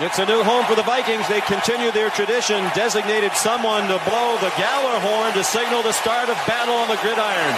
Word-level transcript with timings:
It's 0.00 0.18
a 0.18 0.26
new 0.26 0.42
home 0.42 0.64
for 0.66 0.74
the 0.74 0.82
Vikings. 0.82 1.28
They 1.28 1.40
continue 1.42 1.92
their 1.92 2.10
tradition, 2.10 2.64
designated 2.74 3.32
someone 3.34 3.82
to 3.82 4.02
blow 4.02 4.36
the 4.42 4.50
Galler 4.58 4.98
horn 4.98 5.32
to 5.34 5.44
signal 5.44 5.84
the 5.84 5.92
start 5.92 6.28
of 6.28 6.34
battle 6.48 6.74
on 6.74 6.88
the 6.88 6.96
gridiron. 6.96 7.54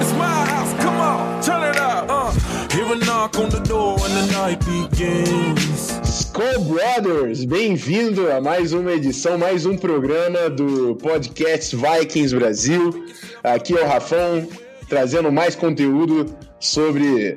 It's 0.00 0.12
my 0.14 0.44
house, 0.50 0.74
come 0.82 0.96
on, 0.96 1.40
turn 1.40 1.70
it 1.70 1.76
up. 1.76 2.06
Uh. 2.10 2.32
Hear 2.74 2.92
a 2.92 2.96
knock 3.06 3.38
on 3.38 3.48
the 3.48 3.60
door 3.60 3.96
and 4.02 4.16
the 4.16 4.32
night 4.32 4.58
begins. 4.66 6.00
Skull 6.02 6.64
Brothers, 6.64 7.44
bem-vindo 7.44 8.32
a 8.32 8.40
mais 8.40 8.72
uma 8.72 8.90
edição, 8.90 9.38
mais 9.38 9.64
um 9.64 9.76
programa 9.76 10.50
do 10.50 10.96
podcast 10.96 11.76
Vikings 11.76 12.34
Brasil. 12.34 13.06
Aqui 13.44 13.78
é 13.78 13.84
o 13.84 13.86
Rafão, 13.86 14.48
trazendo 14.90 15.30
mais 15.30 15.54
conteúdo 15.54 16.26
sobre 16.58 17.36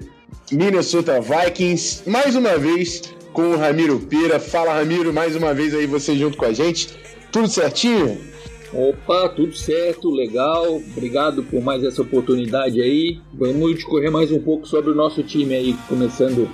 Minnesota 0.51 1.21
Vikings. 1.21 2.09
Mais 2.09 2.35
uma 2.35 2.57
vez 2.57 3.13
com 3.31 3.51
o 3.51 3.57
Ramiro 3.57 3.99
Pira. 3.99 4.39
Fala, 4.39 4.73
Ramiro, 4.73 5.13
mais 5.13 5.35
uma 5.35 5.53
vez 5.53 5.73
aí 5.73 5.85
você 5.85 6.17
junto 6.17 6.35
com 6.35 6.45
a 6.45 6.51
gente. 6.51 6.89
Tudo 7.31 7.47
certinho? 7.47 8.17
Opa, 8.73 9.29
tudo 9.29 9.55
certo, 9.55 10.09
legal. 10.09 10.77
Obrigado 10.77 11.43
por 11.43 11.61
mais 11.61 11.83
essa 11.83 12.01
oportunidade 12.01 12.81
aí. 12.81 13.19
Vamos 13.31 13.75
discorrer 13.75 14.11
mais 14.11 14.31
um 14.31 14.39
pouco 14.39 14.67
sobre 14.67 14.89
o 14.89 14.95
nosso 14.95 15.21
time 15.21 15.53
aí, 15.53 15.75
começando 15.87 16.49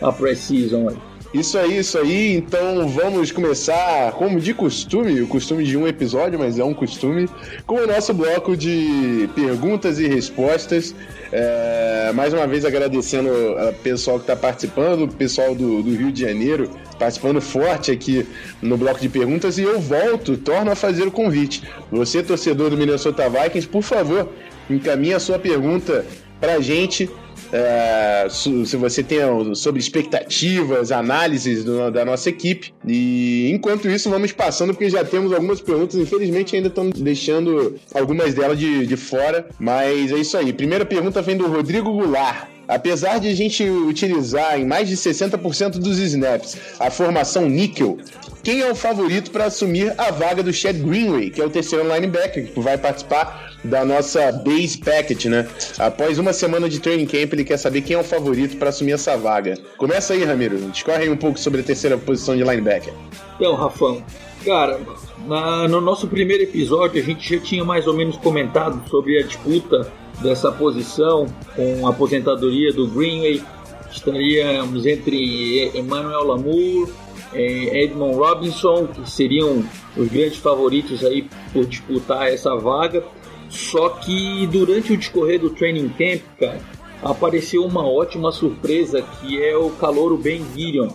a 0.00 0.12
pré-season 0.12 0.88
aí. 0.88 1.13
Isso 1.34 1.58
aí, 1.58 1.78
isso 1.78 1.98
aí. 1.98 2.36
Então 2.36 2.86
vamos 2.86 3.32
começar, 3.32 4.12
como 4.12 4.38
de 4.38 4.54
costume, 4.54 5.20
o 5.20 5.26
costume 5.26 5.64
de 5.64 5.76
um 5.76 5.84
episódio, 5.84 6.38
mas 6.38 6.60
é 6.60 6.64
um 6.64 6.72
costume, 6.72 7.28
com 7.66 7.74
o 7.74 7.86
nosso 7.88 8.14
bloco 8.14 8.56
de 8.56 9.28
perguntas 9.34 9.98
e 9.98 10.06
respostas. 10.06 10.94
É, 11.32 12.12
mais 12.14 12.32
uma 12.32 12.46
vez 12.46 12.64
agradecendo 12.64 13.30
o 13.30 13.72
pessoal 13.82 14.18
que 14.18 14.22
está 14.22 14.36
participando, 14.36 15.06
o 15.06 15.08
pessoal 15.08 15.56
do, 15.56 15.82
do, 15.82 15.90
Rio 15.96 16.12
de 16.12 16.20
Janeiro 16.20 16.70
participando 17.00 17.40
forte 17.40 17.90
aqui 17.90 18.24
no 18.62 18.76
bloco 18.76 19.00
de 19.00 19.08
perguntas. 19.08 19.58
E 19.58 19.62
eu 19.62 19.80
volto, 19.80 20.36
torno 20.36 20.70
a 20.70 20.76
fazer 20.76 21.02
o 21.02 21.10
convite. 21.10 21.64
Você, 21.90 22.22
torcedor 22.22 22.70
do 22.70 22.76
Minnesota 22.76 23.28
Vikings, 23.28 23.66
por 23.66 23.82
favor, 23.82 24.28
encaminhe 24.70 25.14
a 25.14 25.18
sua 25.18 25.40
pergunta 25.40 26.06
para 26.40 26.54
a 26.54 26.60
gente 26.60 27.10
é, 27.52 28.26
se 28.30 28.76
você 28.76 29.02
tem 29.02 29.18
sobre 29.54 29.80
expectativas, 29.80 30.90
análises 30.92 31.64
do, 31.64 31.90
da 31.90 32.04
nossa 32.04 32.28
equipe. 32.28 32.74
E 32.86 33.50
enquanto 33.52 33.88
isso, 33.88 34.10
vamos 34.10 34.32
passando, 34.32 34.72
porque 34.72 34.90
já 34.90 35.04
temos 35.04 35.32
algumas 35.32 35.60
perguntas. 35.60 35.96
Infelizmente, 35.96 36.56
ainda 36.56 36.68
estão 36.68 36.90
deixando 36.90 37.76
algumas 37.92 38.34
delas 38.34 38.58
de, 38.58 38.86
de 38.86 38.96
fora. 38.96 39.46
Mas 39.58 40.12
é 40.12 40.16
isso 40.16 40.36
aí. 40.36 40.52
Primeira 40.52 40.84
pergunta 40.84 41.22
vem 41.22 41.36
do 41.36 41.46
Rodrigo 41.46 41.92
Goulart. 41.92 42.48
Apesar 42.66 43.18
de 43.18 43.28
a 43.28 43.34
gente 43.34 43.62
utilizar 43.62 44.58
em 44.58 44.64
mais 44.64 44.88
de 44.88 44.96
60% 44.96 45.72
dos 45.72 45.98
snaps 45.98 46.56
a 46.78 46.90
formação 46.90 47.48
níquel, 47.48 47.98
quem 48.44 48.60
é 48.60 48.70
o 48.70 48.74
favorito 48.74 49.30
para 49.30 49.46
assumir 49.46 49.94
a 49.96 50.10
vaga 50.10 50.42
do 50.42 50.52
Chad 50.52 50.76
Greenway, 50.76 51.30
que 51.30 51.40
é 51.40 51.46
o 51.46 51.50
terceiro 51.50 51.82
linebacker 51.92 52.52
que 52.52 52.60
vai 52.60 52.76
participar 52.76 53.54
da 53.64 53.84
nossa 53.84 54.30
base 54.30 54.76
packet, 54.76 55.24
né? 55.24 55.48
Após 55.78 56.18
uma 56.18 56.34
semana 56.34 56.68
de 56.68 56.78
training 56.78 57.06
camp, 57.06 57.32
ele 57.32 57.44
quer 57.44 57.56
saber 57.56 57.80
quem 57.80 57.96
é 57.96 57.98
o 57.98 58.04
favorito 58.04 58.58
para 58.58 58.68
assumir 58.68 58.92
essa 58.92 59.16
vaga. 59.16 59.58
Começa 59.78 60.12
aí, 60.12 60.22
Ramiro. 60.24 60.58
Discorre 60.70 61.04
aí 61.04 61.08
um 61.08 61.16
pouco 61.16 61.38
sobre 61.38 61.62
a 61.62 61.64
terceira 61.64 61.96
posição 61.96 62.36
de 62.36 62.42
linebacker. 62.42 62.92
Então, 63.36 63.54
Rafão, 63.54 64.04
cara, 64.44 64.78
na, 65.26 65.66
no 65.66 65.80
nosso 65.80 66.06
primeiro 66.06 66.42
episódio 66.42 67.02
a 67.02 67.04
gente 67.04 67.34
já 67.34 67.40
tinha 67.40 67.64
mais 67.64 67.86
ou 67.86 67.94
menos 67.94 68.18
comentado 68.18 68.86
sobre 68.90 69.18
a 69.18 69.22
disputa 69.22 69.90
dessa 70.20 70.52
posição 70.52 71.26
com 71.56 71.86
a 71.86 71.90
aposentadoria 71.90 72.72
do 72.74 72.86
Greenway. 72.88 73.42
Estaríamos 73.90 74.84
entre 74.84 75.70
Emmanuel 75.74 76.24
Lamour, 76.24 76.90
Edmond 77.34 78.16
Robinson, 78.16 78.86
que 78.86 79.10
seriam 79.10 79.64
os 79.96 80.08
grandes 80.08 80.38
favoritos 80.38 81.04
aí 81.04 81.28
por 81.52 81.66
disputar 81.66 82.32
essa 82.32 82.54
vaga. 82.56 83.04
Só 83.48 83.88
que 83.90 84.46
durante 84.48 84.92
o 84.92 84.96
discorrer 84.96 85.40
do 85.40 85.50
training 85.50 85.88
camp, 85.90 86.22
cara, 86.38 86.60
apareceu 87.02 87.64
uma 87.64 87.86
ótima 87.86 88.32
surpresa 88.32 89.02
que 89.02 89.42
é 89.42 89.56
o 89.56 89.70
calouro 89.70 90.16
Ben 90.16 90.44
Gideon. 90.54 90.88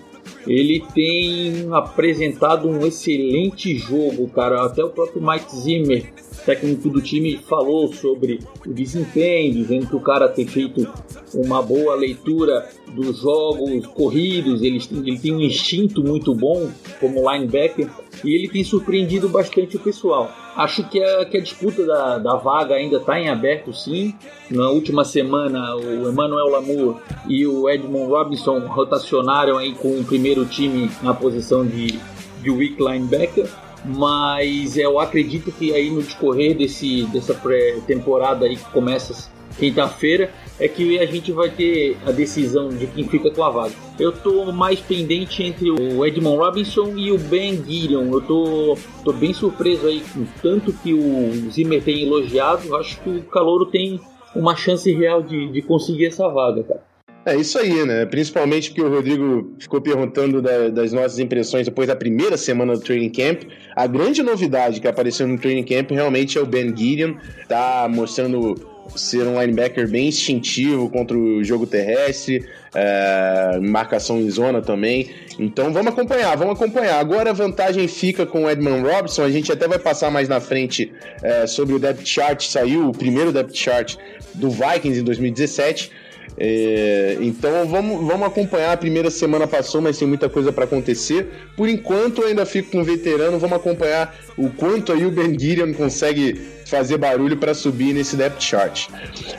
Ele 0.48 0.84
tem 0.94 1.68
apresentado 1.72 2.68
um 2.68 2.86
excelente 2.86 3.78
jogo, 3.78 4.28
cara. 4.30 4.66
Até 4.66 4.84
o 4.84 4.90
próprio 4.90 5.22
Mike 5.22 5.56
Zimmer 5.56 6.12
técnico 6.50 6.90
do 6.90 7.00
time 7.00 7.38
falou 7.38 7.94
sobre 7.94 8.40
o 8.66 8.74
desempenho, 8.74 9.54
dizendo 9.54 9.86
que 9.86 9.96
o 9.96 10.00
cara 10.00 10.28
tem 10.28 10.48
feito 10.48 10.88
uma 11.32 11.62
boa 11.62 11.94
leitura 11.94 12.68
dos 12.88 13.20
jogos 13.20 13.86
corridos, 13.86 14.64
ele, 14.64 14.80
ele 15.06 15.20
tem 15.20 15.32
um 15.32 15.42
instinto 15.42 16.04
muito 16.04 16.34
bom 16.34 16.68
como 17.00 17.32
linebacker 17.32 17.88
e 18.24 18.34
ele 18.34 18.50
tem 18.50 18.64
surpreendido 18.64 19.30
bastante 19.30 19.78
o 19.78 19.80
pessoal. 19.80 20.32
Acho 20.56 20.90
que 20.90 21.00
a, 21.00 21.26
que 21.26 21.38
a 21.38 21.40
disputa 21.40 21.86
da, 21.86 22.18
da 22.18 22.36
vaga 22.36 22.74
ainda 22.74 22.98
está 22.98 23.20
em 23.20 23.30
aberto, 23.30 23.72
sim. 23.72 24.16
Na 24.50 24.72
última 24.72 25.06
semana, 25.06 25.76
o 25.76 26.10
Emmanuel 26.10 26.48
Lamour 26.48 27.00
e 27.28 27.46
o 27.46 27.70
Edmond 27.70 28.10
Robinson 28.10 28.60
rotacionaram 28.62 29.60
aí 29.60 29.74
com 29.76 30.00
o 30.00 30.04
primeiro 30.04 30.46
time 30.46 30.90
na 31.04 31.14
posição 31.14 31.64
de, 31.64 32.00
de 32.42 32.50
weak 32.50 32.82
linebacker 32.82 33.48
mas 33.86 34.78
eu 34.78 35.00
acredito 35.00 35.52
que 35.52 35.74
aí 35.74 35.90
no 35.90 36.02
decorrer 36.02 36.58
desse, 36.58 37.04
dessa 37.08 37.34
pré-temporada 37.34 38.46
aí 38.46 38.56
que 38.56 38.70
começa 38.72 39.30
quinta-feira 39.58 40.32
é 40.60 40.68
que 40.68 41.00
a 41.00 41.06
gente 41.06 41.32
vai 41.32 41.50
ter 41.50 41.98
a 42.06 42.12
decisão 42.12 42.70
de 42.70 42.86
quem 42.88 43.08
fica 43.08 43.32
com 43.32 43.44
a 43.44 43.50
vaga. 43.50 43.74
Eu 43.98 44.12
tô 44.12 44.52
mais 44.52 44.80
pendente 44.80 45.44
entre 45.44 45.72
o 45.72 46.06
Edmond 46.06 46.38
Robinson 46.38 46.94
e 46.98 47.12
o 47.12 47.18
Ben 47.18 47.56
Gideon. 47.64 48.12
Eu 48.12 48.22
tô, 48.22 48.78
tô 49.04 49.14
bem 49.14 49.34
surpreso 49.34 49.88
aí 49.88 50.04
com 50.14 50.26
tanto 50.42 50.74
que 50.74 50.94
o 50.94 51.50
Zimmer 51.52 51.82
tem 51.82 52.04
elogiado. 52.04 52.76
Acho 52.76 53.00
que 53.02 53.10
o 53.10 53.24
Calouro 53.24 53.66
tem 53.66 54.00
uma 54.36 54.56
chance 54.56 54.92
real 54.92 55.22
de, 55.22 55.48
de 55.50 55.62
conseguir 55.62 56.08
essa 56.08 56.28
vaga, 56.28 56.64
cara. 56.64 56.89
É 57.30 57.36
isso 57.36 57.60
aí, 57.60 57.86
né? 57.86 58.06
Principalmente 58.08 58.70
porque 58.70 58.82
o 58.82 58.90
Rodrigo 58.90 59.54
ficou 59.60 59.80
perguntando 59.80 60.42
da, 60.42 60.70
das 60.70 60.92
nossas 60.92 61.20
impressões 61.20 61.66
depois 61.66 61.88
da 61.88 61.96
primeira 61.96 62.38
semana 62.38 62.74
do 62.74 62.82
training 62.82 63.12
camp. 63.12 63.44
A 63.76 63.86
grande 63.86 64.24
novidade 64.24 64.82
que 64.82 64.88
apareceu 64.88 65.28
no 65.28 65.38
training 65.38 65.64
camp 65.64 65.92
realmente 65.92 66.38
é 66.38 66.42
o 66.42 66.46
Ben 66.46 66.76
Gideon, 66.76 67.14
tá 67.48 67.88
mostrando 67.88 68.56
ser 68.96 69.28
um 69.28 69.40
linebacker 69.40 69.88
bem 69.88 70.08
instintivo 70.08 70.90
contra 70.90 71.16
o 71.16 71.44
jogo 71.44 71.68
terrestre, 71.68 72.48
é, 72.74 73.60
marcação 73.62 74.20
em 74.20 74.30
zona 74.30 74.62
também. 74.62 75.12
Então 75.38 75.72
vamos 75.72 75.94
acompanhar, 75.94 76.36
vamos 76.36 76.56
acompanhar. 76.56 77.00
Agora 77.00 77.30
a 77.30 77.34
vantagem 77.34 77.88
fica 77.88 78.26
com 78.26 78.46
o 78.46 78.50
Edmund 78.50 78.88
Robson. 78.88 79.24
A 79.24 79.30
gente 79.30 79.52
até 79.52 79.68
vai 79.68 79.80
passar 79.80 80.10
mais 80.10 80.28
na 80.28 80.40
frente 80.40 80.92
é, 81.22 81.46
sobre 81.46 81.76
o 81.76 81.80
depth 81.80 82.06
chart. 82.06 82.42
Saiu 82.44 82.90
o 82.90 82.92
primeiro 82.92 83.32
depth 83.32 83.56
chart 83.56 83.96
do 84.34 84.50
Vikings 84.50 85.00
em 85.00 85.04
2017. 85.04 85.92
É, 86.38 87.18
então 87.20 87.68
vamos, 87.68 88.06
vamos 88.06 88.28
acompanhar. 88.28 88.74
A 88.74 88.78
primeira 88.78 89.10
semana 89.10 89.48
passou, 89.48 89.82
mas 89.82 89.98
tem 89.98 90.08
muita 90.08 90.30
coisa 90.30 90.52
para 90.52 90.66
acontecer. 90.66 91.28
Por 91.56 91.68
enquanto, 91.68 92.22
eu 92.22 92.28
ainda 92.28 92.46
fico 92.46 92.72
com 92.72 92.82
o 92.82 92.84
veterano. 92.84 93.40
Vamos 93.40 93.58
acompanhar 93.58 94.16
o 94.38 94.50
quanto 94.50 94.92
aí 94.92 95.06
o 95.06 95.12
Ben 95.12 95.38
Gideon 95.38 95.74
consegue 95.74 96.59
fazer 96.70 96.98
barulho 96.98 97.38
para 97.38 97.54
subir 97.54 97.94
nesse 97.94 98.16
depth 98.16 98.42
chart. 98.42 98.88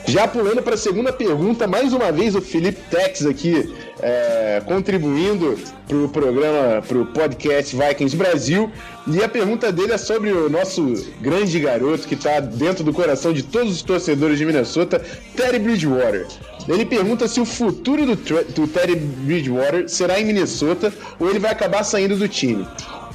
Já 0.06 0.26
pulando 0.26 0.62
para 0.62 0.74
a 0.74 0.78
segunda 0.78 1.12
pergunta, 1.12 1.66
mais 1.66 1.92
uma 1.92 2.10
vez 2.10 2.34
o 2.34 2.40
Felipe 2.40 2.80
Tex 2.90 3.24
aqui 3.24 3.72
é, 4.02 4.62
contribuindo 4.64 5.58
para 5.86 5.96
o 5.96 6.08
programa, 6.08 6.82
para 6.82 6.98
o 6.98 7.06
podcast 7.06 7.76
Vikings 7.76 8.16
Brasil. 8.16 8.70
E 9.06 9.22
a 9.22 9.28
pergunta 9.28 9.72
dele 9.72 9.92
é 9.92 9.98
sobre 9.98 10.30
o 10.32 10.48
nosso 10.48 11.06
grande 11.20 11.58
garoto 11.58 12.06
que 12.06 12.14
está 12.14 12.40
dentro 12.40 12.84
do 12.84 12.92
coração 12.92 13.32
de 13.32 13.42
todos 13.42 13.72
os 13.72 13.82
torcedores 13.82 14.38
de 14.38 14.44
Minnesota, 14.44 15.00
Terry 15.34 15.58
Bridgewater. 15.58 16.26
Ele 16.68 16.84
pergunta 16.84 17.26
se 17.26 17.40
o 17.40 17.44
futuro 17.44 18.04
do, 18.04 18.14
do 18.14 18.68
Teddy 18.68 18.96
Bridgewater 18.96 19.88
será 19.88 20.20
em 20.20 20.24
Minnesota 20.24 20.92
ou 21.18 21.28
ele 21.28 21.38
vai 21.38 21.50
acabar 21.50 21.82
saindo 21.82 22.16
do 22.16 22.28
time. 22.28 22.66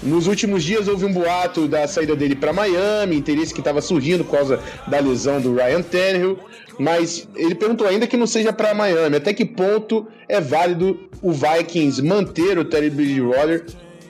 Nos 0.03 0.27
últimos 0.27 0.63
dias 0.63 0.87
houve 0.87 1.05
um 1.05 1.11
boato 1.11 1.67
da 1.67 1.87
saída 1.87 2.15
dele 2.15 2.35
para 2.35 2.53
Miami, 2.53 3.15
interesse 3.15 3.53
que 3.53 3.61
estava 3.61 3.81
surgindo 3.81 4.23
por 4.23 4.37
causa 4.37 4.59
da 4.87 4.99
lesão 4.99 5.39
do 5.41 5.55
Ryan 5.55 5.81
Tannehill, 5.81 6.39
mas 6.77 7.27
ele 7.35 7.55
perguntou 7.55 7.87
ainda 7.87 8.05
que 8.05 8.17
não 8.17 8.27
seja 8.27 8.51
para 8.51 8.73
Miami. 8.73 9.15
Até 9.15 9.33
que 9.33 9.45
ponto 9.45 10.07
é 10.27 10.39
válido 10.41 10.99
o 11.21 11.31
Vikings 11.31 12.01
manter 12.01 12.57
o 12.57 12.65
Teddy 12.65 12.89
Bridgewater 12.89 13.65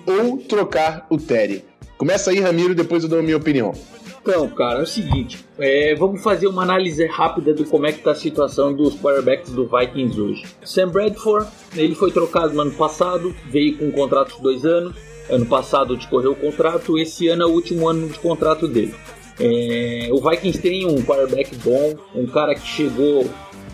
ou 0.06 0.38
trocar 0.38 1.06
o 1.10 1.18
Teddy? 1.18 1.64
Começa 1.98 2.32
aí, 2.32 2.40
Ramiro, 2.40 2.76
depois 2.76 3.04
eu 3.04 3.10
dou 3.10 3.20
a 3.20 3.24
minha 3.24 3.38
opinião. 3.38 3.74
Então, 4.22 4.50
cara, 4.50 4.80
é 4.80 4.82
o 4.82 4.88
seguinte, 4.88 5.46
é, 5.60 5.94
vamos 5.94 6.24
fazer 6.24 6.48
uma 6.48 6.64
análise 6.64 7.06
rápida 7.06 7.54
de 7.54 7.64
como 7.64 7.86
é 7.86 7.92
que 7.92 8.02
tá 8.02 8.10
a 8.10 8.16
situação 8.16 8.74
dos 8.74 8.96
quarterbacks 8.96 9.52
do 9.52 9.70
Vikings 9.70 10.20
hoje. 10.20 10.44
Sam 10.64 10.90
Bradford, 10.90 11.48
ele 11.76 11.94
foi 11.94 12.12
trocado 12.12 12.52
no 12.52 12.62
ano 12.62 12.72
passado, 12.72 13.36
veio 13.52 13.78
com 13.78 13.86
um 13.86 13.92
contrato 13.92 14.36
de 14.36 14.42
dois 14.42 14.66
anos. 14.66 14.96
Ano 15.30 15.46
passado 15.46 15.98
discorreu 15.98 16.34
o 16.34 16.36
contrato, 16.36 16.98
esse 16.98 17.28
ano 17.28 17.44
é 17.44 17.46
o 17.46 17.50
último 17.50 17.90
ano 17.90 18.08
de 18.08 18.20
contrato 18.20 18.68
dele. 18.68 18.94
É, 19.40 20.08
o 20.12 20.22
Vikings 20.22 20.62
tem 20.62 20.86
um 20.86 21.02
quarterback 21.04 21.56
bom, 21.58 21.96
um 22.14 22.26
cara 22.28 22.56
que 22.56 22.66
chegou 22.66 23.26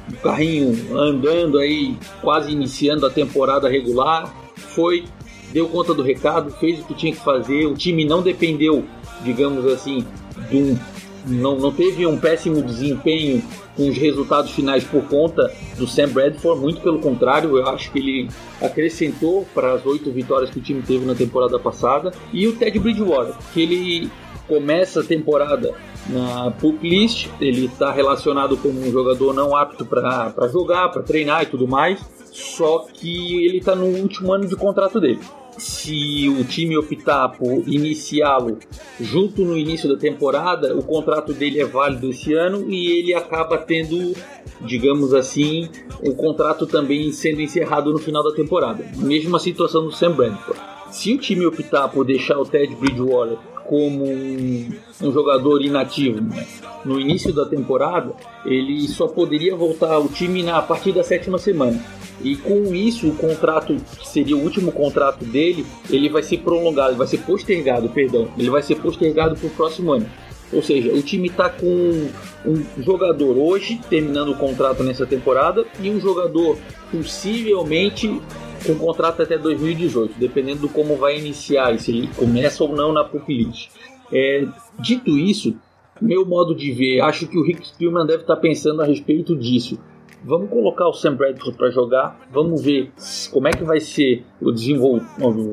o 0.09 0.15
carrinho 0.23 0.97
andando 0.97 1.59
aí, 1.59 1.95
quase 2.21 2.51
iniciando 2.51 3.05
a 3.05 3.09
temporada 3.09 3.69
regular, 3.69 4.33
foi, 4.55 5.05
deu 5.51 5.67
conta 5.67 5.93
do 5.93 6.01
recado, 6.01 6.51
fez 6.51 6.79
o 6.79 6.85
que 6.85 6.93
tinha 6.93 7.13
que 7.13 7.23
fazer, 7.23 7.65
o 7.65 7.75
time 7.75 8.05
não 8.05 8.21
dependeu, 8.21 8.85
digamos 9.23 9.65
assim, 9.65 10.05
de 10.49 10.57
um, 10.57 10.79
não, 11.27 11.57
não 11.57 11.71
teve 11.71 12.05
um 12.07 12.17
péssimo 12.17 12.61
desempenho 12.63 13.43
com 13.75 13.87
os 13.89 13.97
resultados 13.97 14.51
finais 14.51 14.83
por 14.83 15.03
conta 15.07 15.51
do 15.77 15.87
Sam 15.87 16.09
Bradford, 16.09 16.61
muito 16.61 16.81
pelo 16.81 16.99
contrário, 16.99 17.57
eu 17.57 17.67
acho 17.67 17.91
que 17.91 17.99
ele 17.99 18.29
acrescentou 18.61 19.45
para 19.53 19.73
as 19.73 19.85
oito 19.85 20.11
vitórias 20.11 20.49
que 20.49 20.59
o 20.59 20.61
time 20.61 20.81
teve 20.81 21.05
na 21.05 21.15
temporada 21.15 21.57
passada, 21.59 22.11
e 22.33 22.47
o 22.47 22.55
Ted 22.55 22.77
Bridgewater, 22.79 23.35
que 23.53 23.61
ele 23.61 24.11
começa 24.47 24.99
a 24.99 25.03
temporada 25.03 25.73
na 26.09 26.51
pup 26.51 26.77
list, 26.81 27.29
ele 27.39 27.65
está 27.65 27.91
relacionado 27.91 28.57
como 28.57 28.81
um 28.81 28.91
jogador 28.91 29.33
não 29.33 29.55
apto 29.55 29.85
para 29.85 30.47
jogar, 30.51 30.89
para 30.89 31.03
treinar 31.03 31.43
e 31.43 31.45
tudo 31.45 31.67
mais, 31.67 31.99
só 32.31 32.85
que 32.93 33.45
ele 33.45 33.57
está 33.57 33.75
no 33.75 33.85
último 33.85 34.33
ano 34.33 34.47
de 34.47 34.55
contrato 34.55 34.99
dele. 34.99 35.19
Se 35.57 36.29
o 36.29 36.43
time 36.43 36.77
optar 36.77 37.29
por 37.29 37.67
iniciá-lo 37.67 38.57
junto 38.99 39.43
no 39.43 39.57
início 39.57 39.87
da 39.89 39.97
temporada, 39.97 40.75
o 40.75 40.83
contrato 40.83 41.33
dele 41.33 41.59
é 41.59 41.65
válido 41.65 42.09
esse 42.09 42.33
ano 42.33 42.69
e 42.69 42.99
ele 42.99 43.13
acaba 43.13 43.57
tendo, 43.57 44.15
digamos 44.61 45.13
assim, 45.13 45.69
o 46.01 46.15
contrato 46.15 46.65
também 46.65 47.11
sendo 47.11 47.41
encerrado 47.41 47.91
no 47.91 47.99
final 47.99 48.23
da 48.23 48.35
temporada. 48.35 48.83
Mesma 48.97 49.39
situação 49.39 49.83
do 49.83 49.91
Sam 49.91 50.13
Bradford. 50.13 50.59
Se 50.89 51.13
o 51.13 51.17
time 51.17 51.45
optar 51.45 51.87
por 51.89 52.05
deixar 52.05 52.37
o 52.37 52.45
Ted 52.45 52.75
Bridgewater 52.75 53.37
como 53.71 54.05
um, 54.05 54.69
um 55.01 55.11
jogador 55.13 55.61
inativo. 55.61 56.21
Né? 56.21 56.45
No 56.83 56.99
início 56.99 57.33
da 57.33 57.45
temporada, 57.45 58.13
ele 58.45 58.87
só 58.87 59.07
poderia 59.07 59.55
voltar 59.55 59.93
ao 59.93 60.07
time 60.07 60.41
na 60.41 60.61
partir 60.61 60.91
da 60.91 61.03
sétima 61.03 61.37
semana. 61.37 61.83
E 62.23 62.35
com 62.35 62.73
isso, 62.73 63.09
o 63.09 63.15
contrato, 63.15 63.75
que 63.97 64.07
seria 64.07 64.35
o 64.35 64.41
último 64.41 64.71
contrato 64.71 65.25
dele, 65.25 65.65
ele 65.89 66.09
vai 66.09 66.21
ser 66.21 66.39
prolongado, 66.39 66.95
vai 66.95 67.07
ser 67.07 67.19
postergado, 67.19 67.89
perdão, 67.89 68.27
ele 68.37 68.49
vai 68.49 68.61
ser 68.61 68.75
postergado 68.75 69.35
para 69.35 69.47
o 69.47 69.51
próximo 69.51 69.93
ano. 69.93 70.07
Ou 70.53 70.61
seja, 70.61 70.91
o 70.93 71.01
time 71.01 71.29
está 71.29 71.49
com 71.49 72.09
um 72.45 72.63
jogador 72.83 73.37
hoje, 73.37 73.79
terminando 73.89 74.29
o 74.29 74.37
contrato 74.37 74.83
nessa 74.83 75.05
temporada, 75.05 75.65
e 75.79 75.89
um 75.89 75.99
jogador 75.99 76.57
possivelmente 76.91 78.21
com 78.65 78.75
contrato 78.75 79.23
até 79.23 79.37
2018, 79.37 80.15
dependendo 80.19 80.61
do 80.61 80.69
como 80.69 80.95
vai 80.95 81.17
iniciar, 81.17 81.79
se 81.79 81.91
ele 81.91 82.09
começa 82.15 82.63
ou 82.63 82.75
não 82.75 82.93
na 82.93 83.03
Pupilite. 83.03 83.71
É, 84.11 84.45
dito 84.77 85.17
isso, 85.17 85.55
meu 86.01 86.25
modo 86.25 86.55
de 86.55 86.71
ver, 86.71 87.01
acho 87.01 87.27
que 87.27 87.37
o 87.37 87.43
Rick 87.43 87.67
Spielman 87.67 88.05
deve 88.05 88.23
estar 88.23 88.37
pensando 88.37 88.81
a 88.81 88.85
respeito 88.85 89.35
disso. 89.35 89.77
Vamos 90.23 90.49
colocar 90.49 90.87
o 90.87 90.93
Sam 90.93 91.15
Bradford 91.15 91.57
para 91.57 91.71
jogar, 91.71 92.27
vamos 92.31 92.61
ver 92.61 92.91
como 93.31 93.47
é 93.47 93.51
que 93.51 93.63
vai 93.63 93.79
ser 93.79 94.23
desenvol 94.39 95.01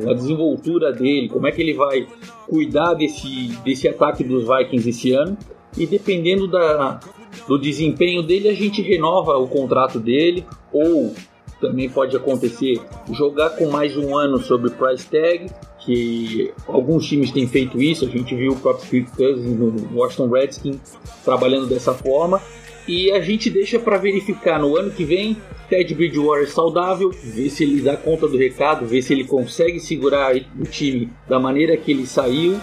a 0.08 0.12
desenvoltura 0.12 0.92
dele, 0.92 1.28
como 1.28 1.46
é 1.46 1.52
que 1.52 1.62
ele 1.62 1.72
vai 1.72 2.06
cuidar 2.46 2.94
desse, 2.94 3.48
desse 3.64 3.88
ataque 3.88 4.22
dos 4.22 4.46
Vikings 4.46 4.88
esse 4.88 5.12
ano. 5.12 5.38
E 5.76 5.86
dependendo 5.86 6.46
da, 6.46 7.00
do 7.46 7.58
desempenho 7.58 8.22
dele, 8.22 8.48
a 8.48 8.54
gente 8.54 8.82
renova 8.82 9.38
o 9.38 9.48
contrato 9.48 9.98
dele 9.98 10.44
ou 10.70 11.14
também 11.60 11.88
pode 11.88 12.16
acontecer 12.16 12.80
jogar 13.12 13.50
com 13.50 13.70
mais 13.70 13.96
um 13.96 14.16
ano 14.16 14.38
sobre 14.38 14.70
price 14.70 15.08
tag, 15.08 15.50
que 15.80 16.52
alguns 16.66 17.06
times 17.06 17.30
têm 17.30 17.46
feito 17.46 17.80
isso, 17.80 18.04
a 18.04 18.08
gente 18.08 18.34
viu 18.34 18.52
o 18.52 18.56
próprio 18.56 18.88
Kirk 18.88 19.16
Cousins 19.16 19.58
no 19.58 19.98
Washington 19.98 20.28
Redskins 20.28 20.78
trabalhando 21.24 21.66
dessa 21.66 21.94
forma, 21.94 22.40
e 22.86 23.10
a 23.12 23.20
gente 23.20 23.50
deixa 23.50 23.78
para 23.78 23.98
verificar 23.98 24.58
no 24.58 24.76
ano 24.76 24.90
que 24.90 25.04
vem 25.04 25.36
Ted 25.68 25.94
Bridgewater 25.94 26.50
saudável, 26.50 27.10
ver 27.10 27.50
se 27.50 27.62
ele 27.62 27.82
dá 27.82 27.96
conta 27.96 28.26
do 28.26 28.38
recado, 28.38 28.86
ver 28.86 29.02
se 29.02 29.12
ele 29.12 29.24
consegue 29.24 29.78
segurar 29.78 30.34
o 30.34 30.64
time 30.64 31.10
da 31.28 31.38
maneira 31.38 31.76
que 31.76 31.90
ele 31.90 32.06
saiu 32.06 32.58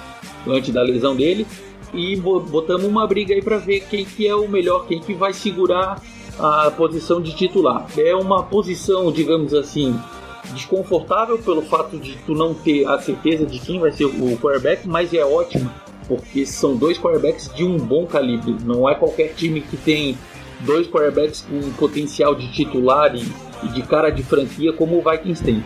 antes 0.48 0.74
da 0.74 0.82
lesão 0.82 1.16
dele. 1.16 1.46
E 1.94 2.16
botamos 2.16 2.86
uma 2.86 3.06
briga 3.08 3.34
aí 3.34 3.42
para 3.42 3.58
ver 3.58 3.82
quem 3.90 4.04
que 4.04 4.28
é 4.28 4.36
o 4.36 4.50
melhor, 4.50 4.88
quem 4.88 5.00
que 5.00 5.14
vai 5.14 5.32
segurar 5.32 6.02
a 6.38 6.72
posição 6.72 7.22
de 7.22 7.34
titular. 7.36 7.88
É 7.96 8.14
uma 8.16 8.44
posição, 8.44 9.12
digamos 9.12 9.54
assim, 9.54 9.96
desconfortável 10.54 11.38
pelo 11.38 11.62
fato 11.62 11.98
de 11.98 12.18
tu 12.26 12.34
não 12.34 12.54
ter 12.54 12.88
a 12.88 13.00
certeza 13.00 13.46
de 13.46 13.60
quem 13.60 13.80
vai 13.80 13.92
ser 13.92 14.06
o 14.06 14.38
quarterback, 14.38 14.88
mas 14.88 15.14
é 15.14 15.26
ótimo 15.26 15.70
porque 16.08 16.46
são 16.46 16.76
dois 16.76 16.98
quarterbacks 16.98 17.52
de 17.54 17.64
um 17.64 17.78
bom 17.78 18.06
calibre. 18.06 18.56
Não 18.64 18.88
é 18.88 18.96
qualquer 18.96 19.34
time 19.34 19.62
que 19.62 19.78
tem 19.78 20.18
dois 20.62 20.88
quarterbacks 20.88 21.42
com 21.42 21.72
potencial 21.74 22.36
de 22.36 22.52
titular 22.52 23.14
e, 23.16 23.26
de 23.70 23.82
cara 23.82 24.10
de 24.10 24.24
franquia 24.24 24.72
como 24.74 24.98
o 24.98 25.02
Vikings 25.10 25.44
tem. 25.44 25.64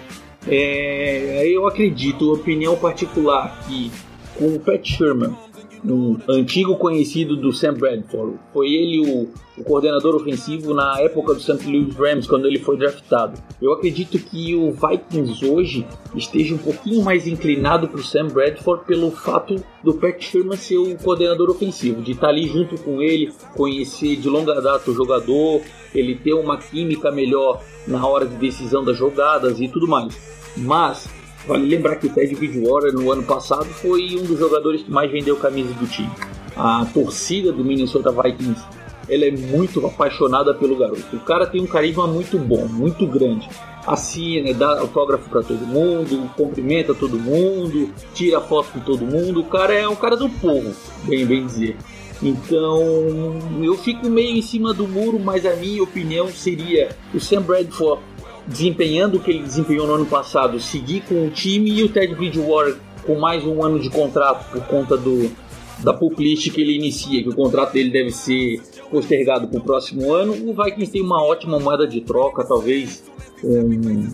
É, 0.48 1.46
eu 1.46 1.68
acredito, 1.68 2.32
opinião 2.32 2.78
particular, 2.78 3.60
que 3.68 3.92
com 4.38 4.56
o 4.56 4.60
Pat 4.60 4.86
Sherman 4.86 5.36
um 5.84 6.18
antigo 6.28 6.76
conhecido 6.76 7.36
do 7.36 7.54
Sam 7.54 7.74
Bradford. 7.74 8.38
Foi 8.54 8.68
ele 8.68 9.00
o, 9.00 9.30
o, 9.58 9.64
coordenador 9.64 10.16
ofensivo 10.16 10.74
na 10.74 11.00
época 11.00 11.34
do 11.34 11.40
St. 11.40 11.66
Louis 11.66 11.96
Rams, 11.96 12.28
quando 12.28 12.48
ele 12.48 12.60
foi 12.60 12.78
draftado. 12.78 13.42
Eu 13.62 13.74
acredito 13.74 14.18
que 14.18 14.56
o 14.56 14.72
Vikings 14.72 15.46
hoje 15.46 15.86
esteja 16.16 16.56
um 16.56 16.58
pouquinho 16.58 17.04
mais 17.04 17.28
inclinado 17.28 17.88
para 17.88 18.00
o 18.00 18.04
Sam 18.04 18.28
Bradford 18.28 18.86
pelo 18.86 19.12
fato 19.12 19.64
do 19.84 19.94
Pat 19.94 20.22
Sherman 20.22 20.58
ser 20.58 20.78
o 20.78 20.98
coordenador 20.98 21.50
ofensivo, 21.50 22.02
de 22.02 22.12
estar 22.12 22.30
ali 22.30 22.48
junto 22.48 22.78
com 22.82 23.02
ele, 23.02 23.32
conhecer 23.56 24.16
de 24.18 24.30
longa 24.30 24.62
data 24.62 24.92
o 24.92 24.94
jogador, 24.94 25.62
ele 25.94 26.16
ter 26.16 26.34
uma 26.34 26.58
química 26.58 27.12
melhor 27.12 27.62
na 27.88 28.06
hora 28.06 28.26
de 28.26 28.36
decisão 28.36 28.84
das 28.84 28.98
jogadas 28.98 29.60
e 29.60 29.68
tudo 29.68 29.88
mais. 29.88 30.18
Mas 30.58 31.10
Vale 31.48 31.68
lembrar 31.68 31.96
que 31.96 32.08
o 32.08 32.14
Ted 32.14 32.36
Bridgewater 32.36 32.94
no 32.94 33.12
ano 33.12 33.24
passado 33.24 33.66
foi 33.66 34.16
um 34.20 34.24
dos 34.24 34.38
jogadores 34.38 34.84
que 34.84 34.92
mais 34.92 35.12
vendeu 35.12 35.36
camisas 35.38 35.76
do 35.76 35.88
time. 35.88 36.12
A 36.56 36.86
torcida 36.94 37.52
do 37.52 37.64
Minnesota 37.64 38.12
Vikings 38.12 38.62
ela 39.10 39.26
é 39.26 39.32
muito 39.32 39.86
apaixonada 39.86 40.54
pelo 40.54 40.78
garoto. 40.78 41.16
O 41.16 41.20
cara 41.20 41.48
tem 41.48 41.62
um 41.62 41.68
carisma 41.68 42.06
muito 42.06 42.38
bom, 42.38 42.68
muito 42.68 43.08
grande. 43.08 43.50
Assina, 43.86 44.54
dá 44.54 44.80
autógrafo 44.80 45.28
para 45.30 45.42
todo 45.42 45.66
mundo, 45.66 46.30
cumprimenta 46.38 46.94
todo 46.94 47.18
mundo, 47.18 47.92
tira 48.14 48.40
foto 48.40 48.74
com 48.74 48.80
todo 48.82 49.06
mundo. 49.06 49.40
O 49.40 49.46
cara 49.46 49.74
é 49.74 49.88
um 49.88 49.96
cara 49.96 50.16
do 50.16 50.30
povo, 50.30 50.72
bem 51.06 51.26
bem 51.26 51.46
dizer. 51.46 51.76
Então 52.22 53.40
eu 53.64 53.76
fico 53.78 54.08
meio 54.10 54.38
em 54.38 54.42
cima 54.42 54.74
do 54.74 54.88
muro, 54.88 55.20
mas 55.20 55.46
a 55.46 55.56
minha 55.56 55.82
opinião 55.82 56.28
seria 56.28 56.90
o 57.14 57.20
Sam 57.20 57.42
Bradford 57.42 58.02
desempenhando 58.50 59.18
o 59.18 59.20
que 59.20 59.32
ele 59.32 59.44
desempenhou 59.44 59.88
no 59.88 59.94
ano 59.94 60.06
passado, 60.06 60.60
seguir 60.60 61.02
com 61.02 61.28
o 61.28 61.30
time 61.30 61.72
e 61.72 61.84
o 61.84 61.90
Ted 61.90 62.14
Bridgewater 62.16 62.78
com 63.06 63.18
mais 63.20 63.46
um 63.46 63.64
ano 63.64 63.80
de 63.80 63.90
contrato 63.90 64.52
por 64.52 64.66
conta 64.66 64.98
do 64.98 65.32
da 65.80 65.94
puplist 65.94 66.52
que 66.52 66.60
ele 66.60 66.76
inicia, 66.76 67.24
que 67.24 67.30
o 67.30 67.36
contrato 67.36 67.72
dele 67.72 67.90
deve 67.90 68.12
ser 68.12 68.62
postergado 68.92 69.48
para 69.48 69.60
o 69.60 69.64
próximo 69.64 70.14
ano, 70.14 70.34
o 70.34 70.54
Vikings 70.54 70.92
tem 70.92 71.02
uma 71.02 71.24
ótima 71.24 71.58
moeda 71.58 71.88
de 71.88 72.02
troca, 72.02 72.44
talvez 72.44 73.04
um, 73.42 74.10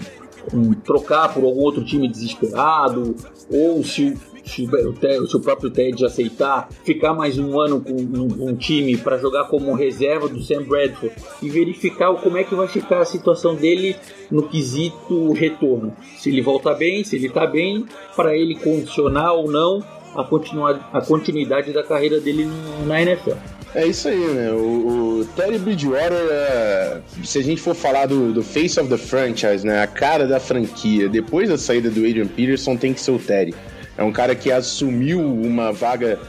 um, 0.54 0.74
trocar 0.74 1.34
por 1.34 1.44
algum 1.44 1.62
outro 1.62 1.84
time 1.84 2.08
desesperado, 2.08 3.16
ou 3.52 3.84
se 3.84 4.16
se 4.46 4.64
o, 4.64 4.94
Ted, 4.94 5.28
se 5.28 5.36
o 5.36 5.40
próprio 5.40 5.70
Ted 5.70 6.06
aceitar 6.06 6.70
ficar 6.84 7.14
mais 7.14 7.38
um 7.38 7.60
ano 7.60 7.82
com 7.82 7.94
um, 7.94 8.50
um 8.50 8.56
time 8.56 8.96
para 8.96 9.18
jogar 9.18 9.46
como 9.46 9.74
reserva 9.74 10.28
do 10.28 10.42
Sam 10.42 10.64
Bradford 10.64 11.16
e 11.42 11.50
verificar 11.50 12.14
como 12.16 12.38
é 12.38 12.44
que 12.44 12.56
vai 12.56 12.68
ficar 12.68 13.00
a 13.00 13.06
situação 13.06 13.56
dele 13.56 13.96
no 14.30 14.48
quesito 14.48 15.34
retorno. 15.34 15.96
Se 16.18 16.30
ele 16.30 16.42
volta 16.42 16.74
bem, 16.74 17.04
se 17.04 17.16
ele 17.16 17.28
está 17.28 17.46
bem, 17.46 17.86
para 18.16 18.38
ele 18.38 18.56
condicionar 18.56 19.34
ou 19.34 19.52
não 19.52 19.84
a, 20.16 20.24
continuar, 20.24 20.90
a 20.94 21.02
continuidade 21.02 21.74
da 21.74 21.84
carreira 21.84 22.20
dele 22.20 22.48
na 22.86 23.02
NFL. 23.02 23.34
É 23.74 23.86
isso 23.86 24.08
aí, 24.08 24.18
né? 24.18 24.52
O, 24.54 25.20
o 25.20 25.26
Terry 25.36 25.58
Bridgewater, 25.58 26.14
é, 26.14 27.02
se 27.26 27.40
a 27.40 27.44
gente 27.44 27.60
for 27.60 27.76
falar 27.76 28.06
do, 28.06 28.32
do, 28.32 28.42
face 28.42 28.80
of 28.80 28.90
the 28.90 28.98
franchise, 28.98 29.68
né? 29.68 29.84
A 29.84 29.88
cara 29.88 30.26
da 30.26 30.40
franquia, 30.40 31.10
depois 31.10 31.50
da 31.50 31.58
saída 31.58 31.90
do 31.90 32.00
Adrian 32.00 32.28
Peterson, 32.28 32.78
tem 32.78 32.94
que 32.94 33.02
ser 33.02 33.12
o 33.12 33.20
Terry. 33.20 33.54
É 33.98 34.04
um 34.04 34.12
cara 34.12 34.36
que 34.36 34.52
assumiu 34.52 35.20
uma 35.20 35.72
vaga 35.72 36.20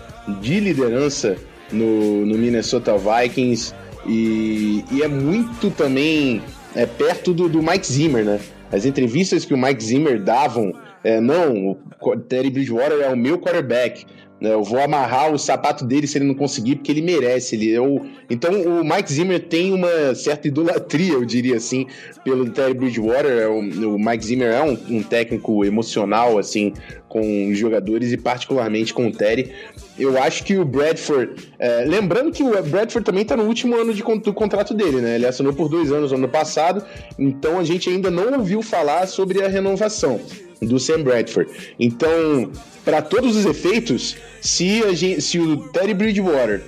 de 0.40 0.60
liderança 0.60 1.36
no, 1.72 2.24
no 2.24 2.38
Minnesota 2.38 2.94
Vikings 2.96 3.74
e, 4.06 4.84
e, 4.90 5.02
é 5.02 5.08
muito 5.08 5.70
também 5.70 6.42
é, 6.74 6.86
perto 6.86 7.34
do, 7.34 7.48
do, 7.48 7.62
Mike 7.62 7.86
Zimmer, 7.86 8.24
né? 8.24 8.40
As 8.70 8.84
entrevistas 8.84 9.44
que 9.44 9.52
o 9.52 9.58
Mike 9.58 9.82
Zimmer 9.82 10.22
davam 10.22 10.72
é, 11.02 11.20
não, 11.20 11.78
o 12.00 12.16
Terry 12.16 12.50
Bridgewater 12.50 13.00
é 13.00 13.08
o 13.08 13.16
meu 13.16 13.38
quarterback. 13.38 14.04
Né, 14.38 14.52
eu 14.52 14.62
vou 14.62 14.78
amarrar 14.78 15.32
o 15.32 15.38
sapato 15.38 15.82
dele 15.82 16.06
se 16.06 16.18
ele 16.18 16.26
não 16.26 16.34
conseguir, 16.34 16.76
porque 16.76 16.92
ele 16.92 17.00
merece. 17.00 17.56
Ele 17.56 17.78
o... 17.78 18.04
Então 18.28 18.52
o 18.52 18.84
Mike 18.84 19.10
Zimmer 19.10 19.40
tem 19.40 19.72
uma 19.72 20.14
certa 20.14 20.46
idolatria, 20.46 21.14
eu 21.14 21.24
diria 21.24 21.56
assim, 21.56 21.86
pelo 22.22 22.50
Terry 22.50 22.74
Bridgewater. 22.74 23.38
É 23.38 23.48
o, 23.48 23.60
o 23.94 23.98
Mike 23.98 24.26
Zimmer 24.26 24.52
é 24.52 24.62
um, 24.62 24.78
um, 24.90 25.02
técnico 25.02 25.64
emocional, 25.64 26.38
assim, 26.38 26.74
com 27.08 27.48
os 27.50 27.56
jogadores 27.56 28.12
e 28.12 28.18
particularmente 28.18 28.92
com 28.92 29.06
o 29.06 29.12
Terry. 29.12 29.52
Eu 29.98 30.22
acho 30.22 30.44
que 30.44 30.58
o 30.58 30.64
Bradford. 30.66 31.50
É, 31.58 31.84
lembrando 31.86 32.30
que 32.30 32.42
o 32.42 32.50
Bradford 32.62 33.06
também 33.06 33.22
está 33.22 33.36
no 33.36 33.44
último 33.44 33.74
ano 33.74 33.94
de, 33.94 34.02
do 34.02 34.34
contrato 34.34 34.74
dele, 34.74 35.00
né? 35.00 35.14
Ele 35.14 35.26
assinou 35.26 35.54
por 35.54 35.70
dois 35.70 35.90
anos 35.90 36.12
no 36.12 36.18
ano 36.18 36.28
passado, 36.28 36.84
então 37.18 37.58
a 37.58 37.64
gente 37.64 37.88
ainda 37.88 38.10
não 38.10 38.38
ouviu 38.38 38.60
falar 38.60 39.06
sobre 39.06 39.42
a 39.42 39.48
renovação 39.48 40.20
do 40.60 40.78
Sam 40.78 41.02
Bradford. 41.02 41.50
Então, 41.78 42.50
para 42.84 43.02
todos 43.02 43.36
os 43.36 43.44
efeitos, 43.44 44.16
se, 44.40 44.94
gente, 44.94 45.20
se 45.20 45.38
o 45.38 45.56
Terry 45.68 45.94
Bridgewater 45.94 46.62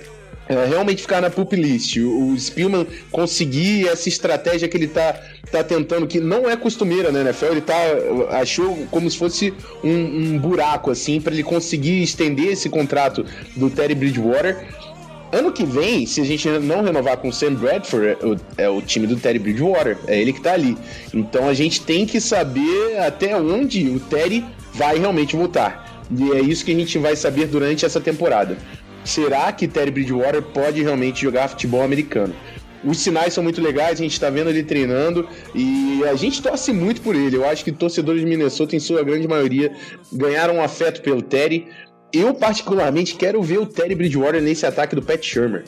é, 0.49 0.65
realmente 0.65 1.03
ficar 1.03 1.21
na 1.21 1.29
pup 1.29 1.55
list, 1.55 1.97
o, 1.97 2.33
o 2.33 2.39
Spielman 2.39 2.85
conseguir 3.11 3.87
essa 3.87 4.09
estratégia 4.09 4.67
que 4.67 4.75
ele 4.75 4.87
tá, 4.87 5.13
tá 5.51 5.63
tentando, 5.63 6.07
que 6.07 6.19
não 6.19 6.49
é 6.49 6.57
costumeira 6.57 7.11
né, 7.11 7.21
NFL, 7.21 7.45
ele 7.45 7.61
tá, 7.61 7.75
achou 8.31 8.75
como 8.89 9.09
se 9.09 9.15
fosse 9.15 9.53
um, 9.83 9.89
um 10.33 10.39
buraco, 10.39 10.89
assim, 10.89 11.21
para 11.21 11.33
ele 11.33 11.43
conseguir 11.43 12.01
estender 12.01 12.53
esse 12.53 12.67
contrato 12.67 13.23
do 13.55 13.69
Terry 13.69 13.93
Bridgewater. 13.93 14.57
Ano 15.31 15.51
que 15.51 15.63
vem, 15.63 16.07
se 16.07 16.21
a 16.21 16.23
gente 16.23 16.49
não 16.49 16.81
renovar 16.81 17.17
com 17.17 17.29
o 17.29 17.33
Sam 17.33 17.53
Bradford, 17.53 18.07
é 18.07 18.25
o, 18.25 18.37
é 18.57 18.69
o, 18.69 18.81
time 18.81 19.05
do 19.05 19.15
Terry 19.15 19.37
Bridgewater, 19.37 19.97
é 20.07 20.19
ele 20.19 20.33
que 20.33 20.41
tá 20.41 20.53
ali. 20.53 20.75
Então 21.13 21.47
a 21.47 21.53
gente 21.53 21.81
tem 21.81 22.05
que 22.05 22.19
saber 22.19 22.97
até 22.97 23.35
onde 23.37 23.87
o 23.89 23.99
Terry 23.99 24.43
vai 24.73 24.97
realmente 24.97 25.35
voltar. 25.35 26.03
E 26.17 26.31
é 26.31 26.41
isso 26.41 26.65
que 26.65 26.71
a 26.71 26.75
gente 26.75 26.97
vai 26.97 27.15
saber 27.15 27.45
durante 27.45 27.85
essa 27.85 28.01
temporada. 28.01 28.57
Será 29.05 29.51
que 29.51 29.67
Terry 29.67 29.91
Bridgewater 29.91 30.41
pode 30.41 30.81
realmente 30.81 31.21
jogar 31.21 31.47
futebol 31.47 31.83
americano? 31.83 32.33
Os 32.83 32.99
sinais 32.99 33.33
são 33.33 33.43
muito 33.43 33.61
legais, 33.61 33.99
a 33.99 34.03
gente 34.03 34.13
está 34.13 34.29
vendo 34.29 34.49
ele 34.49 34.63
treinando 34.63 35.27
e 35.53 36.01
a 36.09 36.15
gente 36.15 36.41
torce 36.41 36.71
muito 36.71 37.01
por 37.01 37.15
ele. 37.15 37.35
Eu 37.35 37.45
acho 37.45 37.63
que 37.63 37.71
torcedores 37.71 38.21
de 38.21 38.27
Minnesota, 38.27 38.75
em 38.75 38.79
sua 38.79 39.03
grande 39.03 39.27
maioria, 39.27 39.73
ganharam 40.11 40.55
um 40.55 40.61
afeto 40.61 41.01
pelo 41.01 41.21
Terry, 41.21 41.67
eu, 42.11 42.33
particularmente, 42.33 43.15
quero 43.15 43.41
ver 43.41 43.59
o 43.59 43.65
Terry 43.65 43.95
Bridgewater 43.95 44.41
nesse 44.41 44.65
ataque 44.65 44.95
do 44.95 45.01
Pat 45.01 45.23
Shermer. 45.23 45.63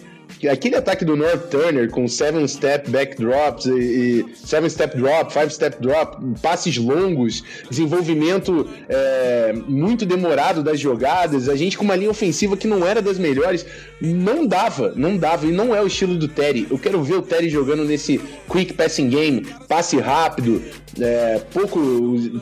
Aquele 0.49 0.75
ataque 0.75 1.05
do 1.05 1.15
North 1.15 1.49
Turner 1.49 1.89
com 1.89 2.05
7-step 2.05 2.89
backdrops 2.89 3.65
e 3.65 4.25
7-step 4.45 4.97
drop, 4.97 5.33
5-step 5.33 5.81
drop, 5.81 6.17
passes 6.41 6.77
longos, 6.77 7.43
desenvolvimento 7.69 8.67
é, 8.89 9.53
muito 9.67 10.05
demorado 10.05 10.63
das 10.63 10.79
jogadas, 10.79 11.47
a 11.47 11.55
gente 11.55 11.77
com 11.77 11.83
uma 11.83 11.95
linha 11.95 12.09
ofensiva 12.09 12.57
que 12.57 12.67
não 12.67 12.85
era 12.85 13.01
das 13.01 13.19
melhores, 13.19 13.65
não 14.01 14.45
dava, 14.45 14.93
não 14.95 15.17
dava, 15.17 15.45
e 15.45 15.51
não 15.51 15.75
é 15.75 15.81
o 15.81 15.87
estilo 15.87 16.17
do 16.17 16.27
Terry. 16.27 16.67
Eu 16.69 16.79
quero 16.79 17.01
ver 17.03 17.15
o 17.15 17.21
Terry 17.21 17.49
jogando 17.49 17.83
nesse 17.83 18.19
quick 18.49 18.73
passing 18.73 19.09
game, 19.09 19.45
passe 19.67 19.97
rápido, 19.99 20.61
é, 20.99 21.41
pouco 21.53 21.79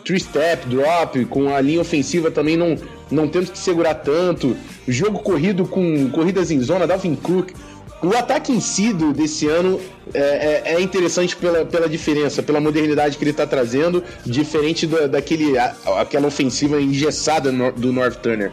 three-step 0.04 0.68
drop, 0.68 1.26
com 1.26 1.54
a 1.54 1.62
linha 1.62 1.82
ofensiva 1.82 2.32
também 2.32 2.58
não, 2.58 2.78
não 3.12 3.28
tendo 3.28 3.52
que 3.52 3.58
segurar 3.58 3.96
tanto, 3.96 4.56
jogo 4.88 5.20
corrido 5.20 5.66
com 5.66 6.10
corridas 6.10 6.52
em 6.52 6.60
zona, 6.60 6.88
Dalvin 6.88 7.16
Cook. 7.16 7.52
O 8.02 8.16
ataque 8.16 8.54
em 8.54 8.62
si 8.62 8.94
do, 8.94 9.12
desse 9.12 9.48
ano 9.48 9.80
é, 10.14 10.20
é, 10.20 10.74
é, 10.76 10.82
interessante 10.82 11.36
pela, 11.36 11.66
pela 11.66 11.90
diferença, 11.90 12.42
pela 12.42 12.62
modernidade 12.62 13.18
que 13.18 13.24
ele 13.24 13.32
está 13.32 13.46
trazendo, 13.46 14.02
diferente 14.26 14.88
do, 14.88 15.08
daquele, 15.08 15.58
a, 15.58 15.76
aquela 16.00 16.28
ofensiva 16.28 16.80
engessada 16.80 17.52
no, 17.52 17.72
do 17.74 17.92
North 17.92 18.16
Turner. 18.22 18.52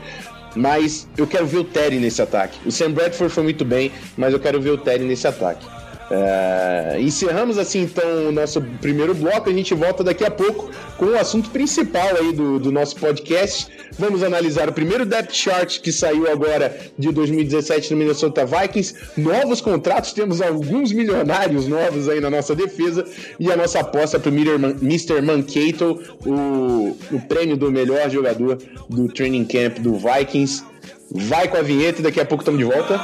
Mas 0.57 1.07
eu 1.17 1.26
quero 1.26 1.47
ver 1.47 1.59
o 1.59 1.65
Terry 1.65 1.99
nesse 1.99 2.21
ataque. 2.21 2.59
O 2.67 2.73
Sam 2.73 2.91
Bradford 2.91 3.33
foi 3.33 3.45
muito 3.45 3.65
bem, 3.65 3.93
mas 4.17 4.33
eu 4.33 4.41
quero 4.41 4.61
ver 4.61 4.71
o 4.71 4.79
Terry 4.79 5.05
nesse 5.05 5.29
ataque. 5.29 5.65
É, 6.10 6.98
encerramos 7.00 7.58
assim 7.58 7.82
então 7.82 8.28
o 8.28 8.32
nosso 8.32 8.60
primeiro 8.80 9.14
bloco. 9.14 9.50
A 9.50 9.52
gente 9.52 9.75
volta 9.75 10.04
daqui 10.04 10.25
a 10.25 10.30
pouco 10.30 10.70
com 10.96 11.06
o 11.06 11.18
assunto 11.18 11.50
principal 11.50 12.16
aí 12.16 12.32
do, 12.32 12.58
do 12.58 12.70
nosso 12.70 12.96
podcast. 12.96 13.68
Vamos 13.98 14.22
analisar 14.22 14.68
o 14.68 14.72
primeiro 14.72 15.04
depth 15.04 15.32
chart 15.32 15.80
que 15.80 15.90
saiu 15.90 16.30
agora 16.30 16.76
de 16.98 17.10
2017 17.10 17.92
no 17.92 17.98
Minnesota 17.98 18.44
Vikings. 18.44 18.94
Novos 19.16 19.60
contratos, 19.60 20.12
temos 20.12 20.40
alguns 20.40 20.92
milionários 20.92 21.66
novos 21.66 22.08
aí 22.08 22.20
na 22.20 22.30
nossa 22.30 22.54
defesa 22.54 23.04
e 23.38 23.50
a 23.50 23.56
nossa 23.56 23.80
aposta 23.80 24.20
para 24.20 24.30
o 24.30 24.34
Mr. 24.34 25.20
Mankato, 25.22 26.00
o, 26.25 26.96
o 27.10 27.20
prêmio 27.28 27.56
do 27.56 27.70
melhor 27.70 28.08
jogador 28.10 28.58
do 28.88 29.08
training 29.08 29.44
camp 29.44 29.78
do 29.78 29.94
Vikings. 29.94 30.62
Vai 31.16 31.49
com 31.49 31.56
a 31.56 31.62
vinheta 31.62 32.00
e 32.00 32.02
daqui 32.02 32.20
a 32.20 32.26
pouco 32.26 32.42
estamos 32.42 32.58
de 32.58 32.64
volta. 32.64 33.00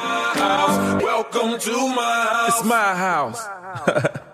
Welcome 1.03 1.59
to 1.59 1.89
my 1.89 1.97
house. 1.97 2.49
It's 2.49 2.63
my 2.65 2.95
house. 2.95 3.49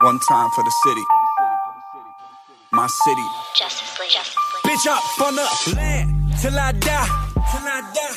One 0.00 0.18
time 0.20 0.50
for 0.50 0.62
the 0.62 0.70
city. 0.84 1.04
My 2.70 2.86
city. 2.86 3.26
Justice 3.56 3.98
League. 3.98 4.12
Bitch 4.64 4.86
up 4.86 5.20
on 5.20 5.34
the 5.34 5.74
land 5.74 6.38
till 6.40 6.56
I 6.56 6.72
die. 6.72 7.27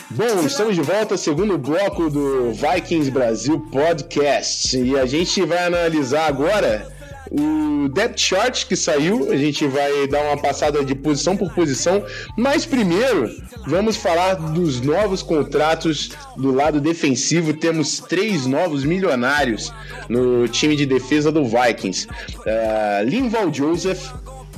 Bom, 0.09 0.45
estamos 0.45 0.75
de 0.75 0.81
volta, 0.81 1.15
segundo 1.15 1.57
bloco 1.57 2.09
do 2.09 2.51
Vikings 2.51 3.09
Brasil 3.09 3.59
Podcast. 3.71 4.77
E 4.77 4.99
a 4.99 5.05
gente 5.05 5.41
vai 5.45 5.65
analisar 5.65 6.27
agora 6.27 6.91
o 7.31 7.87
depth 7.87 8.19
chart 8.19 8.67
que 8.67 8.75
saiu. 8.75 9.31
A 9.31 9.37
gente 9.37 9.65
vai 9.67 10.05
dar 10.07 10.21
uma 10.23 10.37
passada 10.37 10.83
de 10.83 10.93
posição 10.93 11.37
por 11.37 11.53
posição. 11.53 12.03
Mas 12.37 12.65
primeiro, 12.65 13.31
vamos 13.65 13.95
falar 13.95 14.33
dos 14.33 14.81
novos 14.81 15.23
contratos 15.23 16.11
do 16.35 16.51
lado 16.51 16.81
defensivo. 16.81 17.53
Temos 17.53 17.99
três 17.99 18.45
novos 18.45 18.83
milionários 18.83 19.73
no 20.09 20.45
time 20.49 20.75
de 20.75 20.85
defesa 20.85 21.31
do 21.31 21.45
Vikings: 21.45 22.05
uh, 22.05 23.05
Linval 23.05 23.53
Joseph, 23.53 24.11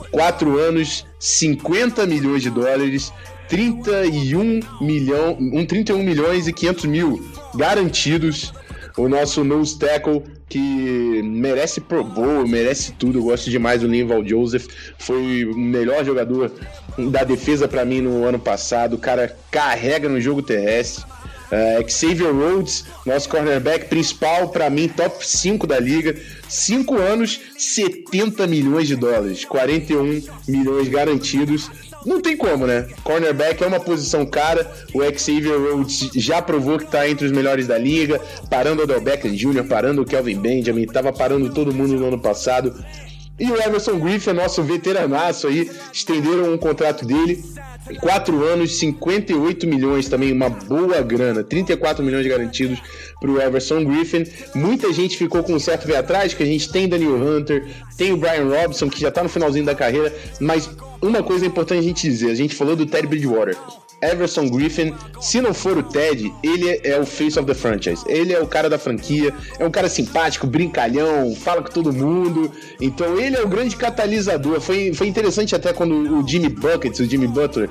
4 0.09 0.57
anos, 0.57 1.05
50 1.19 2.07
milhões 2.07 2.41
de 2.41 2.49
dólares. 2.49 3.13
31 3.53 4.61
milhão, 4.81 5.37
um 5.39 5.63
31 5.63 6.01
milhões 6.01 6.47
e 6.47 6.53
500 6.53 6.85
mil 6.85 7.23
garantidos. 7.53 8.51
O 8.97 9.07
nosso 9.07 9.43
nose 9.43 9.77
tackle 9.77 10.23
que 10.49 11.21
merece 11.23 11.79
Pro 11.79 12.03
Bowl, 12.03 12.47
merece 12.47 12.93
tudo. 12.93 13.19
Eu 13.19 13.23
gosto 13.23 13.51
demais 13.51 13.81
do 13.81 13.87
Linval 13.87 14.25
Joseph. 14.25 14.65
Foi 14.97 15.45
o 15.45 15.55
melhor 15.55 16.03
jogador 16.03 16.51
da 16.97 17.23
defesa 17.23 17.67
para 17.67 17.85
mim 17.85 18.01
no 18.01 18.23
ano 18.23 18.39
passado. 18.39 18.95
O 18.95 18.99
cara 18.99 19.35
carrega 19.51 20.09
no 20.09 20.19
jogo 20.19 20.41
terrestre. 20.41 21.05
Uh, 21.51 21.87
Xavier 21.87 22.33
Rhodes, 22.33 22.85
nosso 23.05 23.29
cornerback 23.29 23.85
principal, 23.85 24.49
para 24.49 24.67
mim, 24.71 24.87
top 24.87 25.25
5 25.25 25.67
da 25.67 25.79
liga. 25.79 26.19
5 26.49 26.97
anos, 26.97 27.39
70 27.55 28.47
milhões 28.47 28.87
de 28.87 28.95
dólares, 28.95 29.45
41 29.45 30.23
milhões 30.47 30.87
garantidos. 30.87 31.69
Não 32.05 32.21
tem 32.21 32.35
como, 32.35 32.67
né? 32.67 32.87
Cornerback 33.03 33.63
é 33.63 33.67
uma 33.67 33.79
posição 33.79 34.25
cara. 34.25 34.69
O 34.93 35.01
Xavier 35.17 35.57
Rhodes 35.57 36.09
já 36.15 36.41
provou 36.41 36.77
que 36.77 36.85
tá 36.85 37.07
entre 37.07 37.25
os 37.25 37.31
melhores 37.31 37.67
da 37.67 37.77
liga, 37.77 38.19
parando 38.49 38.81
o 38.81 38.83
Odell 38.83 39.01
Beckham 39.01 39.31
Jr., 39.31 39.63
parando 39.63 40.01
o 40.01 40.05
Kelvin 40.05 40.39
Benjamin, 40.39 40.85
tava 40.85 41.13
parando 41.13 41.53
todo 41.53 41.73
mundo 41.73 41.95
no 41.95 42.07
ano 42.07 42.19
passado. 42.19 42.73
E 43.39 43.49
o 43.49 43.59
Emerson 43.59 43.99
Griffin, 43.99 44.33
nosso 44.33 44.61
veteranaço 44.61 45.47
aí, 45.47 45.69
estenderam 45.91 46.53
um 46.53 46.57
contrato 46.57 47.05
dele. 47.05 47.43
4 47.99 48.43
anos, 48.43 48.77
58 48.77 49.67
milhões 49.67 50.07
também, 50.07 50.31
uma 50.31 50.49
boa 50.49 51.01
grana. 51.01 51.43
34 51.43 52.03
milhões 52.03 52.25
garantidos 52.25 52.79
para 53.19 53.29
o 53.29 53.41
Everson 53.41 53.83
Griffin. 53.83 54.25
Muita 54.55 54.91
gente 54.93 55.17
ficou 55.17 55.43
com 55.43 55.53
um 55.53 55.59
certo 55.59 55.87
pé 55.87 55.97
atrás, 55.97 56.33
que 56.33 56.43
a 56.43 56.45
gente 56.45 56.71
tem 56.71 56.87
Daniel 56.87 57.15
Hunter, 57.15 57.65
tem 57.97 58.11
o 58.13 58.17
Brian 58.17 58.47
Robson, 58.47 58.89
que 58.89 58.99
já 58.99 59.09
está 59.09 59.23
no 59.23 59.29
finalzinho 59.29 59.65
da 59.65 59.75
carreira, 59.75 60.13
mas 60.39 60.69
uma 61.01 61.21
coisa 61.21 61.45
é 61.45 61.47
importante 61.47 61.79
a 61.79 61.83
gente 61.83 62.01
dizer, 62.07 62.31
a 62.31 62.35
gente 62.35 62.55
falou 62.55 62.75
do 62.75 62.85
Teddy 62.85 63.07
Bridgewater. 63.07 63.57
Everson 64.03 64.49
Griffin, 64.49 64.93
se 65.21 65.39
não 65.39 65.53
for 65.53 65.77
o 65.77 65.83
Ted, 65.83 66.31
ele 66.43 66.81
é 66.83 66.99
o 66.99 67.05
face 67.05 67.39
of 67.39 67.47
the 67.47 67.53
franchise. 67.53 68.03
Ele 68.07 68.33
é 68.33 68.39
o 68.39 68.45
cara 68.45 68.69
da 68.69 68.77
franquia, 68.77 69.33
é 69.57 69.65
um 69.65 69.71
cara 69.71 69.87
simpático, 69.87 70.45
brincalhão, 70.45 71.33
fala 71.35 71.61
com 71.61 71.69
todo 71.69 71.93
mundo. 71.93 72.51
Então 72.81 73.17
ele 73.17 73.37
é 73.37 73.41
o 73.41 73.47
grande 73.47 73.75
catalisador. 73.75 74.59
Foi, 74.59 74.93
foi 74.93 75.07
interessante 75.07 75.55
até 75.55 75.71
quando 75.71 75.93
o 75.93 76.27
Jimmy 76.27 76.49
Buckets, 76.49 76.99
o 76.99 77.05
Jimmy 77.05 77.27
Butler, 77.27 77.69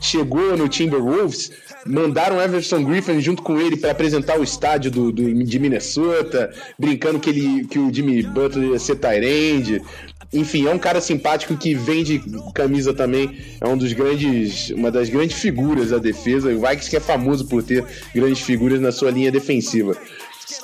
chegou 0.00 0.56
no 0.56 0.68
Timberwolves, 0.68 1.50
mandaram 1.86 2.40
Everson 2.40 2.82
Griffin 2.82 3.20
junto 3.20 3.42
com 3.42 3.60
ele 3.60 3.76
para 3.76 3.90
apresentar 3.90 4.38
o 4.38 4.42
estádio 4.42 4.90
do, 4.90 5.12
do, 5.12 5.44
de 5.44 5.58
Minnesota, 5.58 6.52
brincando 6.78 7.18
que, 7.18 7.30
ele, 7.30 7.66
que 7.66 7.78
o 7.78 7.92
Jimmy 7.92 8.22
Butler 8.22 8.70
ia 8.70 8.78
ser 8.78 8.96
Tyrande. 8.96 9.82
enfim, 10.32 10.66
é 10.66 10.72
um 10.72 10.78
cara 10.78 11.00
simpático 11.00 11.56
que 11.56 11.74
vende 11.74 12.22
camisa 12.54 12.92
também. 12.94 13.38
É 13.60 13.68
um 13.68 13.76
dos 13.76 13.92
grandes, 13.92 14.70
uma 14.70 14.90
das 14.90 15.08
grandes 15.08 15.38
figuras 15.38 15.90
da 15.90 15.98
defesa. 15.98 16.48
O 16.48 16.60
Vikings 16.60 16.90
que 16.90 16.96
é 16.96 17.00
famoso 17.00 17.46
por 17.46 17.62
ter 17.62 17.84
grandes 18.14 18.40
figuras 18.40 18.80
na 18.80 18.92
sua 18.92 19.10
linha 19.10 19.30
defensiva. 19.30 19.96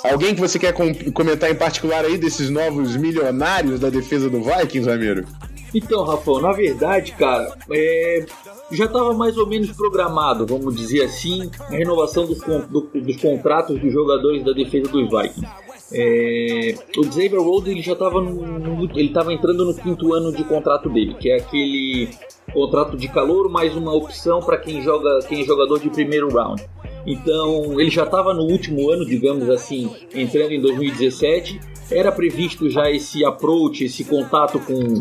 Alguém 0.03 0.35
que 0.35 0.41
você 0.41 0.59
quer 0.59 0.73
com 0.73 0.93
comentar 1.11 1.49
em 1.49 1.55
particular 1.55 2.03
aí 2.03 2.17
desses 2.17 2.49
novos 2.49 2.95
milionários 2.95 3.79
da 3.79 3.89
defesa 3.89 4.29
do 4.29 4.41
Vikings, 4.43 4.89
Ramiro? 4.89 5.25
Então, 5.73 6.03
Rafael, 6.03 6.41
na 6.41 6.51
verdade, 6.53 7.11
cara, 7.13 7.53
é, 7.71 8.25
já 8.71 8.85
estava 8.85 9.13
mais 9.13 9.37
ou 9.37 9.47
menos 9.47 9.71
programado, 9.71 10.45
vamos 10.45 10.75
dizer 10.75 11.03
assim, 11.03 11.49
a 11.59 11.69
renovação 11.69 12.25
dos, 12.25 12.39
do, 12.39 12.81
dos 12.81 13.17
contratos 13.17 13.79
dos 13.79 13.91
jogadores 13.91 14.43
da 14.43 14.51
defesa 14.51 14.89
dos 14.89 15.09
Vikings. 15.09 15.67
É, 15.91 16.75
o 16.97 17.03
Xavier 17.05 17.41
Rhodes 17.41 17.71
ele 17.71 17.81
já 17.81 17.93
estava 17.93 18.19
ele 18.19 19.07
estava 19.07 19.31
entrando 19.31 19.63
no 19.63 19.73
quinto 19.73 20.13
ano 20.13 20.33
de 20.33 20.43
contrato 20.43 20.89
dele, 20.89 21.13
que 21.13 21.29
é 21.29 21.37
aquele 21.37 22.09
contrato 22.53 22.97
de 22.97 23.07
calor 23.07 23.49
mais 23.49 23.75
uma 23.75 23.93
opção 23.93 24.41
para 24.41 24.57
quem 24.57 24.81
joga 24.81 25.19
quem 25.27 25.41
é 25.41 25.45
jogador 25.45 25.79
de 25.79 25.89
primeiro 25.89 26.29
round. 26.29 26.61
Então 27.05 27.79
ele 27.79 27.89
já 27.89 28.03
estava 28.03 28.33
no 28.33 28.43
último 28.43 28.91
ano, 28.91 29.05
digamos 29.05 29.49
assim, 29.49 29.89
entrando 30.13 30.51
em 30.51 30.59
2017. 30.59 31.59
Era 31.89 32.11
previsto 32.11 32.69
já 32.69 32.91
esse 32.91 33.23
approach, 33.23 33.85
esse 33.85 34.03
contato 34.03 34.59
com, 34.59 34.99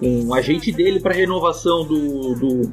o 0.00 0.34
agente 0.34 0.72
dele 0.72 1.00
para 1.00 1.14
renovação 1.14 1.84
do, 1.86 2.34
do, 2.34 2.72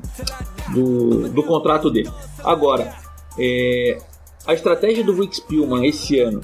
do, 0.74 1.30
do, 1.30 1.44
contrato 1.44 1.90
dele. 1.90 2.10
Agora, 2.44 2.96
é, 3.38 3.98
a 4.46 4.54
estratégia 4.54 5.04
do 5.04 5.14
Rick 5.14 5.38
Spielman 5.38 5.86
esse 5.86 6.20
ano, 6.20 6.42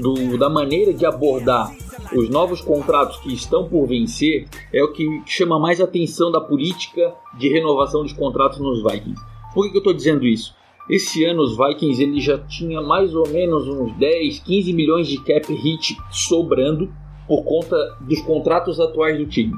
do, 0.00 0.38
da 0.38 0.48
maneira 0.48 0.94
de 0.94 1.04
abordar 1.04 1.70
os 2.12 2.28
novos 2.28 2.60
contratos 2.60 3.18
que 3.18 3.32
estão 3.32 3.68
por 3.68 3.86
vencer, 3.86 4.48
é 4.72 4.82
o 4.82 4.92
que 4.92 5.22
chama 5.26 5.58
mais 5.58 5.80
atenção 5.80 6.30
da 6.30 6.40
política 6.40 7.14
de 7.38 7.48
renovação 7.48 8.02
dos 8.02 8.12
contratos 8.12 8.58
nos 8.58 8.82
Vikings. 8.82 9.20
Por 9.52 9.64
que, 9.64 9.70
que 9.70 9.76
eu 9.76 9.80
estou 9.80 9.94
dizendo 9.94 10.26
isso? 10.26 10.54
Esse 10.88 11.24
ano 11.24 11.42
os 11.42 11.56
Vikings 11.56 12.02
ele 12.02 12.20
já 12.20 12.38
tinha 12.38 12.80
mais 12.80 13.14
ou 13.14 13.26
menos 13.28 13.66
uns 13.68 13.96
10, 13.96 14.40
15 14.40 14.72
milhões 14.72 15.08
de 15.08 15.18
cap 15.18 15.52
hit 15.52 15.96
sobrando 16.10 16.92
por 17.26 17.44
conta 17.44 17.76
dos 18.00 18.20
contratos 18.22 18.80
atuais 18.80 19.18
do 19.18 19.26
time. 19.26 19.54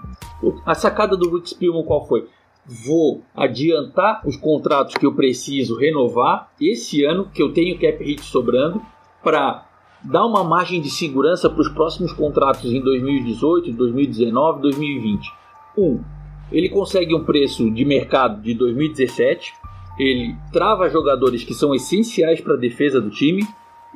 A 0.65 0.75
sacada 0.75 1.17
do 1.17 1.35
Rick 1.35 1.51
Spielman 1.51 1.85
qual 1.85 2.07
foi? 2.07 2.29
Vou 2.87 3.23
adiantar 3.35 4.23
os 4.27 4.37
contratos 4.37 4.95
que 4.95 5.07
eu 5.07 5.15
preciso 5.15 5.77
renovar 5.77 6.51
esse 6.61 7.05
ano, 7.05 7.31
que 7.33 7.43
eu 7.43 7.53
tenho 7.53 7.79
cap 7.79 8.03
hit 8.03 8.23
sobrando, 8.23 8.83
para 9.23 9.67
dar 10.03 10.27
uma 10.27 10.45
margem 10.45 10.81
de 10.81 10.91
segurança 10.91 11.49
para 11.49 11.61
os 11.61 11.69
próximos 11.69 12.13
contratos 12.13 12.73
em 12.73 12.81
2018, 12.81 13.73
2019, 13.73 14.63
2020. 14.63 15.33
Um, 15.79 16.01
ele 16.51 16.69
consegue 16.69 17.15
um 17.15 17.25
preço 17.25 17.71
de 17.71 17.85
mercado 17.85 18.41
de 18.41 18.55
2017 18.55 19.53
ele 19.99 20.37
trava 20.53 20.91
jogadores 20.91 21.43
que 21.43 21.55
são 21.55 21.75
essenciais 21.75 22.41
para 22.41 22.55
a 22.55 22.59
defesa 22.59 23.01
do 23.01 23.11
time 23.11 23.47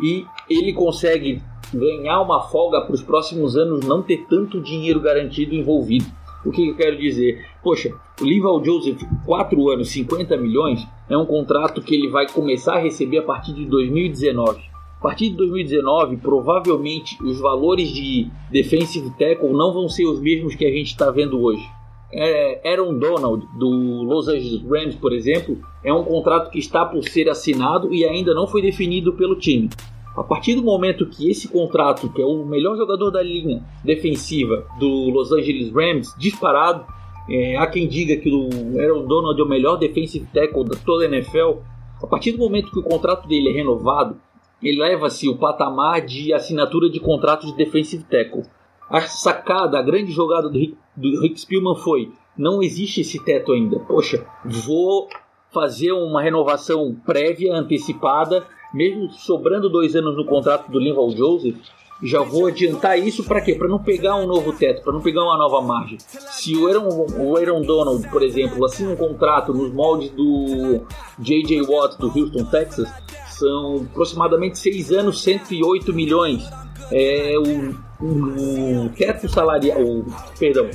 e 0.02 0.24
ele 0.48 0.72
consegue 0.72 1.42
ganhar 1.72 2.20
uma 2.20 2.42
folga 2.42 2.80
para 2.80 2.94
os 2.94 3.02
próximos 3.02 3.56
anos 3.56 3.84
não 3.84 4.02
ter 4.02 4.26
tanto 4.28 4.60
dinheiro 4.60 5.00
garantido 5.00 5.54
envolvido. 5.54 6.06
O 6.44 6.50
que 6.50 6.68
eu 6.68 6.76
quero 6.76 6.96
dizer? 6.96 7.44
Poxa, 7.62 7.94
o 8.20 8.24
Lival 8.24 8.64
Joseph, 8.64 9.02
4 9.26 9.70
anos, 9.70 9.90
50 9.90 10.36
milhões, 10.36 10.86
é 11.08 11.16
um 11.16 11.26
contrato 11.26 11.82
que 11.82 11.94
ele 11.94 12.08
vai 12.08 12.28
começar 12.28 12.76
a 12.76 12.80
receber 12.80 13.18
a 13.18 13.22
partir 13.22 13.52
de 13.52 13.66
2019. 13.66 14.60
A 14.98 15.02
partir 15.02 15.30
de 15.30 15.36
2019, 15.36 16.16
provavelmente 16.18 17.16
os 17.22 17.40
valores 17.40 17.88
de 17.88 18.30
defensive 18.50 19.10
tackle 19.18 19.52
não 19.52 19.72
vão 19.72 19.88
ser 19.88 20.06
os 20.06 20.20
mesmos 20.20 20.54
que 20.54 20.64
a 20.64 20.70
gente 20.70 20.88
está 20.88 21.10
vendo 21.10 21.40
hoje 21.40 21.66
é, 22.12 22.60
Aaron 22.68 22.98
Donald, 22.98 23.46
do 23.56 23.68
Los 23.68 24.28
Angeles 24.28 24.62
Rams, 24.62 24.96
por 24.96 25.12
exemplo, 25.12 25.58
é 25.82 25.92
um 25.92 26.04
contrato 26.04 26.50
que 26.50 26.58
está 26.58 26.84
por 26.84 27.02
ser 27.04 27.28
assinado 27.28 27.92
e 27.94 28.04
ainda 28.04 28.34
não 28.34 28.46
foi 28.46 28.62
definido 28.62 29.12
pelo 29.12 29.36
time. 29.36 29.70
A 30.16 30.24
partir 30.24 30.54
do 30.54 30.62
momento 30.62 31.06
que 31.06 31.30
esse 31.30 31.48
contrato, 31.48 32.12
que 32.12 32.20
é 32.20 32.24
o 32.24 32.44
melhor 32.44 32.76
jogador 32.76 33.10
da 33.10 33.22
linha 33.22 33.62
defensiva 33.84 34.66
do 34.78 35.10
Los 35.10 35.32
Angeles 35.32 35.72
Rams, 35.72 36.14
disparado, 36.18 36.84
é, 37.28 37.56
há 37.56 37.66
quem 37.66 37.86
diga 37.86 38.16
que 38.16 38.28
o 38.28 38.80
Aaron 38.80 39.06
Donald 39.06 39.40
é 39.40 39.44
o 39.44 39.48
melhor 39.48 39.76
defensive 39.76 40.26
tackle 40.32 40.64
da 40.64 40.76
toda 40.76 41.04
a 41.04 41.08
NFL. 41.08 41.60
A 42.02 42.06
partir 42.06 42.32
do 42.32 42.38
momento 42.38 42.72
que 42.72 42.78
o 42.78 42.82
contrato 42.82 43.28
dele 43.28 43.50
é 43.50 43.52
renovado, 43.52 44.16
ele 44.62 44.80
leva-se 44.80 45.28
o 45.28 45.36
patamar 45.36 46.04
de 46.04 46.32
assinatura 46.32 46.90
de 46.90 46.98
contrato 46.98 47.46
de 47.46 47.56
defensive 47.56 48.04
tackle. 48.04 48.42
A 48.88 49.02
sacada, 49.02 49.78
a 49.78 49.82
grande 49.82 50.10
jogada 50.10 50.48
do 50.48 50.58
Rick, 50.58 50.76
do 50.96 51.20
Rick 51.20 51.40
Spielman 51.40 51.76
foi: 51.76 52.10
não 52.36 52.62
existe 52.62 53.02
esse 53.02 53.22
teto 53.24 53.52
ainda. 53.52 53.78
Poxa, 53.80 54.26
vou 54.44 55.08
fazer 55.52 55.92
uma 55.92 56.20
renovação 56.20 56.96
prévia, 57.06 57.54
antecipada, 57.54 58.46
mesmo 58.72 59.10
sobrando 59.10 59.68
dois 59.68 59.94
anos 59.96 60.16
no 60.16 60.24
contrato 60.24 60.70
do 60.70 60.78
Linval 60.78 61.10
Joseph, 61.10 61.56
já 62.02 62.22
vou 62.22 62.46
adiantar 62.46 62.98
isso 62.98 63.24
para 63.24 63.40
quê? 63.42 63.54
Para 63.54 63.68
não 63.68 63.78
pegar 63.78 64.16
um 64.16 64.26
novo 64.26 64.52
teto, 64.54 64.82
para 64.82 64.92
não 64.92 65.02
pegar 65.02 65.22
uma 65.22 65.36
nova 65.36 65.60
margem. 65.60 65.98
Se 65.98 66.56
o 66.56 66.66
Aaron, 66.66 66.88
o 67.18 67.36
Aaron 67.36 67.60
Donald, 67.60 68.08
por 68.08 68.22
exemplo, 68.22 68.64
assina 68.64 68.90
um 68.90 68.96
contrato 68.96 69.52
nos 69.52 69.70
moldes 69.72 70.10
do 70.10 70.80
J.J. 71.18 71.60
Watt 71.62 71.98
do 71.98 72.06
Houston, 72.06 72.44
Texas, 72.46 72.88
são 73.28 73.86
aproximadamente 73.90 74.58
seis 74.58 74.90
anos, 74.90 75.22
108 75.22 75.92
milhões. 75.92 76.42
É 76.90 77.34
o 77.38 77.90
o 78.02 78.88
teto 78.96 79.28
salarial, 79.28 79.82
o, 79.82 80.06
perdão, 80.38 80.68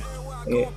é, 0.46 0.68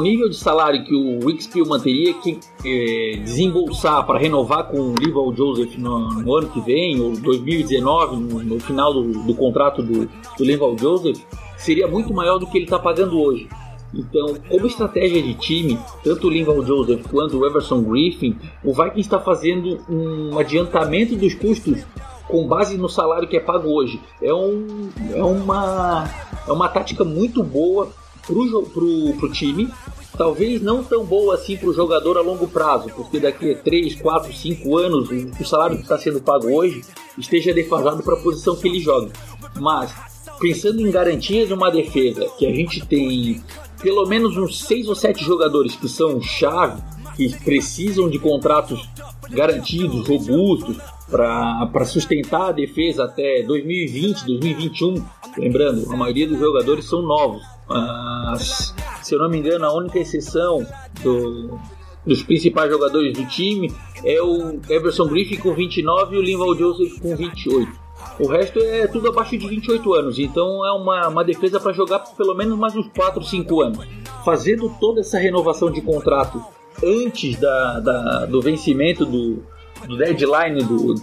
o 0.00 0.02
nível 0.02 0.28
de 0.28 0.36
salário 0.36 0.84
que 0.84 0.94
o 0.94 1.26
Rick 1.26 1.44
Spielman 1.44 1.80
teria 1.80 2.14
que 2.14 2.38
é, 2.64 3.18
desembolsar 3.18 4.04
para 4.06 4.18
renovar 4.18 4.64
com 4.64 4.78
o 4.78 4.94
Lival 4.94 5.34
Joseph 5.34 5.76
no, 5.78 6.08
no, 6.22 6.34
ano 6.36 6.48
que 6.48 6.60
vem, 6.60 7.00
ou 7.00 7.12
2019, 7.16 8.16
no, 8.16 8.42
no 8.42 8.60
final 8.60 8.92
do, 8.92 9.12
do, 9.24 9.34
contrato 9.34 9.82
do, 9.82 10.06
do 10.06 10.78
Joseph, 10.78 11.18
seria 11.56 11.88
muito 11.88 12.12
maior 12.12 12.38
do 12.38 12.46
que 12.46 12.58
ele 12.58 12.64
está 12.64 12.78
pagando 12.78 13.18
hoje. 13.18 13.48
Então, 13.94 14.34
como 14.48 14.66
estratégia 14.66 15.22
de 15.22 15.34
time, 15.34 15.78
tanto 16.04 16.26
o 16.26 16.30
Linval 16.30 16.64
Joseph 16.64 17.06
quanto 17.10 17.38
o 17.38 17.46
Everson 17.46 17.82
Griffin, 17.82 18.36
o 18.62 18.72
Vikings 18.72 19.00
está 19.00 19.18
fazendo 19.18 19.80
um 19.88 20.38
adiantamento 20.38 21.16
dos 21.16 21.34
custos 21.34 21.84
com 22.28 22.46
base 22.46 22.76
no 22.76 22.88
salário 22.88 23.28
que 23.28 23.36
é 23.36 23.40
pago 23.40 23.68
hoje. 23.68 24.00
É, 24.20 24.34
um, 24.34 24.90
é, 25.14 25.22
uma, 25.22 26.10
é 26.46 26.52
uma 26.52 26.68
tática 26.68 27.04
muito 27.04 27.42
boa 27.42 27.88
pro, 28.26 28.62
pro, 28.64 29.14
pro 29.18 29.32
time. 29.32 29.68
Talvez 30.16 30.62
não 30.62 30.82
tão 30.82 31.04
boa 31.04 31.34
assim 31.34 31.56
para 31.56 31.68
o 31.68 31.74
jogador 31.74 32.16
a 32.16 32.22
longo 32.22 32.48
prazo, 32.48 32.90
porque 32.96 33.20
daqui 33.20 33.52
a 33.52 33.58
3, 33.58 33.96
4, 33.96 34.32
5 34.32 34.76
anos 34.76 35.10
o 35.10 35.44
salário 35.44 35.76
que 35.76 35.82
está 35.82 35.98
sendo 35.98 36.22
pago 36.22 36.50
hoje 36.50 36.82
esteja 37.18 37.52
defasado 37.52 38.02
para 38.02 38.14
a 38.14 38.20
posição 38.20 38.56
que 38.56 38.66
ele 38.66 38.80
joga. 38.80 39.12
Mas, 39.60 39.92
pensando 40.40 40.80
em 40.80 40.90
garantias 40.90 41.48
de 41.48 41.54
uma 41.54 41.70
defesa, 41.70 42.26
que 42.38 42.46
a 42.46 42.54
gente 42.54 42.84
tem 42.86 43.42
pelo 43.82 44.06
menos 44.06 44.36
uns 44.36 44.58
6 44.64 44.88
ou 44.88 44.94
7 44.94 45.22
jogadores 45.22 45.76
que 45.76 45.88
são 45.88 46.20
chave, 46.20 46.82
que 47.14 47.28
precisam 47.44 48.08
de 48.08 48.18
contratos 48.18 48.88
garantidos, 49.30 50.08
robustos, 50.08 50.78
para 51.10 51.84
sustentar 51.84 52.48
a 52.48 52.52
defesa 52.52 53.04
até 53.04 53.42
2020, 53.42 54.26
2021. 54.26 55.04
Lembrando, 55.38 55.92
a 55.92 55.96
maioria 55.96 56.26
dos 56.26 56.38
jogadores 56.38 56.86
são 56.86 57.02
novos. 57.02 57.42
Mas, 57.68 58.74
se 59.02 59.14
eu 59.14 59.18
não 59.18 59.28
me 59.28 59.38
engano, 59.38 59.64
a 59.64 59.72
única 59.72 59.98
exceção 59.98 60.66
do, 61.02 61.58
dos 62.04 62.22
principais 62.22 62.70
jogadores 62.70 63.12
do 63.12 63.26
time 63.26 63.72
é 64.04 64.22
o 64.22 64.60
Everson 64.68 65.06
Griffin 65.06 65.36
com 65.36 65.52
29 65.52 66.16
e 66.16 66.18
o 66.18 66.22
Linval 66.22 66.54
Joseph 66.56 67.00
com 67.00 67.16
28. 67.16 67.86
O 68.20 68.28
resto 68.28 68.60
é 68.60 68.86
tudo 68.86 69.08
abaixo 69.08 69.36
de 69.36 69.46
28 69.48 69.94
anos, 69.94 70.18
então 70.18 70.64
é 70.64 70.72
uma, 70.72 71.08
uma 71.08 71.24
defesa 71.24 71.58
para 71.58 71.72
jogar 71.72 71.98
pelo 72.16 72.34
menos 72.34 72.56
mais 72.58 72.74
uns 72.76 72.88
4, 72.88 73.22
5 73.22 73.60
anos. 73.60 73.86
Fazendo 74.24 74.72
toda 74.80 75.00
essa 75.00 75.18
renovação 75.18 75.70
de 75.70 75.80
contrato 75.80 76.42
antes 76.82 77.38
da, 77.38 77.80
da 77.80 78.26
do 78.26 78.40
vencimento 78.40 79.04
do, 79.04 79.42
do 79.86 79.96
deadline 79.96 80.62
do, 80.62 80.94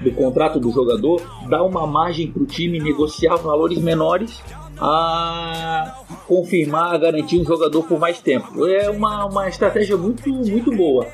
do 0.00 0.12
contrato 0.12 0.58
do 0.58 0.70
jogador, 0.70 1.20
dá 1.48 1.62
uma 1.62 1.86
margem 1.86 2.30
para 2.30 2.42
o 2.42 2.46
time 2.46 2.78
negociar 2.78 3.36
valores 3.36 3.78
menores 3.78 4.42
a 4.78 6.02
confirmar, 6.26 6.94
a 6.94 6.98
garantir 6.98 7.40
um 7.40 7.44
jogador 7.44 7.82
por 7.84 7.98
mais 7.98 8.20
tempo. 8.20 8.66
É 8.66 8.90
uma, 8.90 9.26
uma 9.26 9.48
estratégia 9.48 9.96
muito, 9.96 10.28
muito 10.28 10.74
boa. 10.74 11.06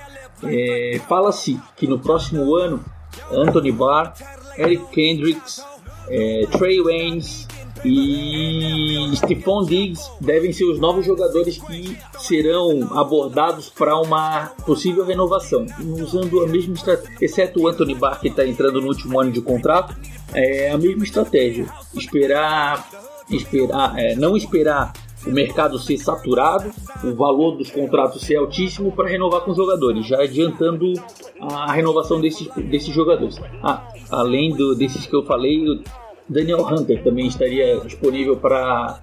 É, 0.42 1.00
Fala-se 1.08 1.60
que 1.76 1.86
no 1.86 1.98
próximo 1.98 2.54
ano, 2.56 2.84
Anthony 3.30 3.72
Barr, 3.72 4.14
Eric 4.58 4.84
Kendricks, 4.86 5.64
é, 6.08 6.46
Trey 6.50 6.82
Waynes, 6.82 7.46
e 7.84 9.10
Stephon 9.16 9.64
Diggs 9.64 10.08
devem 10.20 10.52
ser 10.52 10.64
os 10.64 10.78
novos 10.78 11.04
jogadores 11.04 11.58
que 11.58 11.98
serão 12.18 12.96
abordados 12.96 13.68
para 13.68 13.96
uma 13.96 14.46
possível 14.64 15.04
renovação, 15.04 15.66
usando 15.80 16.42
a 16.42 16.46
mesma 16.46 16.74
estratégia, 16.74 17.16
exceto 17.20 17.60
o 17.60 17.68
Anthony 17.68 17.94
Barr 17.94 18.20
que 18.20 18.28
está 18.28 18.46
entrando 18.46 18.80
no 18.80 18.86
último 18.86 19.20
ano 19.20 19.32
de 19.32 19.40
contrato, 19.40 19.96
é 20.32 20.70
a 20.70 20.78
mesma 20.78 21.02
estratégia, 21.02 21.66
esperar, 21.94 22.88
esperar, 23.30 23.98
é, 23.98 24.14
não 24.14 24.36
esperar 24.36 24.92
o 25.26 25.30
mercado 25.30 25.78
ser 25.78 25.98
saturado, 25.98 26.70
o 27.04 27.14
valor 27.14 27.56
dos 27.56 27.70
contratos 27.70 28.22
ser 28.22 28.36
altíssimo 28.36 28.92
para 28.92 29.08
renovar 29.08 29.42
com 29.42 29.52
os 29.52 29.56
jogadores, 29.56 30.06
já 30.06 30.20
adiantando 30.20 30.92
a 31.40 31.72
renovação 31.72 32.20
desses, 32.20 32.48
desses 32.56 32.92
jogadores. 32.92 33.40
Ah, 33.62 33.86
além 34.10 34.54
do, 34.54 34.74
desses 34.74 35.06
que 35.06 35.14
eu 35.14 35.24
falei, 35.24 35.68
o 35.68 35.82
Daniel 36.28 36.66
Hunter 36.66 37.02
também 37.02 37.26
estaria 37.26 37.78
disponível 37.80 38.36
para 38.36 39.00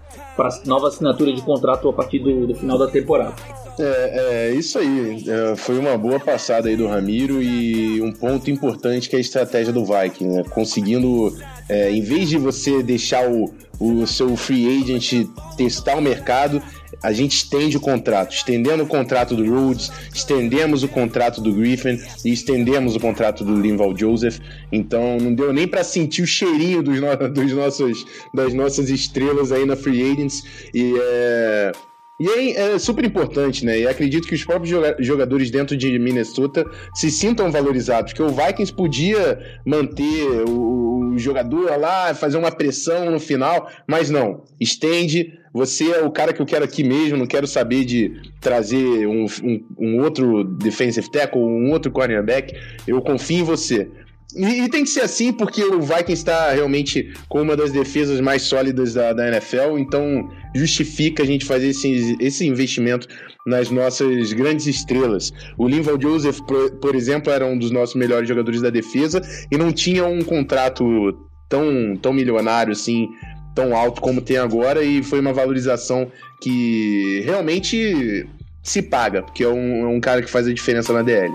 nova 0.65 0.87
assinatura 0.87 1.33
de 1.33 1.41
contrato 1.41 1.89
a 1.89 1.93
partir 1.93 2.19
do, 2.19 2.47
do 2.47 2.55
final 2.55 2.77
da 2.77 2.87
temporada. 2.87 3.35
É, 3.79 4.49
é 4.49 4.53
isso 4.53 4.77
aí. 4.77 5.23
É, 5.27 5.55
foi 5.55 5.77
uma 5.79 5.97
boa 5.97 6.19
passada 6.19 6.67
aí 6.67 6.75
do 6.75 6.87
Ramiro 6.87 7.41
e 7.41 8.01
um 8.01 8.11
ponto 8.11 8.51
importante 8.51 9.09
que 9.09 9.15
é 9.15 9.19
a 9.19 9.21
estratégia 9.21 9.71
do 9.71 9.85
Viking, 9.85 10.27
né? 10.27 10.43
Conseguindo, 10.49 11.35
é, 11.69 11.89
em 11.91 12.01
vez 12.01 12.29
de 12.29 12.37
você 12.37 12.83
deixar 12.83 13.29
o, 13.29 13.53
o 13.79 14.05
seu 14.05 14.35
free 14.35 14.81
agent 14.81 15.25
testar 15.55 15.97
o 15.97 16.01
mercado, 16.01 16.61
a 17.01 17.11
gente 17.11 17.35
estende 17.35 17.77
o 17.77 17.79
contrato, 17.79 18.33
estendendo 18.33 18.83
o 18.83 18.87
contrato 18.87 19.35
do 19.35 19.47
Rhodes, 19.49 19.91
estendemos 20.13 20.83
o 20.83 20.87
contrato 20.87 21.41
do 21.41 21.53
Griffin 21.53 21.99
e 22.25 22.31
estendemos 22.31 22.95
o 22.95 22.99
contrato 22.99 23.43
do 23.43 23.59
Linval 23.59 23.95
Joseph. 23.97 24.39
Então 24.71 25.17
não 25.17 25.33
deu 25.33 25.53
nem 25.53 25.67
para 25.67 25.83
sentir 25.83 26.21
o 26.21 26.27
cheirinho 26.27 26.83
dos, 26.83 26.99
no, 26.99 27.29
dos 27.29 27.51
nossos, 27.53 28.05
das 28.33 28.53
nossas 28.53 28.89
estrelas 28.89 29.51
aí 29.51 29.65
na 29.65 29.75
Free 29.75 30.11
Agents. 30.11 30.43
E 30.73 30.93
é, 30.99 31.71
e 32.19 32.27
é, 32.27 32.73
é, 32.73 32.79
super 32.79 33.05
importante, 33.05 33.65
né? 33.65 33.79
E 33.79 33.87
acredito 33.87 34.27
que 34.27 34.35
os 34.35 34.43
próprios 34.43 34.69
jogadores 34.99 35.49
dentro 35.49 35.77
de 35.77 35.97
Minnesota 35.97 36.65
se 36.93 37.09
sintam 37.09 37.49
valorizados, 37.49 38.11
porque 38.11 38.29
o 38.29 38.35
Vikings 38.35 38.73
podia 38.73 39.39
manter 39.65 40.43
o, 40.47 41.13
o 41.13 41.17
jogador 41.17 41.79
lá, 41.79 42.13
fazer 42.13 42.37
uma 42.37 42.51
pressão 42.51 43.09
no 43.09 43.19
final, 43.19 43.69
mas 43.87 44.09
não. 44.09 44.43
Estende, 44.59 45.39
você 45.53 45.91
é 45.91 46.03
o 46.03 46.11
cara 46.11 46.33
que 46.33 46.41
eu 46.41 46.45
quero 46.45 46.65
aqui 46.65 46.83
mesmo, 46.83 47.17
não 47.17 47.25
quero 47.25 47.47
saber 47.47 47.85
de 47.85 48.21
trazer 48.41 49.07
um, 49.07 49.25
um, 49.41 49.65
um 49.77 50.01
outro 50.01 50.43
defensive 50.43 51.09
tackle, 51.09 51.41
um 51.41 51.71
outro 51.71 51.89
cornerback, 51.89 52.53
eu 52.85 53.01
confio 53.01 53.39
em 53.39 53.43
você. 53.43 53.89
E, 54.35 54.45
e, 54.45 54.69
tem 54.69 54.83
que 54.83 54.89
ser 54.91 55.01
assim 55.01 55.33
porque 55.33 55.63
o 55.63 55.81
Vikings 55.81 56.13
está 56.13 56.51
realmente 56.51 57.13
com 57.27 57.41
uma 57.41 57.57
das 57.57 57.71
defesas 57.71 58.19
mais 58.21 58.43
sólidas 58.43 58.93
da, 58.93 59.11
da 59.11 59.27
NFL, 59.27 59.77
então 59.79 60.29
justifica 60.55 61.23
a 61.23 61.25
gente 61.25 61.45
fazer 61.45 61.69
esse, 61.69 62.15
esse 62.19 62.45
investimento 62.45 63.07
nas 63.45 63.71
nossas 63.71 64.31
grandes 64.33 64.67
estrelas. 64.67 65.33
O 65.57 65.67
Linval 65.67 65.99
Joseph, 65.99 66.39
por, 66.41 66.71
por 66.77 66.95
exemplo, 66.95 67.33
era 67.33 67.45
um 67.45 67.57
dos 67.57 67.71
nossos 67.71 67.95
melhores 67.95 68.29
jogadores 68.29 68.61
da 68.61 68.69
defesa 68.69 69.21
e 69.51 69.57
não 69.57 69.71
tinha 69.71 70.05
um 70.05 70.21
contrato 70.21 71.17
tão, 71.49 71.97
tão 71.99 72.13
milionário 72.13 72.71
assim, 72.71 73.09
tão 73.55 73.75
alto 73.75 73.99
como 73.99 74.21
tem 74.21 74.37
agora, 74.37 74.83
e 74.83 75.01
foi 75.01 75.19
uma 75.19 75.33
valorização 75.33 76.11
que 76.39 77.21
realmente 77.25 78.27
se 78.61 78.83
paga, 78.83 79.23
porque 79.23 79.43
é 79.43 79.49
um, 79.49 79.83
é 79.83 79.87
um 79.87 79.99
cara 79.99 80.21
que 80.21 80.29
faz 80.29 80.47
a 80.47 80.53
diferença 80.53 80.93
na 80.93 81.01
DL. 81.01 81.33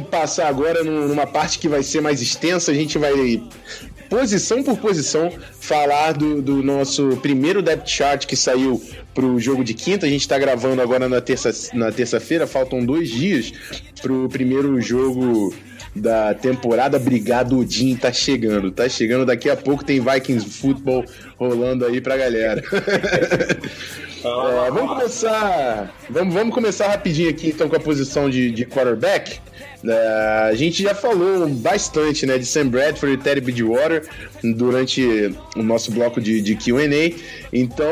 Passar 0.00 0.48
agora 0.48 0.82
numa 0.82 1.26
parte 1.26 1.58
que 1.58 1.68
vai 1.68 1.82
ser 1.82 2.00
mais 2.00 2.20
extensa. 2.20 2.70
A 2.70 2.74
gente 2.74 2.98
vai 2.98 3.12
posição 4.10 4.62
por 4.62 4.76
posição, 4.76 5.32
falar 5.60 6.12
do, 6.12 6.42
do, 6.42 6.62
nosso 6.62 7.16
primeiro 7.22 7.62
depth 7.62 7.86
chart 7.88 8.26
que 8.26 8.34
saiu 8.34 8.82
para 9.14 9.24
o 9.24 9.38
jogo 9.38 9.62
de 9.62 9.72
quinta. 9.72 10.04
A 10.04 10.08
gente 10.08 10.22
está 10.22 10.36
gravando 10.36 10.82
agora 10.82 11.08
na 11.08 11.20
terça-feira, 11.20 11.86
na 11.86 11.92
terça 11.92 12.20
faltam 12.46 12.84
dois 12.84 13.08
dias 13.08 13.52
para 14.02 14.12
o 14.12 14.28
primeiro 14.28 14.80
jogo 14.80 15.54
da 15.94 16.34
temporada. 16.34 16.96
Obrigado, 16.96 17.58
Odin, 17.58 17.94
tá 17.94 18.12
chegando. 18.12 18.72
Tá 18.72 18.88
chegando 18.88 19.24
daqui 19.24 19.48
a 19.48 19.56
pouco, 19.56 19.84
tem 19.84 20.00
Vikings 20.00 20.48
Football 20.48 21.04
rolando 21.36 21.86
aí 21.86 22.00
pra 22.00 22.16
galera. 22.16 22.62
é, 24.24 24.70
vamos 24.70 24.88
começar. 24.88 25.94
Vamos, 26.10 26.34
vamos 26.34 26.52
começar 26.52 26.88
rapidinho 26.88 27.30
aqui 27.30 27.50
então 27.50 27.68
com 27.68 27.76
a 27.76 27.80
posição 27.80 28.28
de, 28.28 28.50
de 28.50 28.66
quarterback. 28.66 29.40
É, 29.82 30.48
a 30.50 30.54
gente 30.54 30.82
já 30.82 30.94
falou 30.94 31.48
bastante 31.48 32.26
né, 32.26 32.36
de 32.36 32.44
Sam 32.44 32.68
Bradford 32.68 33.14
e 33.14 33.18
Terry 33.18 33.40
Bridgewater 33.40 34.06
durante 34.42 35.34
o 35.56 35.62
nosso 35.62 35.90
bloco 35.90 36.20
de, 36.20 36.40
de 36.40 36.54
QA. 36.54 36.80
Então, 37.52 37.88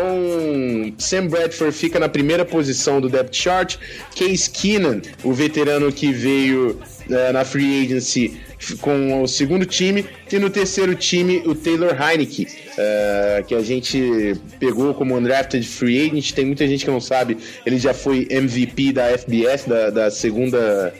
Sam 0.98 1.28
Bradford 1.28 1.74
fica 1.74 1.98
na 1.98 2.08
primeira 2.08 2.44
posição 2.44 3.00
do 3.00 3.08
depth 3.08 3.34
chart. 3.34 3.76
Case 4.14 4.50
Keenan, 4.50 5.00
o 5.24 5.32
veterano 5.32 5.90
que 5.90 6.12
veio 6.12 6.78
é, 7.10 7.32
na 7.32 7.44
free 7.44 7.84
agency 7.84 8.38
com 8.80 9.22
o 9.22 9.28
segundo 9.28 9.64
time 9.64 10.04
e 10.30 10.38
no 10.38 10.50
terceiro 10.50 10.94
time 10.94 11.42
o 11.46 11.54
Taylor 11.54 11.96
Heineke, 12.00 12.46
é, 12.76 13.44
que 13.46 13.54
a 13.54 13.60
gente 13.60 14.36
pegou 14.58 14.92
como 14.94 15.16
undrafted 15.16 15.66
free 15.66 16.06
agent. 16.06 16.32
Tem 16.32 16.44
muita 16.44 16.66
gente 16.66 16.84
que 16.84 16.90
não 16.90 17.00
sabe, 17.00 17.38
ele 17.64 17.78
já 17.78 17.94
foi 17.94 18.26
MVP 18.30 18.92
da 18.92 19.16
FBS, 19.16 19.64
da, 19.64 19.90
da 19.90 20.10
segunda 20.10 20.92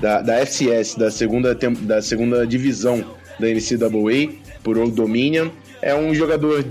da, 0.00 0.20
da 0.20 0.38
FCS, 0.40 0.96
da 0.96 1.10
segunda, 1.10 1.54
da 1.54 2.02
segunda 2.02 2.46
divisão 2.46 3.04
da 3.38 3.46
NCAA, 3.48 4.34
por 4.62 4.78
Old 4.78 4.92
Dominion. 4.92 5.48
É 5.82 5.94
um 5.94 6.14
jogador 6.14 6.64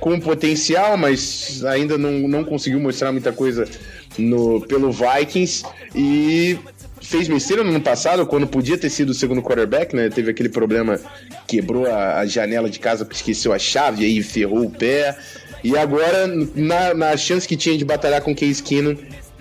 com 0.00 0.18
potencial, 0.18 0.96
mas 0.96 1.64
ainda 1.64 1.96
não, 1.96 2.12
não 2.12 2.44
conseguiu 2.44 2.80
mostrar 2.80 3.12
muita 3.12 3.32
coisa 3.32 3.66
no, 4.18 4.60
pelo 4.62 4.90
Vikings. 4.90 5.64
E 5.94 6.58
fez 7.00 7.28
besteira 7.28 7.64
no 7.64 7.70
ano 7.70 7.80
passado, 7.80 8.26
quando 8.26 8.46
podia 8.46 8.78
ter 8.78 8.90
sido 8.90 9.10
o 9.10 9.14
segundo 9.14 9.42
quarterback, 9.42 9.94
né? 9.94 10.08
Teve 10.08 10.30
aquele 10.30 10.48
problema, 10.48 11.00
quebrou 11.46 11.86
a, 11.86 12.18
a 12.18 12.26
janela 12.26 12.68
de 12.68 12.78
casa, 12.78 13.06
esqueceu 13.10 13.52
a 13.52 13.58
chave, 13.58 14.04
aí 14.04 14.22
ferrou 14.22 14.64
o 14.64 14.70
pé. 14.70 15.16
E 15.62 15.76
agora, 15.76 16.26
na, 16.54 16.94
na 16.94 17.16
chance 17.16 17.46
que 17.46 17.56
tinha 17.56 17.76
de 17.76 17.84
batalhar 17.84 18.22
com 18.22 18.34
Case 18.34 18.62
Keenum, 18.62 18.96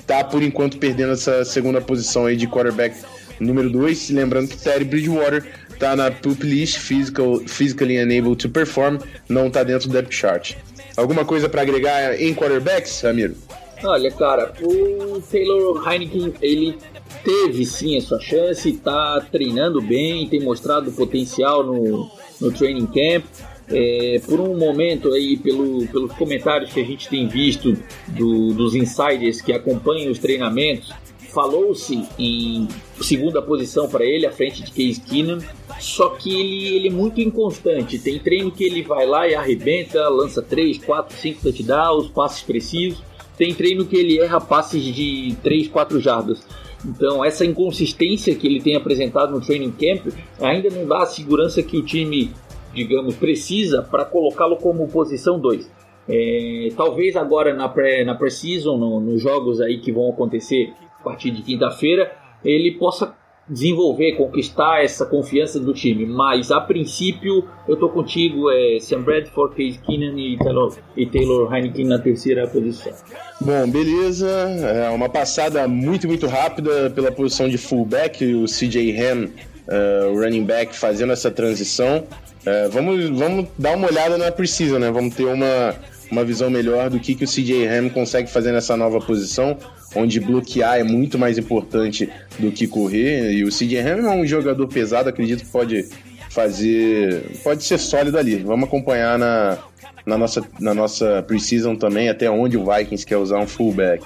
tá 0.05 0.23
por 0.23 0.43
enquanto 0.43 0.77
perdendo 0.77 1.13
essa 1.13 1.45
segunda 1.45 1.79
posição 1.79 2.25
aí 2.25 2.35
de 2.35 2.47
quarterback 2.47 2.95
número 3.39 3.69
2. 3.69 4.09
Lembrando 4.11 4.49
que 4.49 4.57
Terry 4.57 4.85
Bridgewater 4.85 5.45
tá 5.79 5.95
na 5.95 6.11
pup 6.11 6.45
list, 6.45 6.77
physical, 6.79 7.39
physically 7.47 7.97
unable 7.97 8.35
to 8.35 8.49
perform, 8.49 8.99
não 9.27 9.49
tá 9.49 9.63
dentro 9.63 9.87
do 9.87 9.93
depth 9.93 10.13
chart. 10.13 10.55
Alguma 10.97 11.23
coisa 11.23 11.47
para 11.47 11.61
agregar 11.61 12.19
em 12.21 12.35
quarterbacks, 12.35 13.01
Ramiro? 13.01 13.35
Olha, 13.83 14.11
cara, 14.11 14.53
o 14.61 15.21
Taylor 15.21 15.81
Heineken, 15.87 16.33
ele 16.41 16.75
teve 17.23 17.65
sim 17.65 17.97
a 17.97 18.01
sua 18.01 18.19
chance, 18.19 18.71
tá 18.73 19.25
treinando 19.31 19.81
bem, 19.81 20.27
tem 20.27 20.41
mostrado 20.41 20.91
potencial 20.91 21.63
no, 21.63 22.11
no 22.41 22.51
training 22.51 22.87
camp. 22.87 23.25
É, 23.71 24.19
por 24.25 24.39
um 24.39 24.57
momento 24.57 25.13
aí, 25.13 25.37
pelo, 25.37 25.85
pelos 25.87 26.11
comentários 26.13 26.73
que 26.73 26.81
a 26.81 26.83
gente 26.83 27.07
tem 27.07 27.27
visto 27.27 27.77
do, 28.07 28.51
dos 28.53 28.73
insiders 28.73 29.41
que 29.41 29.53
acompanham 29.53 30.11
os 30.11 30.17
treinamentos, 30.17 30.91
falou-se 31.31 32.03
em 32.17 32.67
segunda 33.01 33.41
posição 33.41 33.87
para 33.87 34.05
ele, 34.05 34.25
à 34.25 34.31
frente 34.31 34.63
de 34.63 34.71
Case 34.71 34.99
Keenum, 35.01 35.39
só 35.79 36.09
que 36.09 36.29
ele, 36.29 36.75
ele 36.75 36.87
é 36.87 36.91
muito 36.91 37.21
inconstante. 37.21 37.99
Tem 37.99 38.19
treino 38.19 38.51
que 38.51 38.63
ele 38.63 38.83
vai 38.83 39.05
lá 39.05 39.27
e 39.27 39.35
arrebenta, 39.35 40.07
lança 40.09 40.41
3, 40.41 40.79
4, 40.79 41.15
5 41.15 41.41
touchdowns, 41.41 42.07
passes 42.09 42.41
precisos. 42.41 43.01
Tem 43.37 43.53
treino 43.53 43.85
que 43.85 43.95
ele 43.95 44.19
erra 44.19 44.41
passes 44.41 44.83
de 44.83 45.35
3, 45.41 45.67
4 45.69 45.99
jardas. 45.99 46.45
Então, 46.85 47.23
essa 47.23 47.45
inconsistência 47.45 48.35
que 48.35 48.47
ele 48.47 48.61
tem 48.61 48.75
apresentado 48.75 49.31
no 49.31 49.41
training 49.41 49.71
camp 49.71 50.13
ainda 50.41 50.69
não 50.69 50.85
dá 50.85 51.03
a 51.03 51.05
segurança 51.05 51.61
que 51.61 51.77
o 51.77 51.83
time, 51.83 52.31
digamos, 52.73 53.15
precisa 53.15 53.81
para 53.81 54.05
colocá-lo 54.05 54.57
como 54.57 54.87
posição 54.87 55.39
2. 55.39 55.69
É, 56.11 56.69
talvez 56.75 57.15
agora 57.15 57.53
na 57.53 57.69
pré-season, 57.69 58.77
na 58.77 58.85
no, 58.85 58.99
nos 58.99 59.21
jogos 59.21 59.61
aí 59.61 59.79
que 59.79 59.91
vão 59.91 60.09
acontecer 60.09 60.73
a 60.99 61.03
partir 61.03 61.31
de 61.31 61.41
quinta-feira, 61.41 62.11
ele 62.43 62.71
possa 62.77 63.15
desenvolver, 63.49 64.13
conquistar 64.13 64.83
essa 64.83 65.05
confiança 65.05 65.59
do 65.59 65.73
time. 65.73 66.05
Mas 66.05 66.51
a 66.51 66.61
princípio, 66.61 67.43
eu 67.67 67.75
tô 67.75 67.89
contigo, 67.89 68.49
é 68.51 68.79
Sam 68.79 69.01
Bradford, 69.01 69.55
Case 69.55 69.79
Keenan 69.79 70.17
e 70.19 70.37
Taylor, 70.37 70.75
e 70.95 71.05
Taylor 71.07 71.53
Heineken 71.53 71.85
na 71.85 71.97
terceira 71.97 72.47
posição. 72.47 72.93
Bom, 73.41 73.69
beleza. 73.69 74.29
É 74.29 74.89
uma 74.91 75.09
passada 75.09 75.67
muito, 75.67 76.07
muito 76.07 76.27
rápida 76.27 76.91
pela 76.91 77.11
posição 77.11 77.49
de 77.49 77.57
fullback, 77.57 78.23
o 78.35 78.45
CJ 78.45 78.95
Ham, 79.01 79.25
uh, 79.25 80.11
o 80.11 80.19
running 80.21 80.45
back, 80.45 80.75
fazendo 80.75 81.11
essa 81.11 81.31
transição. 81.31 82.03
Uh, 82.41 82.69
vamos, 82.69 83.09
vamos 83.09 83.47
dar 83.57 83.75
uma 83.75 83.87
olhada 83.87 84.17
na 84.17 84.31
precisa, 84.31 84.77
né? 84.77 84.91
Vamos 84.91 85.15
ter 85.15 85.25
uma, 85.25 85.75
uma 86.11 86.23
visão 86.23 86.51
melhor 86.51 86.89
do 86.89 86.99
que, 86.99 87.15
que 87.15 87.23
o 87.23 87.27
CJ 87.27 87.67
Ham 87.67 87.89
consegue 87.89 88.29
fazer 88.29 88.51
nessa 88.51 88.77
nova 88.77 88.99
posição 88.99 89.57
onde 89.95 90.19
bloquear 90.19 90.79
é 90.79 90.83
muito 90.83 91.17
mais 91.17 91.37
importante 91.37 92.09
do 92.37 92.51
que 92.51 92.67
correr. 92.67 93.33
E 93.33 93.43
o 93.43 93.49
CJ 93.49 93.79
Ham 93.79 94.11
é 94.11 94.15
um 94.15 94.25
jogador 94.25 94.67
pesado, 94.67 95.09
acredito 95.09 95.43
que 95.43 95.49
pode 95.49 95.85
fazer. 96.29 97.23
Pode 97.43 97.63
ser 97.63 97.77
sólido 97.77 98.17
ali. 98.17 98.37
Vamos 98.37 98.67
acompanhar 98.67 99.17
na, 99.17 99.57
na 100.05 100.17
nossa, 100.17 100.43
na 100.59 100.73
nossa 100.73 101.23
preseason 101.23 101.75
também 101.75 102.09
até 102.09 102.29
onde 102.29 102.57
o 102.57 102.65
Vikings 102.65 103.05
quer 103.05 103.17
usar 103.17 103.39
um 103.39 103.47
fullback. 103.47 104.03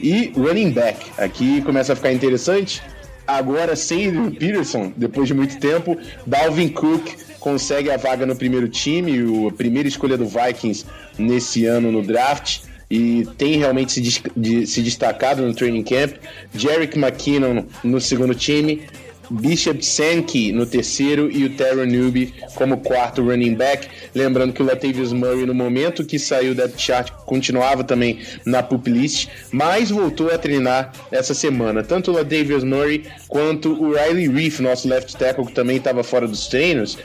E 0.00 0.32
running 0.36 0.70
back. 0.70 0.98
Aqui 1.18 1.62
começa 1.62 1.92
a 1.92 1.96
ficar 1.96 2.12
interessante. 2.12 2.82
Agora 3.26 3.76
sem 3.76 4.08
Adrian 4.08 4.30
Peterson, 4.32 4.92
depois 4.96 5.28
de 5.28 5.34
muito 5.34 5.58
tempo, 5.58 5.96
Dalvin 6.26 6.68
Cook 6.68 7.08
consegue 7.38 7.90
a 7.90 7.96
vaga 7.96 8.26
no 8.26 8.34
primeiro 8.34 8.68
time, 8.68 9.12
a 9.48 9.52
primeira 9.52 9.88
escolha 9.88 10.18
do 10.18 10.26
Vikings 10.26 10.84
nesse 11.18 11.64
ano 11.64 11.90
no 11.90 12.02
draft 12.02 12.71
e 12.92 13.26
tem 13.38 13.56
realmente 13.56 13.90
se, 13.90 14.66
se 14.66 14.82
destacado 14.82 15.40
no 15.40 15.54
training 15.54 15.82
camp. 15.82 16.12
Jerick 16.54 16.98
McKinnon 16.98 17.64
no 17.82 17.98
segundo 17.98 18.34
time, 18.34 18.82
Bishop 19.30 19.82
Sankey 19.82 20.52
no 20.52 20.66
terceiro 20.66 21.30
e 21.32 21.46
o 21.46 21.56
Terry 21.56 21.86
Newby 21.86 22.34
como 22.54 22.76
quarto 22.82 23.22
running 23.22 23.54
back. 23.54 23.88
Lembrando 24.14 24.52
que 24.52 24.62
o 24.62 24.66
Latavius 24.66 25.10
Murray, 25.10 25.46
no 25.46 25.54
momento 25.54 26.04
que 26.04 26.18
saiu 26.18 26.54
da 26.54 26.68
chart, 26.68 27.10
continuava 27.24 27.82
também 27.82 28.20
na 28.44 28.62
pup 28.62 28.86
list, 28.90 29.26
mas 29.50 29.88
voltou 29.88 30.30
a 30.30 30.36
treinar 30.36 30.92
essa 31.10 31.32
semana. 31.32 31.82
Tanto 31.82 32.10
o 32.10 32.14
Latavius 32.14 32.62
Murray 32.62 33.06
quanto 33.26 33.72
o 33.72 33.94
Riley 33.94 34.28
Reef, 34.28 34.60
nosso 34.60 34.86
left 34.86 35.16
tackle, 35.16 35.46
que 35.46 35.54
também 35.54 35.78
estava 35.78 36.04
fora 36.04 36.28
dos 36.28 36.46
treinos, 36.46 36.98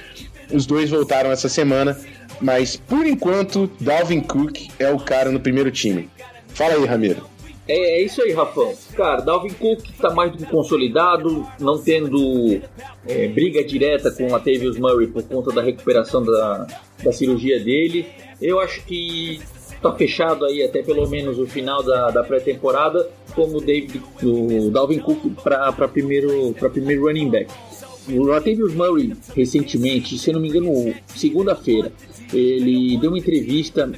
os 0.52 0.66
dois 0.66 0.90
voltaram 0.90 1.32
essa 1.32 1.48
semana, 1.48 1.98
mas 2.42 2.76
por 2.76 3.06
enquanto, 3.06 3.70
Dalvin 3.80 4.22
Cook 4.22 4.70
é 4.80 4.92
o 4.92 5.00
cara 5.00 5.32
no 5.32 5.40
primeiro 5.40 5.72
time. 5.72 6.10
Fala 6.50 6.74
aí, 6.74 6.86
Ramiro. 6.86 7.24
É, 7.68 8.00
é, 8.00 8.02
isso 8.02 8.22
aí, 8.22 8.32
Rafão. 8.32 8.74
Cara, 8.96 9.22
Dalvin 9.22 9.54
Cook 9.54 9.90
está 9.90 10.10
mais 10.10 10.32
do 10.32 10.38
que 10.38 10.46
consolidado, 10.46 11.46
não 11.60 11.78
tendo 11.78 12.62
é, 13.06 13.28
briga 13.28 13.64
direta 13.64 14.10
com 14.10 14.32
Latavius 14.32 14.78
Murray 14.80 15.08
por 15.08 15.24
conta 15.24 15.54
da 15.54 15.62
recuperação 15.62 16.24
da, 16.24 16.68
da 17.04 17.12
cirurgia 17.12 17.60
dele. 17.60 18.08
Eu 18.42 18.60
acho 18.60 18.86
que 18.86 19.42
está 19.78 19.92
fechado 19.94 20.46
aí 20.46 20.64
até 20.64 20.82
pelo 20.82 21.08
menos 21.10 21.38
o 21.38 21.46
final 21.46 21.84
da, 21.84 22.10
da 22.10 22.24
pré-temporada 22.24 23.10
como 23.36 23.58
o, 23.58 23.62
David, 23.62 24.02
o 24.24 24.70
Dalvin 24.72 25.00
Cook 25.00 25.36
para 25.44 25.88
primeiro, 25.88 26.54
primeiro 26.72 27.06
running 27.06 27.30
back. 27.30 27.52
O 28.10 28.24
Latavius 28.24 28.74
Murray, 28.74 29.14
recentemente, 29.36 30.18
se 30.18 30.32
não 30.32 30.40
me 30.40 30.48
engano, 30.48 30.96
segunda-feira, 31.08 31.92
ele 32.34 32.98
deu 32.98 33.12
uma 33.12 33.20
entrevista 33.20 33.92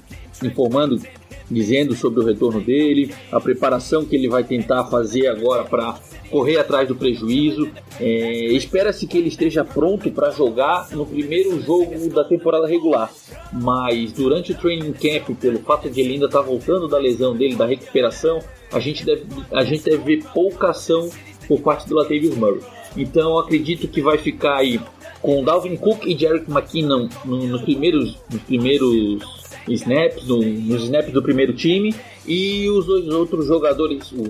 informando 0.44 1.02
dizendo 1.50 1.96
sobre 1.96 2.20
o 2.20 2.26
retorno 2.26 2.62
dele, 2.62 3.14
a 3.32 3.40
preparação 3.40 4.06
que 4.06 4.16
ele 4.16 4.30
vai 4.30 4.44
tentar 4.44 4.86
fazer 4.86 5.28
agora 5.28 5.64
para 5.64 6.00
correr 6.30 6.58
atrás 6.58 6.88
do 6.88 6.96
prejuízo. 6.96 7.70
É, 8.00 8.46
Espera-se 8.54 9.08
que 9.08 9.18
ele 9.18 9.30
esteja 9.30 9.66
pronto 9.66 10.12
para 10.12 10.32
jogar 10.32 10.90
no 10.92 11.06
primeiro 11.06 11.60
jogo 11.62 12.10
da 12.10 12.24
temporada 12.24 12.68
regular, 12.68 13.12
mas 13.52 14.12
durante 14.12 14.52
o 14.52 14.56
training 14.56 14.94
camp, 14.94 15.36
pelo 15.40 15.60
fato 15.60 15.90
de 15.90 16.00
ele 16.02 16.14
ainda 16.14 16.28
estar 16.28 16.40
tá 16.40 16.46
voltando 16.46 16.88
da 16.88 16.98
lesão 16.98 17.36
dele, 17.36 17.56
da 17.56 17.66
recuperação, 17.66 18.40
a 18.72 18.80
gente 18.80 19.04
deve, 19.04 19.26
a 19.52 19.64
gente 19.64 19.84
deve 19.84 20.04
ver 20.04 20.24
pouca 20.34 20.70
ação 20.70 21.10
por 21.48 21.60
parte 21.62 21.88
do 21.90 21.96
Latavius 21.96 22.36
Murray. 22.38 22.62
Então 22.96 23.38
acredito 23.38 23.88
que 23.88 24.02
vai 24.02 24.18
ficar 24.18 24.58
aí 24.58 24.80
com 25.22 25.44
Dalvin 25.44 25.76
Cook 25.76 26.06
e 26.06 26.18
Jerick 26.18 26.50
McKinnon 26.50 27.10
nos 27.26 27.62
primeiros, 27.62 28.18
nos 28.32 28.42
primeiros 28.44 29.50
snaps, 29.68 30.28
no, 30.28 30.42
nos 30.42 30.84
snaps 30.84 31.12
do 31.12 31.22
primeiro 31.22 31.54
time, 31.54 31.94
e 32.26 32.70
os 32.70 32.86
dois 32.86 33.08
outros 33.08 33.46
jogadores, 33.46 34.12
o, 34.12 34.24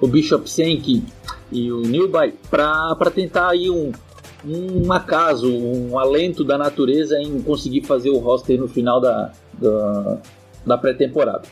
o 0.00 0.06
Bishop 0.06 0.48
Sankey 0.48 1.02
e 1.50 1.70
o 1.70 1.82
Newby, 1.82 2.34
para 2.50 3.10
tentar 3.14 3.50
aí 3.50 3.68
um, 3.68 3.92
um 4.44 4.92
acaso, 4.92 5.52
um 5.52 5.98
alento 5.98 6.44
da 6.44 6.56
natureza 6.56 7.20
em 7.20 7.40
conseguir 7.42 7.82
fazer 7.82 8.10
o 8.10 8.18
roster 8.18 8.58
no 8.58 8.68
final 8.68 9.00
da, 9.00 9.32
da, 9.54 10.18
da 10.66 10.78
pré-temporada. 10.78 11.42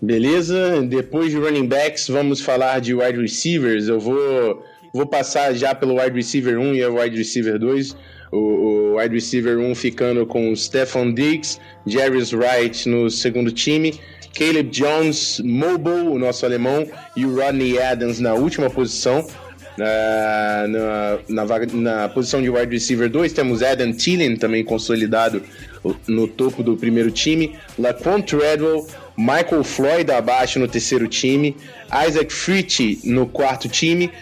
Beleza, 0.00 0.80
depois 0.80 1.30
de 1.30 1.36
running 1.36 1.66
backs, 1.66 2.08
vamos 2.08 2.40
falar 2.40 2.80
de 2.80 2.94
wide 2.94 3.20
receivers. 3.20 3.86
Eu 3.86 4.00
vou, 4.00 4.62
vou 4.94 5.06
passar 5.06 5.52
já 5.52 5.74
pelo 5.74 6.00
wide 6.00 6.16
receiver 6.16 6.58
1 6.58 6.74
e 6.74 6.86
o 6.86 6.98
wide 6.98 7.18
receiver 7.18 7.58
2 7.58 7.94
o, 8.30 8.38
o 8.38 8.98
wide 8.98 9.14
receiver 9.14 9.58
1 9.58 9.74
ficando 9.74 10.26
com 10.26 10.54
Stefan 10.54 11.12
Diggs, 11.12 11.58
Jarvis 11.86 12.32
Wright 12.32 12.88
no 12.88 13.10
segundo 13.10 13.50
time, 13.50 13.98
Caleb 14.34 14.70
Jones, 14.70 15.40
Mobile, 15.44 16.08
o 16.08 16.18
nosso 16.18 16.46
alemão, 16.46 16.86
e 17.16 17.26
o 17.26 17.36
Rodney 17.36 17.78
Adams 17.80 18.20
na 18.20 18.34
última 18.34 18.70
posição. 18.70 19.26
Na, 19.76 21.18
na, 21.26 21.44
vaga, 21.44 21.66
na 21.72 22.08
posição 22.08 22.42
de 22.42 22.50
wide 22.50 22.70
receiver 22.70 23.08
2 23.08 23.32
temos 23.32 23.62
Adam 23.62 23.92
Thielen 23.92 24.36
também 24.36 24.62
consolidado 24.62 25.42
no 26.06 26.28
topo 26.28 26.62
do 26.62 26.76
primeiro 26.76 27.10
time, 27.10 27.56
Laquan 27.78 28.20
Treadwell, 28.20 28.86
Michael 29.16 29.64
Floyd 29.64 30.10
abaixo 30.10 30.58
no 30.58 30.68
terceiro 30.68 31.08
time, 31.08 31.56
Isaac 32.06 32.30
Fritz 32.30 33.02
no 33.04 33.26
quarto 33.26 33.68
time, 33.68 34.12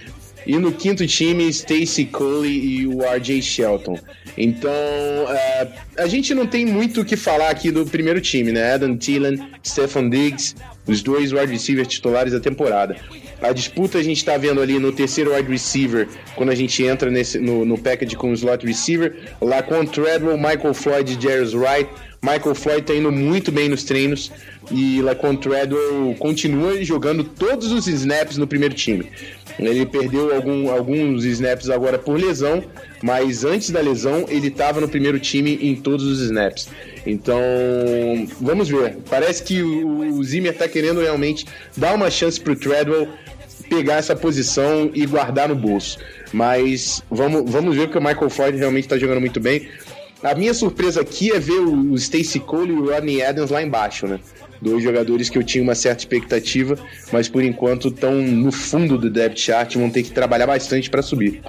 e 0.49 0.57
no 0.57 0.73
quinto 0.73 1.07
time, 1.07 1.47
Stacy 1.51 2.07
Coley 2.07 2.81
e 2.81 2.87
o 2.87 3.03
RJ 3.03 3.43
Shelton. 3.43 3.99
Então, 4.35 4.71
uh, 4.71 5.69
a 5.99 6.07
gente 6.07 6.33
não 6.33 6.47
tem 6.47 6.65
muito 6.65 7.03
o 7.03 7.05
que 7.05 7.17
falar 7.17 7.51
aqui 7.51 7.71
do 7.71 7.85
primeiro 7.85 8.19
time, 8.19 8.51
né? 8.51 8.73
Adam 8.73 8.97
Thielen, 8.97 9.39
Stefan 9.63 10.09
Diggs, 10.09 10.55
os 10.87 11.03
dois 11.03 11.33
wide 11.33 11.53
receivers 11.53 11.89
titulares 11.89 12.33
da 12.33 12.41
temporada. 12.41 12.97
A 13.43 13.53
disputa 13.53 13.99
a 13.99 14.03
gente 14.03 14.17
está 14.17 14.39
vendo 14.39 14.63
ali 14.63 14.79
no 14.79 14.91
terceiro 14.91 15.35
wide 15.35 15.51
receiver, 15.51 16.09
quando 16.35 16.49
a 16.51 16.55
gente 16.55 16.83
entra 16.83 17.11
nesse, 17.11 17.39
no, 17.39 17.67
no 17.67 17.77
package 17.77 18.17
com 18.17 18.31
o 18.31 18.35
slot 18.35 18.67
receiver, 18.67 19.17
lá 19.43 19.63
com 19.63 19.85
Treadwell, 19.85 20.39
Michael 20.39 20.73
Floyd 20.73 21.13
e 21.13 21.23
Jarvis 21.23 21.53
Wright. 21.53 21.91
Michael 22.23 22.55
Floyd 22.55 22.81
está 22.81 22.95
indo 22.95 23.13
muito 23.13 23.53
bem 23.53 23.69
nos 23.69 23.85
treinos 23.85 24.31
e 24.71 25.01
Laquan 25.01 25.37
Treadwell 25.37 26.17
continua 26.19 26.83
jogando 26.85 27.25
todos 27.25 27.71
os 27.73 27.87
snaps 27.87 28.37
no 28.37 28.47
primeiro 28.47 28.75
time. 28.75 29.07
Ele 29.59 29.85
perdeu 29.87 30.35
algum, 30.35 30.71
alguns 30.71 31.25
snaps 31.25 31.69
agora 31.69 31.99
por 31.99 32.19
lesão, 32.19 32.63
mas 33.03 33.45
antes 33.45 33.71
da 33.71 33.81
lesão 33.81 34.25
ele 34.29 34.49
estava 34.49 34.81
no 34.81 34.89
primeiro 34.89 35.19
time 35.19 35.59
em 35.61 35.75
todos 35.75 36.05
os 36.05 36.21
snaps. 36.21 36.69
Então, 37.05 37.41
vamos 38.41 38.69
ver. 38.69 38.99
Parece 39.09 39.43
que 39.43 39.63
o, 39.63 40.23
Zimmer 40.23 40.53
está 40.53 40.69
querendo 40.69 41.01
realmente 41.01 41.47
dar 41.77 41.95
uma 41.95 42.11
chance 42.11 42.41
para 42.41 42.53
o 42.53 42.57
Treadwell 42.57 43.09
pegar 43.69 43.97
essa 43.97 44.17
posição 44.17 44.91
e 44.95 45.05
guardar 45.07 45.49
no 45.49 45.55
bolso. 45.55 45.99
Mas 46.33 47.03
vamos, 47.11 47.51
vamos 47.51 47.77
ver 47.77 47.89
que 47.89 47.99
o 47.99 48.01
Michael 48.01 48.31
Floyd 48.31 48.59
realmente 48.59 48.85
está 48.85 48.99
jogando 48.99 49.21
muito 49.21 49.41
bem. 49.41 49.69
A 50.23 50.35
minha 50.35 50.53
surpresa 50.53 51.01
aqui 51.01 51.31
é 51.31 51.39
ver 51.39 51.61
o 51.61 51.97
Stacey 51.97 52.41
Cole 52.41 52.73
e 52.73 52.77
o 52.77 52.91
Rodney 52.91 53.23
Adams 53.23 53.51
lá 53.51 53.63
embaixo, 53.63 54.07
né? 54.07 54.19
Dois 54.61 54.83
jogadores 54.83 55.31
que 55.31 55.39
eu 55.39 55.45
tinha 55.45 55.63
uma 55.63 55.77
certa 55.77 56.01
expectativa, 56.01 56.77
mas 57.13 57.29
por 57.29 57.43
enquanto 57.43 57.89
estão 57.89 58.15
no 58.15 58.51
fundo 58.51 58.99
do 58.99 59.09
depth 59.09 59.39
chart, 59.39 59.77
vão 59.77 59.89
ter 59.89 60.03
que 60.03 60.11
trabalhar 60.11 60.49
bastante 60.49 60.91
para 60.91 61.03
subir. 61.03 61.41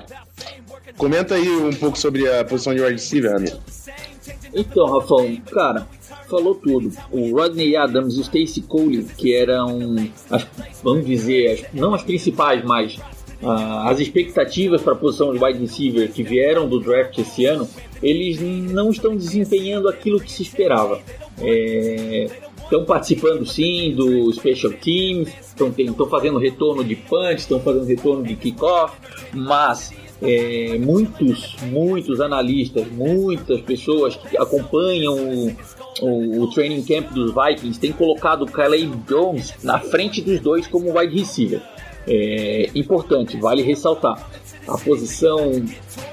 Comenta 0.95 1.35
aí 1.35 1.49
um 1.49 1.73
pouco 1.73 1.97
sobre 1.97 2.29
a 2.29 2.43
posição 2.45 2.75
de 2.75 2.81
wide 2.81 2.93
receiver, 2.93 3.35
amigo. 3.35 3.57
Então, 4.53 4.85
Rafão, 4.85 5.35
cara, 5.51 5.87
falou 6.29 6.53
tudo. 6.53 6.91
O 7.11 7.35
Rodney 7.35 7.75
Adams 7.75 8.15
e 8.15 8.19
o 8.19 8.23
Stacey 8.23 8.61
Cole, 8.61 9.03
que 9.17 9.33
eram, 9.33 9.95
as, 10.29 10.45
vamos 10.83 11.05
dizer, 11.05 11.51
as, 11.51 11.73
não 11.73 11.93
as 11.93 12.03
principais, 12.03 12.63
mas 12.63 12.99
as 13.41 13.99
expectativas 13.99 14.81
para 14.81 14.93
a 14.93 14.95
posição 14.95 15.33
de 15.33 15.43
wide 15.43 15.59
receiver 15.59 16.11
que 16.11 16.23
vieram 16.23 16.67
do 16.67 16.79
draft 16.79 17.17
esse 17.17 17.45
ano, 17.45 17.67
eles 18.03 18.39
não 18.39 18.89
estão 18.89 19.15
desempenhando 19.15 19.87
aquilo 19.87 20.19
que 20.19 20.31
se 20.31 20.43
esperava. 20.43 21.01
É, 21.41 22.27
estão 22.61 22.85
participando 22.85 23.45
sim 23.45 23.93
do 23.95 24.31
Special 24.33 24.73
Teams, 24.73 25.29
estão 25.39 25.73
fazendo 26.07 26.37
retorno 26.37 26.83
de 26.83 26.95
punch, 26.95 27.37
estão 27.37 27.59
fazendo 27.59 27.85
retorno 27.85 28.23
de 28.23 28.35
kickoff, 28.35 28.95
mas 29.33 29.93
é, 30.21 30.77
muitos, 30.77 31.55
muitos 31.63 32.19
analistas, 32.19 32.85
muitas 32.91 33.61
pessoas 33.61 34.15
que 34.15 34.37
acompanham 34.37 35.15
o, 35.15 35.55
o, 36.01 36.43
o, 36.43 36.49
training 36.51 36.83
camp 36.83 37.11
dos 37.11 37.33
Vikings 37.33 37.79
têm 37.79 37.91
colocado 37.93 38.43
o 38.43 38.45
Caleb 38.45 38.91
Jones 39.07 39.53
na 39.63 39.79
frente 39.79 40.21
dos 40.21 40.39
dois 40.39 40.67
como 40.67 40.97
wide 40.97 41.17
receiver. 41.17 41.61
É, 42.11 42.69
importante, 42.73 43.37
vale 43.37 43.61
ressaltar. 43.61 44.27
A 44.67 44.77
posição 44.77 45.51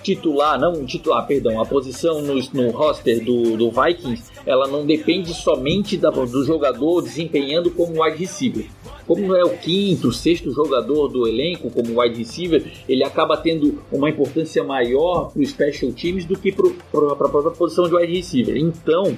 titular, 0.02 0.60
não 0.60 0.84
titular, 0.84 1.26
perdão, 1.26 1.60
a 1.60 1.64
posição 1.66 2.20
no, 2.20 2.34
no 2.34 2.70
roster 2.70 3.24
do, 3.24 3.56
do 3.56 3.70
Vikings 3.70 4.22
ela 4.46 4.68
não 4.68 4.86
depende 4.86 5.34
somente 5.34 5.96
da, 5.96 6.08
do 6.10 6.44
jogador 6.44 7.02
desempenhando 7.02 7.70
como 7.70 8.02
wide 8.02 8.16
receiver. 8.16 8.66
Como 9.06 9.34
é 9.34 9.44
o 9.44 9.56
quinto, 9.58 10.12
sexto 10.12 10.52
jogador 10.52 11.08
do 11.08 11.26
elenco 11.26 11.70
como 11.70 12.00
wide 12.00 12.16
receiver, 12.16 12.64
ele 12.88 13.04
acaba 13.04 13.36
tendo 13.36 13.82
uma 13.90 14.08
importância 14.08 14.62
maior 14.62 15.30
para 15.32 15.42
os 15.42 15.50
special 15.50 15.92
teams 15.92 16.24
do 16.24 16.38
que 16.38 16.52
para 16.52 17.12
a 17.12 17.16
própria 17.16 17.50
posição 17.50 17.88
de 17.88 17.94
wide 17.94 18.12
receiver. 18.12 18.56
Então, 18.56 19.16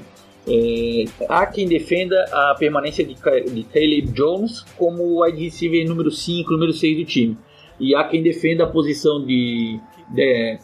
é, 0.49 1.05
há 1.29 1.45
quem 1.47 1.69
defenda 1.69 2.17
a 2.33 2.55
permanência 2.59 3.05
de, 3.05 3.15
de 3.15 3.63
Caleb 3.65 4.13
Jones 4.13 4.63
como 4.77 5.23
wide 5.23 5.45
receiver 5.45 5.87
número 5.87 6.11
5, 6.11 6.51
número 6.51 6.73
6 6.73 6.97
do 6.97 7.05
time. 7.05 7.37
E 7.79 7.95
há 7.95 8.05
quem 8.05 8.23
defenda 8.23 8.65
a 8.65 8.67
posição 8.67 9.25
de, 9.25 9.79
de 10.11 10.59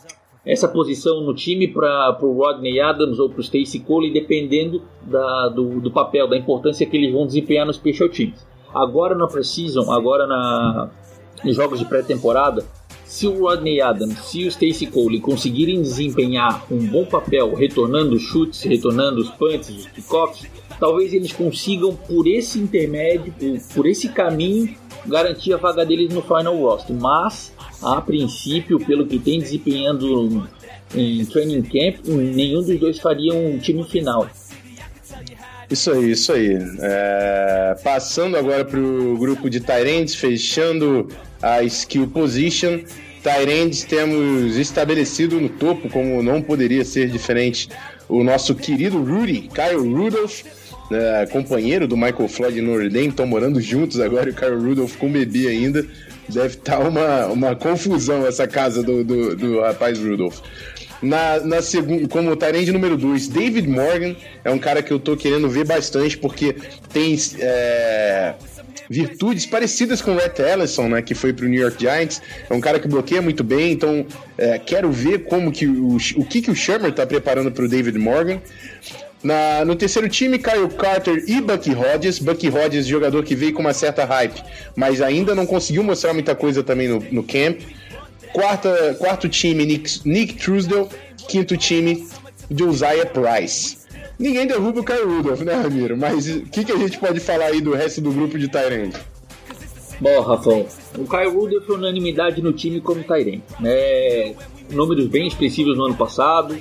essa 0.44 0.66
posição 0.66 1.20
no 1.22 1.34
time 1.34 1.68
para 1.68 2.18
o 2.22 2.32
Rodney 2.32 2.80
Adams 2.80 3.18
ou 3.18 3.28
para 3.28 3.40
o 3.40 3.42
Stacey 3.42 3.80
Cole, 3.80 4.12
dependendo 4.12 4.82
da, 5.02 5.48
do, 5.48 5.80
do, 5.80 5.90
papel, 5.90 6.28
da 6.28 6.36
importância 6.36 6.86
que 6.86 6.96
eles 6.96 7.12
vão 7.12 7.26
desempenhar 7.26 7.66
nos 7.66 7.76
special 7.76 8.08
teams. 8.08 8.46
Agora 8.74 9.14
na 9.14 9.26
Precision, 9.26 9.90
agora 9.90 10.26
na, 10.26 10.90
nos 11.44 11.56
jogos 11.56 11.78
de 11.78 11.84
pré-temporada, 11.84 12.64
se 13.14 13.28
o 13.28 13.38
Rodney 13.38 13.80
Adams, 13.80 14.18
se 14.24 14.44
o 14.44 14.50
Stacey 14.50 14.88
Cole 14.88 15.20
conseguirem 15.20 15.80
desempenhar 15.80 16.66
um 16.68 16.84
bom 16.84 17.06
papel, 17.06 17.54
retornando 17.54 18.16
os 18.16 18.22
chutes, 18.22 18.62
retornando 18.62 19.20
os 19.20 19.30
punts, 19.30 19.68
os 19.68 19.86
kickoffs, 19.86 20.48
talvez 20.80 21.14
eles 21.14 21.32
consigam 21.32 21.94
por 21.94 22.26
esse 22.26 22.58
intermédio, 22.58 23.32
por, 23.38 23.60
por 23.72 23.86
esse 23.86 24.08
caminho, 24.08 24.74
garantir 25.06 25.54
a 25.54 25.56
vaga 25.56 25.86
deles 25.86 26.12
no 26.12 26.22
final 26.22 26.56
roster. 26.56 26.96
Mas 26.96 27.52
a 27.80 28.00
princípio, 28.00 28.84
pelo 28.84 29.06
que 29.06 29.20
tem 29.20 29.38
desempenhando 29.38 30.48
em 30.92 31.24
training 31.24 31.62
camp, 31.62 32.04
nenhum 32.08 32.64
dos 32.64 32.80
dois 32.80 32.98
faria 32.98 33.32
um 33.32 33.58
time 33.58 33.84
final. 33.84 34.28
Isso 35.70 35.92
aí, 35.92 36.10
isso 36.10 36.32
aí. 36.32 36.58
É... 36.80 37.76
Passando 37.84 38.36
agora 38.36 38.64
para 38.64 38.80
o 38.80 39.16
grupo 39.16 39.48
de 39.48 39.60
Tyrands, 39.60 40.16
fechando 40.16 41.08
a 41.40 41.62
skill 41.62 42.08
position. 42.08 42.80
Tyrands 43.24 43.84
temos 43.84 44.54
estabelecido 44.56 45.40
no 45.40 45.48
topo, 45.48 45.88
como 45.88 46.22
não 46.22 46.42
poderia 46.42 46.84
ser 46.84 47.08
diferente, 47.08 47.70
o 48.06 48.22
nosso 48.22 48.54
querido 48.54 49.02
Rudy, 49.02 49.48
Kyle 49.48 49.78
Rudolph, 49.78 50.42
é, 50.92 51.26
companheiro 51.32 51.88
do 51.88 51.96
Michael 51.96 52.28
Floyd 52.28 52.60
no 52.60 52.76
Dame, 52.78 53.08
estão 53.08 53.26
morando 53.26 53.62
juntos 53.62 53.98
agora 53.98 54.28
e 54.28 54.32
o 54.32 54.36
Kyle 54.36 54.56
Rudolph 54.56 54.96
com 54.96 55.10
bebê 55.10 55.48
ainda. 55.48 55.86
Deve 56.28 56.54
estar 56.54 56.76
tá 56.76 56.86
uma, 56.86 57.26
uma 57.26 57.56
confusão 57.56 58.26
essa 58.26 58.46
casa 58.46 58.82
do, 58.82 59.02
do, 59.02 59.34
do 59.34 59.60
rapaz 59.60 59.98
Rudolph. 59.98 60.40
Na, 61.00 61.40
na 61.40 61.62
segunda, 61.62 62.06
como 62.08 62.36
Tyrande 62.36 62.72
número 62.72 62.96
2, 62.96 63.28
David 63.28 63.68
Morgan 63.68 64.14
é 64.44 64.50
um 64.50 64.58
cara 64.58 64.82
que 64.82 64.92
eu 64.92 64.98
tô 64.98 65.16
querendo 65.16 65.48
ver 65.48 65.66
bastante 65.66 66.16
porque 66.16 66.56
tem 66.92 67.16
é, 67.38 68.34
virtudes 68.88 69.46
parecidas 69.46 70.00
com 70.02 70.12
o 70.12 70.16
Rhett 70.16 70.40
Ellison, 70.40 70.88
né, 70.88 71.02
que 71.02 71.14
foi 71.14 71.32
pro 71.32 71.48
New 71.48 71.60
York 71.60 71.80
Giants. 71.80 72.20
É 72.48 72.54
um 72.54 72.60
cara 72.60 72.78
que 72.78 72.88
bloqueia 72.88 73.22
muito 73.22 73.42
bem, 73.44 73.72
então 73.72 74.06
é, 74.36 74.58
quero 74.58 74.90
ver 74.90 75.24
como 75.24 75.50
que 75.50 75.66
o, 75.66 75.96
o 76.16 76.24
que, 76.24 76.42
que 76.42 76.50
o 76.50 76.54
Shermer 76.54 76.92
tá 76.92 77.06
preparando 77.06 77.50
pro 77.50 77.68
David 77.68 77.98
Morgan. 77.98 78.40
Na, 79.22 79.64
no 79.64 79.74
terceiro 79.74 80.06
time, 80.06 80.38
Kyle 80.38 80.68
Carter 80.76 81.24
e 81.26 81.40
Bucky 81.40 81.74
Hodges. 81.74 82.18
Bucky 82.18 82.50
Hodges, 82.50 82.86
jogador 82.86 83.24
que 83.24 83.34
veio 83.34 83.54
com 83.54 83.60
uma 83.60 83.72
certa 83.72 84.04
hype, 84.04 84.42
mas 84.76 85.00
ainda 85.00 85.34
não 85.34 85.46
conseguiu 85.46 85.82
mostrar 85.82 86.12
muita 86.12 86.34
coisa 86.34 86.62
também 86.62 86.88
no, 86.88 87.02
no 87.10 87.22
camp. 87.22 87.60
Quarta, 88.34 88.94
quarto 88.98 89.28
time, 89.28 89.64
Nick, 89.64 90.00
Nick 90.04 90.34
Truesdale. 90.34 90.88
Quinto 91.26 91.56
time, 91.56 92.06
Josiah 92.50 93.06
Price. 93.06 93.83
Ninguém 94.18 94.46
derruba 94.46 94.80
o 94.80 94.84
Kyle 94.84 95.04
Rudolph, 95.04 95.40
né, 95.40 95.54
Ramiro? 95.54 95.96
Mas 95.96 96.28
o 96.28 96.42
que, 96.42 96.64
que 96.64 96.72
a 96.72 96.76
gente 96.76 96.98
pode 96.98 97.20
falar 97.20 97.46
aí 97.46 97.60
do 97.60 97.74
resto 97.74 98.00
do 98.00 98.12
grupo 98.12 98.38
de 98.38 98.48
Tyrande? 98.48 98.96
Bom, 100.00 100.20
Rafão, 100.20 100.66
o 100.98 101.04
Kyle 101.08 101.30
Rudolph 101.30 101.64
foi 101.64 101.76
unanimidade 101.76 102.42
no 102.42 102.52
time 102.52 102.80
como 102.80 103.02
Tyrande. 103.02 103.42
Né? 103.60 104.34
Números 104.70 105.06
bem 105.06 105.26
expressivos 105.26 105.76
no 105.76 105.84
ano 105.84 105.96
passado, 105.96 106.56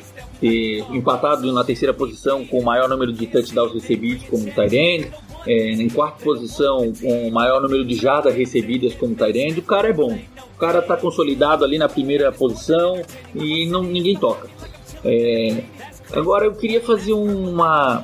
empatado 0.91 1.51
na 1.51 1.63
terceira 1.63 1.93
posição 1.93 2.45
com 2.45 2.59
o 2.59 2.63
maior 2.63 2.89
número 2.89 3.13
de 3.13 3.27
touchdowns 3.27 3.73
recebidos 3.73 4.25
como 4.27 4.43
tight 4.51 5.11
é, 5.45 5.71
em 5.71 5.89
quarta 5.89 6.23
posição 6.23 6.93
com 6.93 7.27
o 7.27 7.31
maior 7.31 7.61
número 7.61 7.85
de 7.85 7.95
jardas 7.95 8.35
recebidas 8.35 8.93
como 8.93 9.15
tight 9.15 9.59
o 9.59 9.63
cara 9.63 9.89
é 9.89 9.93
bom. 9.93 10.17
O 10.55 10.59
cara 10.59 10.79
está 10.79 10.97
consolidado 10.97 11.63
ali 11.63 11.77
na 11.77 11.89
primeira 11.89 12.31
posição 12.31 13.01
e 13.35 13.65
não, 13.67 13.83
ninguém 13.83 14.17
toca. 14.17 14.49
É, 15.03 15.63
agora 16.13 16.45
eu 16.45 16.53
queria 16.53 16.81
fazer 16.81 17.13
uma, 17.13 18.03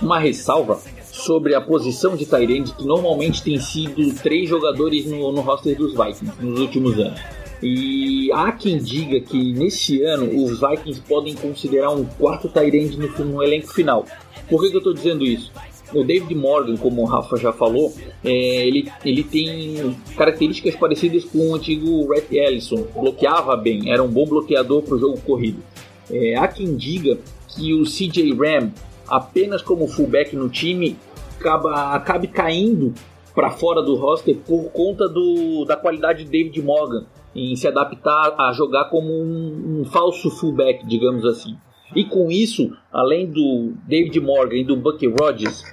uma 0.00 0.18
ressalva 0.18 0.80
sobre 1.12 1.54
a 1.54 1.60
posição 1.60 2.16
de 2.16 2.24
Tyrande, 2.24 2.72
que 2.72 2.84
normalmente 2.84 3.42
tem 3.42 3.60
sido 3.60 4.14
três 4.22 4.48
jogadores 4.48 5.06
no, 5.06 5.30
no 5.32 5.40
roster 5.40 5.76
dos 5.76 5.92
Vikings 5.92 6.32
nos 6.40 6.60
últimos 6.60 6.98
anos. 6.98 7.20
E 7.62 8.32
há 8.32 8.52
quem 8.52 8.78
diga 8.78 9.20
que 9.20 9.52
nesse 9.52 10.02
ano 10.02 10.44
os 10.44 10.60
Vikings 10.60 11.02
podem 11.02 11.34
considerar 11.34 11.90
um 11.90 12.04
quarto 12.04 12.48
Tyrande 12.48 12.96
no, 12.96 13.24
no 13.24 13.42
elenco 13.42 13.72
final. 13.72 14.06
Por 14.48 14.62
que, 14.62 14.70
que 14.70 14.76
eu 14.76 14.78
estou 14.78 14.94
dizendo 14.94 15.24
isso? 15.24 15.52
O 15.92 16.04
David 16.04 16.34
Morgan, 16.34 16.76
como 16.76 17.02
o 17.02 17.04
Rafa 17.04 17.36
já 17.36 17.52
falou, 17.52 17.92
é, 18.24 18.66
ele, 18.66 18.90
ele 19.04 19.24
tem 19.24 19.94
características 20.16 20.76
parecidas 20.76 21.24
com 21.24 21.50
o 21.50 21.54
antigo 21.54 22.10
Rhett 22.12 22.34
Ellison. 22.34 22.86
Bloqueava 22.94 23.56
bem, 23.56 23.92
era 23.92 24.02
um 24.02 24.08
bom 24.08 24.24
bloqueador 24.24 24.82
para 24.82 24.94
o 24.94 24.98
jogo 24.98 25.20
corrido. 25.20 25.62
É, 26.10 26.36
há 26.36 26.48
quem 26.48 26.76
diga 26.76 27.18
que 27.54 27.74
o 27.74 27.84
CJ 27.84 28.34
Ram, 28.34 28.72
apenas 29.08 29.62
como 29.62 29.86
fullback 29.86 30.34
no 30.36 30.48
time, 30.48 30.96
acaba, 31.38 31.94
acabe 31.94 32.26
caindo 32.28 32.94
para 33.34 33.50
fora 33.50 33.82
do 33.82 33.94
roster 33.96 34.36
por 34.36 34.70
conta 34.72 35.08
do, 35.08 35.64
da 35.64 35.76
qualidade 35.76 36.24
de 36.24 36.30
David 36.30 36.60
Morgan 36.62 37.06
em 37.34 37.54
se 37.54 37.68
adaptar 37.68 38.34
a 38.38 38.52
jogar 38.52 38.86
como 38.86 39.12
um, 39.12 39.80
um 39.80 39.84
falso 39.84 40.30
fullback, 40.30 40.84
digamos 40.86 41.24
assim. 41.24 41.56
E 41.94 42.04
com 42.04 42.30
isso, 42.30 42.76
além 42.92 43.26
do 43.26 43.72
David 43.86 44.20
Morgan 44.20 44.56
e 44.56 44.64
do 44.64 44.76
Bucky 44.76 45.06
Rogers, 45.06 45.64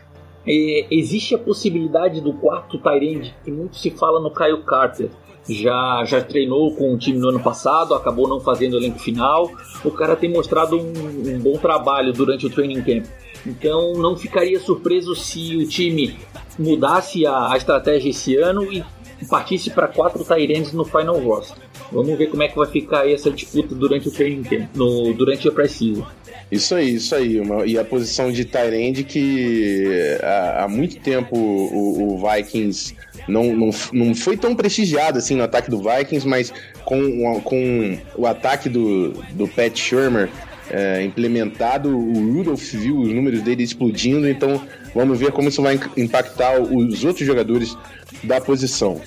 é, 0.47 0.87
existe 0.89 1.35
a 1.35 1.37
possibilidade 1.37 2.21
do 2.21 2.33
quarto 2.33 2.77
Tyrande, 2.77 3.35
que 3.43 3.51
muito 3.51 3.75
se 3.75 3.91
fala 3.91 4.19
no 4.19 4.31
Kyle 4.31 4.63
Carter. 4.63 5.09
Já, 5.49 6.03
já 6.05 6.21
treinou 6.21 6.73
com 6.75 6.93
o 6.93 6.97
time 6.97 7.17
no 7.19 7.29
ano 7.29 7.39
passado, 7.39 7.93
acabou 7.93 8.27
não 8.27 8.39
fazendo 8.39 8.73
o 8.73 8.77
elenco 8.77 8.99
final. 8.99 9.49
O 9.83 9.91
cara 9.91 10.15
tem 10.15 10.31
mostrado 10.31 10.77
um, 10.77 11.33
um 11.35 11.39
bom 11.39 11.57
trabalho 11.57 12.11
durante 12.11 12.45
o 12.45 12.49
training 12.49 12.81
camp. 12.81 13.05
Então 13.45 13.93
não 13.93 14.17
ficaria 14.17 14.59
surpreso 14.59 15.15
se 15.15 15.55
o 15.55 15.67
time 15.67 16.17
mudasse 16.59 17.25
a, 17.25 17.53
a 17.53 17.57
estratégia 17.57 18.09
esse 18.09 18.35
ano 18.35 18.71
e 18.71 18.83
partisse 19.25 19.69
para 19.69 19.87
quatro 19.87 20.23
Tyrands 20.23 20.71
no 20.73 20.85
Final 20.85 21.19
Roster. 21.19 21.57
Vamos 21.91 22.17
ver 22.17 22.27
como 22.27 22.43
é 22.43 22.47
que 22.47 22.57
vai 22.57 22.67
ficar 22.67 23.09
essa 23.09 23.31
disputa 23.31 23.73
durante 23.73 24.07
o 24.09 24.11
training 24.11 24.43
camp, 24.43 24.69
no, 24.75 25.13
durante 25.13 25.47
a 25.47 25.51
pré-season. 25.51 26.05
Isso 26.51 26.75
aí, 26.75 26.95
isso 26.95 27.13
aí. 27.13 27.41
E 27.65 27.77
a 27.77 27.83
posição 27.83 28.31
de 28.31 28.45
Tyrande 28.45 29.03
que 29.03 30.17
há, 30.21 30.63
há, 30.63 30.67
muito 30.67 30.99
tempo 30.99 31.35
o, 31.35 32.13
o 32.13 32.29
Vikings 32.29 32.95
não, 33.27 33.53
não, 33.53 33.69
não 33.91 34.15
foi 34.15 34.37
tão 34.37 34.55
prestigiado 34.55 35.17
assim 35.17 35.35
no 35.35 35.43
ataque 35.43 35.69
do 35.69 35.81
Vikings, 35.81 36.25
mas 36.25 36.53
com, 36.85 37.41
com 37.41 37.97
o 38.15 38.25
ataque 38.25 38.69
do, 38.69 39.11
do 39.33 39.47
Pat 39.47 39.77
Shermer 39.77 40.29
é, 40.69 41.03
implementado, 41.03 41.89
o 41.97 42.33
Rudolph 42.33 42.73
viu 42.73 42.99
os 42.99 43.11
números 43.11 43.41
dele 43.41 43.63
explodindo, 43.63 44.27
então 44.27 44.61
vamos 44.93 45.19
ver 45.19 45.31
como 45.31 45.49
isso 45.49 45.61
vai 45.61 45.79
impactar 45.95 46.59
os 46.61 47.03
outros 47.03 47.25
jogadores 47.25 47.77
da 48.23 48.41
posição. 48.41 49.01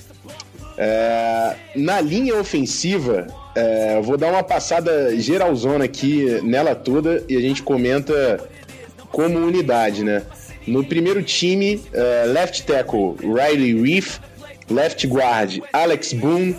É, 0.77 1.55
na 1.75 2.01
linha 2.01 2.35
ofensiva, 2.39 3.27
é, 3.55 4.01
vou 4.01 4.17
dar 4.17 4.31
uma 4.31 4.43
passada 4.43 5.15
geralzona 5.19 5.85
aqui 5.85 6.41
nela 6.41 6.73
toda 6.73 7.23
e 7.27 7.35
a 7.35 7.41
gente 7.41 7.61
comenta 7.61 8.39
como 9.11 9.37
unidade, 9.37 10.03
né? 10.03 10.23
No 10.65 10.83
primeiro 10.83 11.21
time, 11.21 11.81
é, 11.93 12.25
left 12.25 12.63
tackle 12.63 13.15
Riley 13.19 13.79
Reef, 13.81 14.19
left 14.69 15.05
guard 15.07 15.59
Alex 15.73 16.13
Boone, 16.13 16.55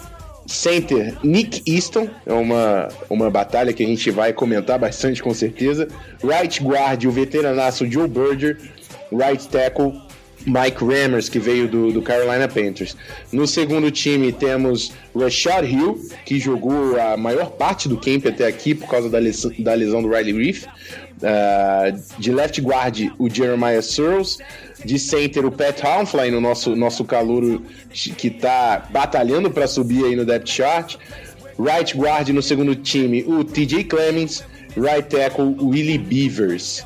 center 0.47 1.17
Nick 1.23 1.63
Easton, 1.67 2.09
é 2.27 2.33
uma, 2.33 2.89
uma 3.09 3.31
batalha 3.31 3.73
que 3.73 3.83
a 3.83 3.87
gente 3.87 4.11
vai 4.11 4.33
comentar 4.33 4.79
bastante 4.79 5.23
com 5.23 5.33
certeza. 5.33 5.89
Right 6.23 6.63
guard, 6.63 7.05
o 7.05 7.11
veteranaço 7.11 7.91
Joe 7.91 8.09
Berger, 8.09 8.59
right 9.11 9.49
tackle 9.49 10.01
Mike 10.47 10.85
Rammers, 10.85 11.29
que 11.29 11.39
veio 11.39 11.69
do, 11.69 11.93
do, 11.93 12.03
Carolina 12.03 12.49
Panthers. 12.49 12.97
No 13.31 13.47
segundo 13.47 13.91
time 13.91 14.33
temos 14.33 14.93
Rashad 15.15 15.65
Hill, 15.65 16.01
que 16.25 16.39
jogou 16.39 17.01
a 17.01 17.17
maior 17.17 17.51
parte 17.51 17.89
do 17.89 17.97
camp 17.97 18.27
até 18.27 18.47
aqui 18.47 18.75
por 18.75 18.89
causa 18.89 19.09
da 19.09 19.19
lesão, 19.19 19.53
da 19.59 19.75
lesão 19.75 20.03
do 20.03 20.09
Riley 20.09 20.33
Reef. 20.33 20.67
Uh, 21.23 21.97
de 22.19 22.33
left 22.33 22.61
guard, 22.61 23.13
o 23.19 23.31
Jeremiah 23.31 23.81
Searles. 23.81 24.39
De 24.85 24.99
center, 24.99 25.47
o 25.47 25.53
Pat 25.53 25.81
Humfline, 25.85 26.35
o 26.35 26.41
nosso, 26.41 26.75
nosso 26.75 27.05
calouro 27.05 27.63
que 27.93 28.27
está 28.27 28.89
batalhando 28.91 29.49
para 29.49 29.69
subir 29.69 30.05
aí 30.05 30.17
no 30.17 30.25
depth 30.25 30.49
chart. 30.49 30.97
Right 31.57 31.97
guard 31.97 32.31
no 32.31 32.43
segundo 32.43 32.75
time, 32.75 33.23
o 33.23 33.45
TJ 33.45 33.85
Clemens. 33.85 34.45
Right 34.77 35.09
tackle, 35.09 35.55
Willie 35.61 35.99
Beavers. 35.99 36.85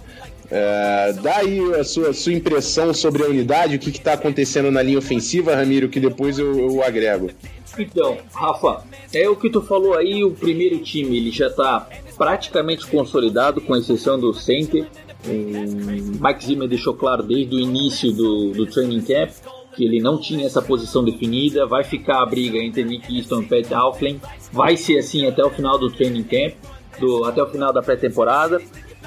É, 0.51 1.13
dá 1.23 1.39
aí 1.39 1.61
a 1.75 1.85
sua, 1.85 2.13
sua 2.13 2.33
impressão 2.33 2.95
sobre 2.95 3.25
a 3.25 3.27
unidade, 3.27 3.77
o 3.77 3.79
que 3.79 3.91
está 3.91 4.13
acontecendo 4.13 4.71
na 4.71 4.83
linha 4.83 4.99
ofensiva, 4.99 5.55
Ramiro, 5.55 5.89
que 5.89 6.01
depois 6.01 6.38
eu, 6.38 6.59
eu, 6.59 6.83
agrego. 6.83 7.31
Então, 7.79 8.17
Rafa, 8.33 8.85
é 9.13 9.29
o 9.29 9.37
que 9.37 9.51
tu 9.51 9.61
falou 9.61 9.94
aí, 9.94 10.25
o 10.25 10.31
primeiro 10.31 10.79
time 10.79 11.17
ele 11.17 11.31
já 11.31 11.49
está 11.49 11.88
praticamente 12.17 12.87
consolidado, 12.87 13.61
com 13.61 13.77
exceção 13.77 14.19
do 14.19 14.33
center. 14.33 14.87
O 15.27 16.25
Mike 16.25 16.44
Zimmer 16.44 16.69
deixou 16.69 16.94
claro 16.94 17.23
desde 17.23 17.55
o 17.55 17.59
início 17.59 18.13
do, 18.13 18.53
do 18.53 18.67
training 18.67 19.01
camp 19.03 19.31
que 19.77 19.85
ele 19.85 20.01
não 20.01 20.19
tinha 20.19 20.47
essa 20.47 20.63
posição 20.63 21.05
definida, 21.05 21.67
vai 21.67 21.85
ficar 21.85 22.23
a 22.23 22.27
briga 22.27 22.57
entre 22.57 22.83
Nick 22.83 23.15
Easton 23.15 23.42
e 23.42 23.47
Pat 23.47 23.73
Alflin, 23.73 24.19
vai 24.51 24.75
ser 24.75 24.99
assim 24.99 25.27
até 25.27 25.44
o 25.44 25.51
final 25.51 25.79
do 25.79 25.90
training 25.90 26.23
camp. 26.23 26.55
do, 26.99 27.25
até 27.27 27.42
o 27.42 27.47
final 27.47 27.75
da 27.75 27.83
pré-temporada. 27.83 28.59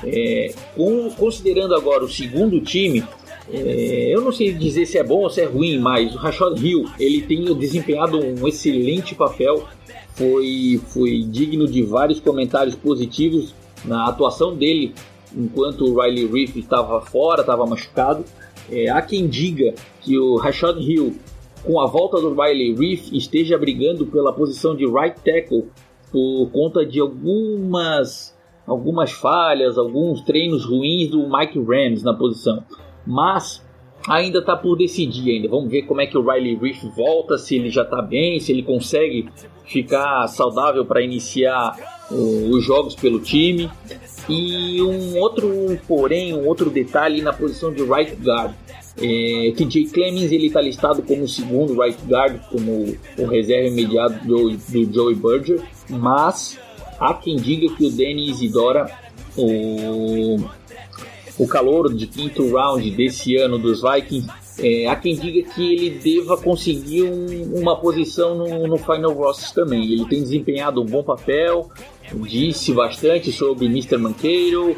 É, 0.04 0.54
considerando 1.18 1.76
agora 1.76 2.04
o 2.04 2.10
segundo 2.10 2.62
time, 2.62 3.04
é, 3.52 4.14
eu 4.14 4.22
não 4.22 4.32
sei 4.32 4.54
dizer 4.54 4.86
se 4.86 4.98
é 4.98 5.04
bom 5.04 5.24
ou 5.24 5.30
se 5.30 5.42
é 5.42 5.46
ruim, 5.46 5.80
mas 5.80 6.14
o 6.14 6.18
Rashad 6.18 6.58
Hill 6.58 6.86
ele 7.00 7.22
tem 7.22 7.44
desempenhado 7.58 8.20
um 8.20 8.48
excelente 8.48 9.16
papel, 9.16 9.68
foi, 10.14 10.80
foi 10.88 11.24
digno 11.24 11.68
de 11.68 11.82
vários 11.82 12.20
comentários 12.20 12.76
positivos 12.76 13.54
na 13.86 14.08
atuação 14.08 14.56
dele 14.56 14.94
enquanto 15.36 15.86
o 15.86 16.02
Riley 16.02 16.28
Reef 16.28 16.56
estava 16.58 17.02
fora, 17.02 17.42
estava 17.42 17.66
machucado. 17.66 18.24
É, 18.72 18.90
há 18.90 19.02
quem 19.02 19.28
diga 19.28 19.74
que 20.02 20.18
o 20.18 20.38
Rashad 20.38 20.78
Hill, 20.80 21.16
com 21.64 21.80
a 21.80 21.88
volta 21.88 22.20
do 22.20 22.34
Riley 22.34 22.76
Reef, 22.76 23.12
esteja 23.12 23.58
brigando 23.58 24.06
pela 24.06 24.34
posição 24.34 24.76
de 24.76 24.86
right 24.86 25.20
tackle 25.24 25.68
por 26.12 26.50
conta 26.52 26.86
de 26.86 27.00
algumas 27.00 28.36
algumas 28.70 29.12
falhas, 29.12 29.78
alguns 29.78 30.22
treinos 30.22 30.64
ruins 30.66 31.10
do 31.10 31.28
Mike 31.30 31.60
Rams 31.60 32.04
na 32.04 32.14
posição. 32.14 32.64
Mas 33.06 33.66
ainda 34.08 34.40
está 34.40 34.56
por 34.56 34.78
decidir 34.78 35.32
ainda. 35.32 35.50
Vamos 35.50 35.70
ver 35.70 35.84
como 35.84 36.02
é 36.02 36.06
que 36.06 36.18
o 36.18 36.22
Riley 36.22 36.56
Reef 36.56 36.84
volta, 36.96 37.38
se 37.38 37.56
ele 37.56 37.70
já 37.70 37.82
está 37.82 38.02
bem, 38.02 38.40
se 38.40 38.52
ele 38.52 38.64
consegue 38.64 39.28
ficar 39.66 40.28
saudável 40.28 40.86
para 40.86 41.02
iniciar 41.02 41.76
os 42.12 42.64
jogos 42.64 42.96
pelo 42.96 43.20
time. 43.20 43.70
E 44.28 44.82
um 44.82 45.20
outro, 45.20 45.50
porém, 45.88 46.34
um 46.36 46.48
outro 46.48 46.70
detalhe 46.70 47.22
na 47.22 47.34
posição 47.34 47.74
de 47.74 47.84
right 47.84 48.16
guard. 48.16 48.54
É, 49.02 49.54
TJ 49.56 49.86
Clemens 49.94 50.32
ele 50.32 50.48
está 50.48 50.62
listado 50.62 51.02
como 51.04 51.24
o 51.24 51.28
segundo 51.28 51.80
right 51.82 51.98
guard, 52.06 52.42
como 52.52 52.98
o 53.18 53.26
reserva 53.26 53.70
imediato 53.70 54.28
do, 54.28 54.50
do 54.50 54.94
Joey 54.94 55.16
Berger, 55.16 55.62
mas 55.90 56.60
há 57.00 57.14
quem 57.14 57.36
diga 57.38 57.74
que 57.76 57.86
o 57.86 57.90
Danny 57.90 58.30
Isidora, 58.30 58.92
o, 59.38 60.38
o 61.38 61.48
calor 61.48 61.94
de 61.94 62.06
quinto 62.08 62.52
round 62.52 62.90
desse 62.92 63.36
ano 63.38 63.58
dos 63.58 63.82
Vikings, 63.82 64.28
é, 64.62 64.88
há 64.88 64.96
quem 64.96 65.16
diga 65.16 65.50
que 65.54 65.74
ele 65.74 65.90
deva 65.92 66.36
conseguir 66.36 67.04
um, 67.04 67.60
uma 67.60 67.78
posição 67.78 68.36
no, 68.36 68.68
no 68.68 68.78
final 68.78 69.14
roster 69.14 69.64
também. 69.64 69.84
Ele 69.92 70.06
tem 70.06 70.22
desempenhado 70.22 70.82
um 70.82 70.86
bom 70.86 71.02
papel, 71.02 71.70
disse 72.14 72.74
bastante 72.74 73.32
sobre 73.32 73.68
Mr. 73.68 73.98
Manqueiro. 73.98 74.76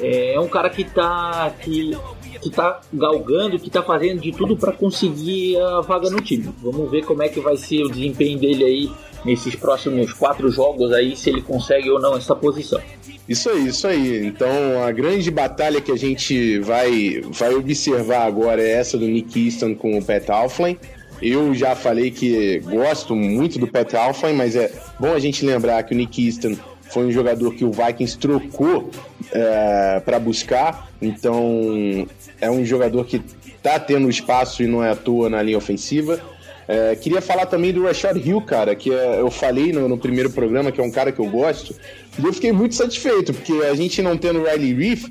É, 0.00 0.34
é 0.34 0.40
um 0.40 0.48
cara 0.48 0.70
que 0.70 0.82
está 0.82 1.52
que, 1.60 1.96
que 2.40 2.50
tá 2.50 2.80
galgando, 2.92 3.58
que 3.58 3.68
está 3.68 3.82
fazendo 3.82 4.20
de 4.20 4.32
tudo 4.32 4.56
para 4.56 4.72
conseguir 4.72 5.60
a 5.60 5.80
vaga 5.80 6.10
no 6.10 6.20
time. 6.20 6.48
Vamos 6.62 6.88
ver 6.90 7.04
como 7.04 7.22
é 7.22 7.28
que 7.28 7.40
vai 7.40 7.56
ser 7.56 7.82
o 7.82 7.88
desempenho 7.88 8.38
dele 8.38 8.64
aí 8.64 8.90
nesses 9.24 9.54
próximos 9.54 10.12
quatro 10.12 10.50
jogos 10.50 10.92
aí, 10.92 11.16
se 11.16 11.30
ele 11.30 11.40
consegue 11.40 11.90
ou 11.90 12.00
não 12.00 12.16
essa 12.16 12.34
posição. 12.34 12.80
Isso 13.28 13.48
aí, 13.48 13.66
isso 13.66 13.86
aí. 13.86 14.26
Então 14.26 14.82
a 14.84 14.92
grande 14.92 15.30
batalha 15.30 15.80
que 15.80 15.90
a 15.90 15.96
gente 15.96 16.58
vai, 16.60 17.22
vai 17.30 17.54
observar 17.54 18.26
agora 18.26 18.62
é 18.62 18.72
essa 18.72 18.98
do 18.98 19.06
Nick 19.06 19.46
Easton 19.46 19.74
com 19.74 19.96
o 19.96 20.04
Pat 20.04 20.28
Alflin. 20.28 20.76
Eu 21.22 21.54
já 21.54 21.74
falei 21.74 22.10
que 22.10 22.58
gosto 22.58 23.16
muito 23.16 23.58
do 23.58 23.66
Pat 23.66 23.94
Alflin, 23.94 24.34
mas 24.34 24.56
é 24.56 24.70
bom 25.00 25.12
a 25.14 25.18
gente 25.18 25.44
lembrar 25.44 25.82
que 25.84 25.94
o 25.94 25.96
Nick 25.96 26.26
Easton 26.26 26.56
foi 26.82 27.06
um 27.06 27.10
jogador 27.10 27.54
que 27.54 27.64
o 27.64 27.72
Vikings 27.72 28.18
trocou 28.18 28.90
é, 29.32 30.00
para 30.04 30.18
buscar, 30.18 30.88
então 31.00 32.06
é 32.40 32.50
um 32.50 32.64
jogador 32.64 33.04
que 33.04 33.22
está 33.56 33.78
tendo 33.78 34.08
espaço 34.10 34.62
e 34.62 34.66
não 34.66 34.84
é 34.84 34.90
à 34.90 34.96
toa 34.96 35.30
na 35.30 35.42
linha 35.42 35.56
ofensiva. 35.56 36.20
É, 36.66 36.96
queria 36.96 37.20
falar 37.20 37.46
também 37.46 37.72
do 37.72 37.84
Rashad 37.84 38.16
Hill, 38.16 38.40
cara, 38.40 38.74
que 38.74 38.92
é, 38.92 39.20
eu 39.20 39.30
falei 39.30 39.72
no, 39.72 39.88
no, 39.88 39.98
primeiro 39.98 40.30
programa, 40.30 40.72
que 40.72 40.80
é 40.80 40.84
um 40.84 40.90
cara 40.90 41.12
que 41.12 41.20
eu 41.20 41.26
gosto, 41.26 41.74
e 42.18 42.24
eu 42.24 42.32
fiquei 42.32 42.52
muito 42.52 42.74
satisfeito, 42.74 43.34
porque 43.34 43.52
a 43.64 43.74
gente 43.74 44.00
não 44.00 44.16
tendo 44.16 44.40
o 44.40 44.44
Riley 44.44 44.72
Reef, 44.72 45.04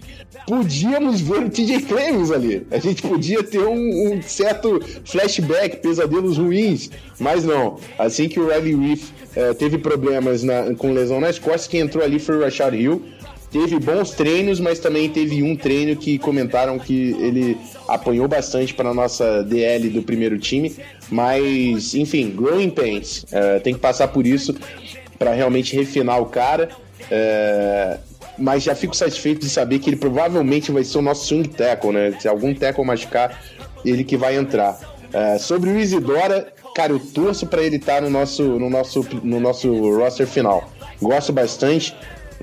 podíamos 0.47 1.21
ver 1.21 1.39
o 1.39 1.49
TJ 1.49 1.81
Clemens 1.81 2.31
ali. 2.31 2.65
A 2.71 2.79
gente 2.79 3.01
podia 3.03 3.43
ter 3.43 3.59
um, 3.59 4.13
um, 4.13 4.21
certo 4.21 4.79
flashback, 5.05 5.77
pesadelos 5.77 6.37
ruins, 6.37 6.89
mas 7.19 7.43
não. 7.43 7.77
Assim 7.99 8.27
que 8.27 8.39
o 8.39 8.47
Riley 8.47 8.75
Reef 8.75 9.11
é, 9.35 9.53
teve 9.53 9.77
problemas 9.77 10.43
na, 10.43 10.73
com 10.75 10.91
lesão 10.91 11.19
nas 11.19 11.37
costas, 11.37 11.67
quem 11.67 11.81
entrou 11.81 12.03
ali 12.03 12.19
foi 12.19 12.37
o 12.37 12.41
Rashad 12.41 12.73
Hill 12.73 13.01
teve 13.53 13.77
bons 13.77 14.09
treinos, 14.11 14.59
mas 14.59 14.79
também 14.79 15.07
teve 15.07 15.43
um 15.43 15.55
treino 15.55 15.95
que 15.95 16.17
comentaram 16.17 16.79
que 16.79 17.11
ele 17.19 17.55
apanhou 17.87 18.27
bastante 18.27 18.73
para 18.73 18.91
nossa 18.95 19.43
DL 19.43 19.89
do 19.89 20.01
primeiro 20.01 20.39
time. 20.39 20.75
Mas, 21.09 21.93
enfim, 21.93 22.31
growing 22.31 22.71
pains. 22.71 23.23
É, 23.31 23.59
tem 23.59 23.75
que 23.75 23.79
passar 23.79 24.07
por 24.07 24.25
isso 24.25 24.55
para 25.19 25.33
realmente 25.33 25.75
refinar 25.75 26.19
o 26.19 26.25
cara. 26.25 26.69
É, 27.11 27.99
mas 28.39 28.63
já 28.63 28.73
fico 28.73 28.95
satisfeito 28.95 29.41
de 29.41 29.49
saber 29.49 29.77
que 29.77 29.91
ele 29.91 29.97
provavelmente 29.97 30.71
vai 30.71 30.83
ser 30.83 30.97
o 30.97 31.01
nosso 31.03 31.27
swing 31.27 31.47
tackle, 31.49 31.91
né? 31.91 32.17
Se 32.19 32.27
algum 32.27 32.55
tackle 32.55 32.83
machucar, 32.83 33.39
ele 33.85 34.03
que 34.03 34.17
vai 34.17 34.35
entrar. 34.35 34.79
É, 35.13 35.37
sobre 35.37 35.69
o 35.69 35.79
Isidora, 35.79 36.51
cara, 36.73 36.91
eu 36.91 36.99
torço 36.99 37.45
para 37.45 37.61
ele 37.61 37.75
estar 37.75 37.95
tá 37.95 38.01
no, 38.01 38.09
nosso, 38.09 38.41
no, 38.41 38.67
nosso, 38.67 39.05
no 39.21 39.39
nosso 39.39 39.95
roster 39.95 40.25
final. 40.25 40.71
Gosto 40.99 41.31
bastante. 41.31 41.95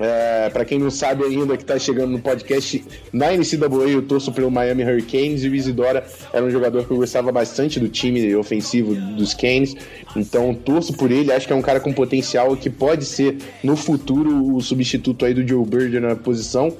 É, 0.03 0.49
para 0.49 0.65
quem 0.65 0.79
não 0.79 0.89
sabe 0.89 1.23
ainda 1.23 1.55
que 1.55 1.63
tá 1.63 1.77
chegando 1.77 2.09
no 2.09 2.19
podcast, 2.19 2.83
na 3.13 3.27
NCAA 3.31 3.89
eu 3.89 4.01
torço 4.01 4.31
pelo 4.31 4.49
Miami 4.49 4.83
Hurricanes 4.83 5.43
e 5.43 5.47
o 5.47 5.53
Isidora 5.53 6.03
era 6.33 6.43
um 6.43 6.49
jogador 6.49 6.85
que 6.85 6.91
eu 6.91 6.97
gostava 6.97 7.31
bastante 7.31 7.79
do 7.79 7.87
time 7.87 8.35
ofensivo 8.35 8.95
dos 8.95 9.35
Canes, 9.35 9.75
então 10.15 10.55
torço 10.55 10.93
por 10.93 11.11
ele, 11.11 11.31
acho 11.31 11.45
que 11.45 11.53
é 11.53 11.55
um 11.55 11.61
cara 11.61 11.79
com 11.79 11.93
potencial 11.93 12.57
que 12.57 12.67
pode 12.67 13.05
ser 13.05 13.37
no 13.63 13.75
futuro 13.75 14.55
o 14.55 14.59
substituto 14.59 15.23
aí 15.23 15.35
do 15.35 15.47
Joe 15.47 15.63
Bird 15.63 15.99
na 15.99 16.15
posição. 16.15 16.75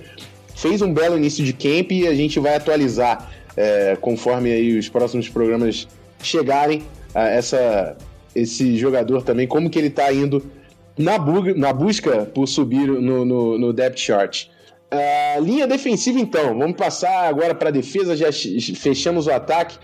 Fez 0.55 0.81
um 0.81 0.91
belo 0.91 1.15
início 1.15 1.45
de 1.45 1.53
camp 1.53 1.91
e 1.91 2.07
a 2.07 2.15
gente 2.15 2.39
vai 2.39 2.55
atualizar 2.55 3.31
é, 3.55 3.95
conforme 4.01 4.51
aí 4.51 4.79
os 4.79 4.89
próximos 4.89 5.29
programas 5.29 5.87
chegarem 6.23 6.81
essa, 7.13 7.95
esse 8.35 8.77
jogador 8.77 9.21
também, 9.21 9.45
como 9.45 9.69
que 9.69 9.77
ele 9.77 9.91
tá 9.91 10.11
indo 10.11 10.43
na, 10.97 11.17
na 11.55 11.73
busca 11.73 12.25
por 12.25 12.47
subir 12.47 12.87
no, 12.87 13.25
no, 13.25 13.57
no 13.57 13.73
depth 13.73 13.97
chart. 13.97 14.47
Uh, 14.93 15.41
linha 15.41 15.65
defensiva, 15.65 16.19
então. 16.19 16.57
Vamos 16.57 16.75
passar 16.75 17.27
agora 17.27 17.55
para 17.55 17.69
a 17.69 17.71
defesa. 17.71 18.15
Já 18.15 18.29
fechamos 18.75 19.25
o 19.25 19.31
ataque. 19.31 19.77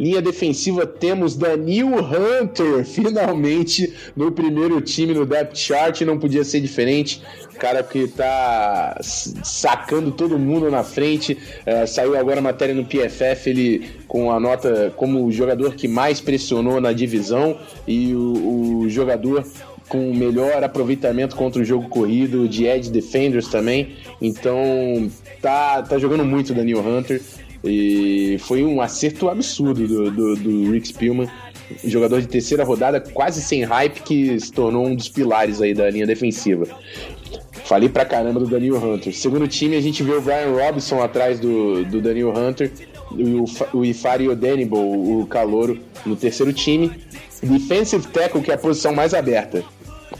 Linha 0.00 0.20
defensiva 0.20 0.84
temos 0.84 1.36
Daniel 1.36 1.88
Hunter, 1.88 2.82
finalmente 2.84 3.94
no 4.16 4.32
primeiro 4.32 4.80
time 4.80 5.14
no 5.14 5.26
depth 5.26 5.56
chart. 5.56 6.00
Não 6.00 6.18
podia 6.18 6.42
ser 6.44 6.60
diferente. 6.60 7.22
O 7.54 7.56
cara 7.56 7.82
que 7.82 8.08
tá 8.08 8.98
sacando 9.02 10.10
todo 10.10 10.38
mundo 10.38 10.70
na 10.70 10.82
frente. 10.82 11.38
Uh, 11.66 11.86
saiu 11.86 12.16
agora 12.18 12.38
a 12.38 12.42
matéria 12.42 12.74
no 12.74 12.86
PFF, 12.86 13.50
ele 13.50 13.90
com 14.08 14.32
a 14.32 14.40
nota 14.40 14.92
como 14.96 15.26
o 15.26 15.30
jogador 15.30 15.74
que 15.74 15.86
mais 15.86 16.20
pressionou 16.22 16.80
na 16.80 16.92
divisão 16.92 17.58
e 17.86 18.14
o, 18.14 18.78
o 18.80 18.88
jogador 18.88 19.44
com 19.94 20.12
melhor 20.12 20.64
aproveitamento 20.64 21.36
contra 21.36 21.62
o 21.62 21.64
jogo 21.64 21.88
corrido, 21.88 22.48
de 22.48 22.66
edge 22.66 22.90
defenders 22.90 23.46
também. 23.46 23.94
Então, 24.20 25.08
tá, 25.40 25.82
tá 25.82 25.96
jogando 25.98 26.24
muito 26.24 26.50
o 26.50 26.54
Daniel 26.54 26.80
Hunter. 26.80 27.22
E 27.62 28.36
foi 28.40 28.64
um 28.64 28.80
acerto 28.80 29.28
absurdo 29.28 29.86
do, 29.86 30.10
do, 30.10 30.36
do 30.36 30.72
Rick 30.72 30.88
Spielman, 30.88 31.28
jogador 31.84 32.20
de 32.20 32.26
terceira 32.26 32.64
rodada, 32.64 33.00
quase 33.00 33.40
sem 33.40 33.62
hype, 33.62 34.02
que 34.02 34.40
se 34.40 34.50
tornou 34.50 34.84
um 34.84 34.96
dos 34.96 35.08
pilares 35.08 35.62
aí 35.62 35.72
da 35.72 35.88
linha 35.88 36.06
defensiva. 36.06 36.66
Falei 37.64 37.88
pra 37.88 38.04
caramba 38.04 38.40
do 38.40 38.48
Daniel 38.48 38.76
Hunter. 38.76 39.14
Segundo 39.14 39.46
time, 39.46 39.76
a 39.76 39.80
gente 39.80 40.02
vê 40.02 40.12
o 40.12 40.20
Brian 40.20 40.50
Robinson 40.50 41.00
atrás 41.00 41.38
do, 41.38 41.84
do 41.84 42.00
Daniel 42.00 42.36
Hunter, 42.36 42.72
o, 43.12 43.78
o 43.78 43.84
Ifari 43.84 44.28
Odenibol, 44.28 45.20
o 45.20 45.26
Calouro, 45.26 45.78
no 46.04 46.16
terceiro 46.16 46.52
time. 46.52 46.90
Defensive 47.42 48.06
tackle, 48.08 48.42
que 48.42 48.50
é 48.50 48.54
a 48.54 48.58
posição 48.58 48.94
mais 48.94 49.12
aberta. 49.12 49.62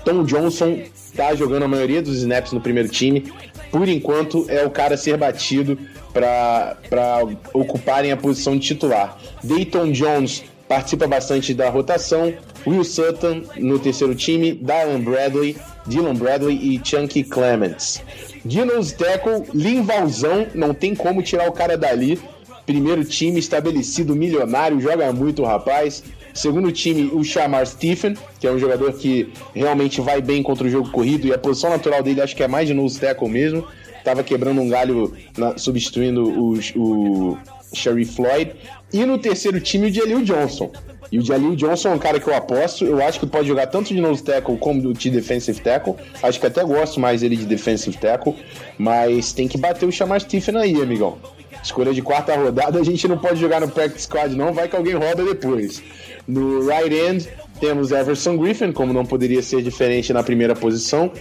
Tom 0.04 0.24
Johnson 0.24 0.80
tá 1.16 1.34
jogando 1.34 1.64
a 1.64 1.68
maioria 1.68 2.02
dos 2.02 2.18
snaps 2.18 2.52
no 2.52 2.60
primeiro 2.60 2.88
time. 2.88 3.32
Por 3.70 3.88
enquanto, 3.88 4.46
é 4.48 4.64
o 4.64 4.70
cara 4.70 4.94
a 4.94 4.98
ser 4.98 5.16
batido 5.16 5.78
para 6.12 7.20
ocuparem 7.52 8.12
a 8.12 8.16
posição 8.16 8.56
de 8.56 8.66
titular. 8.66 9.18
Dayton 9.42 9.90
Jones 9.92 10.44
participa 10.68 11.06
bastante 11.06 11.52
da 11.54 11.68
rotação. 11.68 12.32
Will 12.66 12.84
Sutton 12.84 13.42
no 13.58 13.78
terceiro 13.78 14.14
time, 14.14 14.52
Dylan 14.54 15.00
Bradley, 15.00 15.56
Dylan 15.86 16.14
Bradley 16.14 16.56
e 16.56 16.80
Chunky 16.82 17.22
Clements. 17.22 18.02
De 18.44 18.58
tackle, 18.94 19.44
Linvalzão, 19.52 20.46
não 20.54 20.72
tem 20.72 20.94
como 20.94 21.22
tirar 21.22 21.48
o 21.48 21.52
cara 21.52 21.76
dali. 21.76 22.18
Primeiro 22.64 23.04
time 23.04 23.38
estabelecido, 23.38 24.16
milionário, 24.16 24.80
joga 24.80 25.12
muito 25.12 25.42
rapaz. 25.42 26.02
Segundo 26.34 26.72
time, 26.72 27.10
o 27.12 27.22
Shamar 27.22 27.64
Stephen, 27.64 28.16
que 28.40 28.46
é 28.46 28.50
um 28.50 28.58
jogador 28.58 28.92
que 28.92 29.32
realmente 29.54 30.00
vai 30.00 30.20
bem 30.20 30.42
contra 30.42 30.66
o 30.66 30.70
jogo 30.70 30.90
corrido 30.90 31.28
e 31.28 31.32
a 31.32 31.38
posição 31.38 31.70
natural 31.70 32.02
dele 32.02 32.20
acho 32.20 32.34
que 32.34 32.42
é 32.42 32.48
mais 32.48 32.66
de 32.66 32.74
nose 32.74 32.98
tackle 32.98 33.28
mesmo. 33.28 33.64
Tava 34.02 34.22
quebrando 34.24 34.60
um 34.60 34.68
galho, 34.68 35.14
na, 35.38 35.56
substituindo 35.56 36.28
o, 36.28 36.58
o, 36.76 37.38
Sharif 37.72 38.16
Floyd. 38.16 38.52
E 38.92 39.04
no 39.04 39.16
terceiro 39.16 39.60
time, 39.60 39.88
o 39.88 39.92
Jalil 39.92 40.22
Johnson. 40.22 40.70
E 41.10 41.18
o 41.18 41.24
Jalil 41.24 41.54
Johnson 41.54 41.90
é 41.90 41.92
um 41.92 41.98
cara 41.98 42.18
que 42.18 42.28
eu 42.28 42.34
aposto. 42.34 42.84
Eu 42.84 43.02
acho 43.02 43.20
que 43.20 43.26
pode 43.26 43.46
jogar 43.46 43.68
tanto 43.68 43.94
de 43.94 44.00
nose 44.00 44.22
tackle 44.22 44.56
como 44.58 44.92
de 44.92 45.10
defensive 45.10 45.60
tackle. 45.60 45.94
Acho 46.22 46.40
que 46.40 46.46
até 46.46 46.64
gosto 46.64 46.98
mais 46.98 47.20
dele 47.20 47.36
de 47.36 47.46
defensive 47.46 47.96
tackle. 47.96 48.34
Mas 48.76 49.32
tem 49.32 49.46
que 49.46 49.56
bater 49.56 49.86
o 49.86 49.92
chamar 49.92 50.20
Stephen 50.20 50.56
aí, 50.56 50.82
amigão. 50.82 51.16
Escolha 51.62 51.94
de 51.94 52.02
quarta 52.02 52.36
rodada, 52.36 52.78
a 52.78 52.84
gente 52.84 53.08
não 53.08 53.16
pode 53.16 53.40
jogar 53.40 53.58
no 53.58 53.68
practice 53.68 54.02
squad, 54.02 54.36
não. 54.36 54.52
Vai 54.52 54.68
que 54.68 54.76
alguém 54.76 54.94
rouba 54.94 55.24
depois. 55.24 55.82
No 56.26 56.60
right 56.66 56.94
end, 56.94 57.28
temos 57.60 57.92
Everson 57.92 58.36
Griffin, 58.36 58.72
como 58.72 58.92
não 58.92 59.04
poderia 59.04 59.42
ser 59.42 59.62
diferente 59.62 60.12
na 60.12 60.22
primeira 60.22 60.54
posição. 60.54 61.12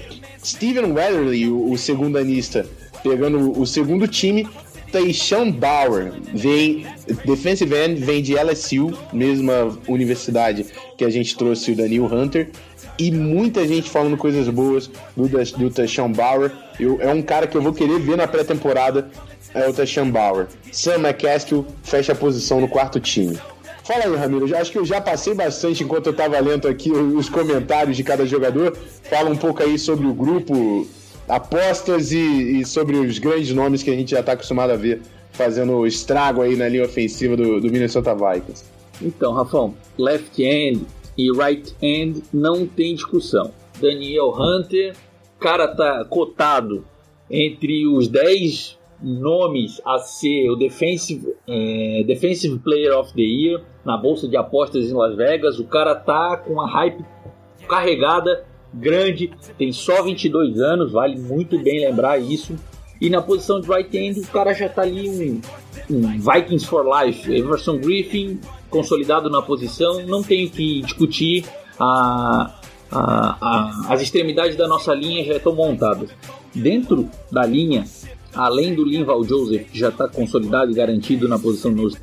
Steven 0.44 0.92
Weatherly, 0.92 1.50
o, 1.50 1.72
o 1.72 1.78
segundo 1.78 2.18
anista, 2.18 2.66
pegando 3.02 3.60
o 3.60 3.66
segundo 3.66 4.08
time. 4.08 4.48
Tayshawn 4.92 5.52
Bauer 5.52 6.14
vem 6.36 6.86
defensive 7.26 7.76
end, 7.76 8.00
vem 8.00 8.22
de 8.22 8.36
LSU, 8.36 8.96
mesma 9.12 9.76
universidade 9.88 10.68
que 10.96 11.04
a 11.04 11.10
gente 11.10 11.36
trouxe 11.36 11.72
o 11.72 11.76
Daniel 11.76 12.06
Hunter. 12.06 12.52
E 13.00 13.10
muita 13.10 13.68
gente 13.68 13.90
falando 13.90 14.16
coisas 14.16 14.48
boas 14.50 14.92
do, 15.18 15.28
do 15.28 16.10
Bauer. 16.16 16.52
Eu, 16.80 17.02
é 17.02 17.12
um 17.12 17.24
cara 17.24 17.48
que 17.48 17.58
eu 17.58 17.62
vou 17.62 17.74
querer 17.74 18.00
ver 18.00 18.16
na 18.18 18.28
pré-temporada, 18.28 19.10
é 19.56 19.68
o 19.68 19.74
Tayshawn 19.74 20.12
Bauer. 20.12 20.48
Sam 20.72 21.00
McCaskill 21.00 21.66
fecha 21.82 22.12
a 22.12 22.16
posição 22.16 22.62
no 22.62 22.68
quarto 22.68 23.00
time. 23.00 23.40
Fala 23.84 24.06
aí, 24.06 24.16
Ramiro. 24.16 24.56
Acho 24.56 24.72
que 24.72 24.78
eu 24.78 24.86
já 24.86 25.02
passei 25.02 25.34
bastante 25.34 25.84
enquanto 25.84 26.08
eu 26.08 26.12
estava 26.12 26.40
lendo 26.40 26.68
aqui 26.68 26.92
os 26.92 27.30
comentários 27.30 27.98
de 27.98 28.04
cada 28.04 28.26
jogador. 28.26 28.76
Fala 29.04 29.30
um 29.30 29.36
pouco 29.36 29.62
aí 29.62 29.78
sobre 29.78 30.08
o 30.08 30.14
grupo, 30.14 30.88
apostas 31.28 32.12
e, 32.12 32.60
e 32.60 32.66
sobre 32.66 32.98
os 32.98 33.20
grandes 33.20 33.54
nomes 33.54 33.84
que 33.84 33.90
a 33.90 33.96
gente 33.96 34.12
já 34.12 34.22
está 34.22 34.34
acostumado 34.34 34.72
a 34.72 34.76
ver 34.76 35.02
fazendo 35.34 35.86
estrago 35.86 36.42
aí 36.42 36.56
na 36.56 36.70
linha 36.70 36.86
ofensiva 36.86 37.36
do, 37.36 37.60
do 37.60 37.70
Minnesota 37.70 38.16
Vikings. 38.16 38.64
Então, 39.02 39.34
Rafão, 39.34 39.74
left 39.98 40.42
end 40.42 40.86
e 41.18 41.32
right 41.32 41.76
end 41.82 42.24
não 42.32 42.66
tem 42.66 42.96
discussão. 42.96 43.52
Daniel 43.82 44.30
Hunter, 44.30 44.96
cara 45.40 45.68
tá 45.68 46.06
cotado 46.06 46.86
entre 47.30 47.86
os 47.86 48.08
10 48.08 48.78
nomes 49.04 49.82
a 49.86 50.00
ser 50.00 50.50
o 50.50 50.56
Defensive, 50.56 51.36
é, 51.48 52.04
Defensive 52.08 52.58
Player 52.60 52.98
of 52.98 53.14
the 53.14 53.22
Year 53.22 53.62
na 53.84 53.98
bolsa 53.98 54.28
de 54.28 54.38
apostas 54.38 54.86
em 54.90 54.94
Las 54.94 55.16
Vegas. 55.16 55.60
O 55.60 55.66
cara 55.66 55.94
tá 55.94 56.38
com 56.38 56.54
uma 56.54 56.70
hype 56.70 57.04
carregada, 57.68 58.46
grande, 58.74 59.32
tem 59.58 59.72
só 59.72 60.02
22 60.02 60.60
anos, 60.60 60.92
vale 60.92 61.20
muito 61.20 61.60
bem 61.60 61.82
lembrar 61.82 62.18
isso. 62.18 62.56
E 63.02 63.10
na 63.10 63.22
posição 63.22 63.60
de 63.60 63.70
right 63.70 63.98
end, 63.98 64.20
o 64.22 64.28
cara 64.28 64.54
já 64.54 64.70
tá 64.70 64.84
ali 64.84 65.10
um, 65.10 65.42
um 65.90 66.20
Vikings 66.20 66.66
for 66.66 66.86
Life. 66.86 67.30
Everson 67.30 67.78
Griffin, 67.78 68.40
consolidado 68.70 69.30
na 69.30 69.42
posição, 69.42 70.06
não 70.06 70.24
tenho 70.24 70.50
que 70.50 70.82
discutir. 70.82 71.46
A, 71.78 72.54
a, 72.90 73.38
a, 73.42 73.94
as 73.94 74.02
extremidades 74.02 74.56
da 74.56 74.68
nossa 74.68 74.94
linha 74.94 75.26
já 75.26 75.36
estão 75.36 75.54
montadas. 75.54 76.12
Dentro 76.56 77.10
da 77.32 77.46
linha, 77.46 77.84
além 78.36 78.74
do 78.74 78.84
Linval 78.84 79.24
Joseph, 79.24 79.70
que 79.72 79.80
já 79.80 79.90
está 79.90 80.08
consolidado 80.08 80.72
e 80.72 80.74
garantido 80.74 81.28
na 81.28 81.38
posição 81.38 81.74
de 81.74 81.82
nose 81.82 81.98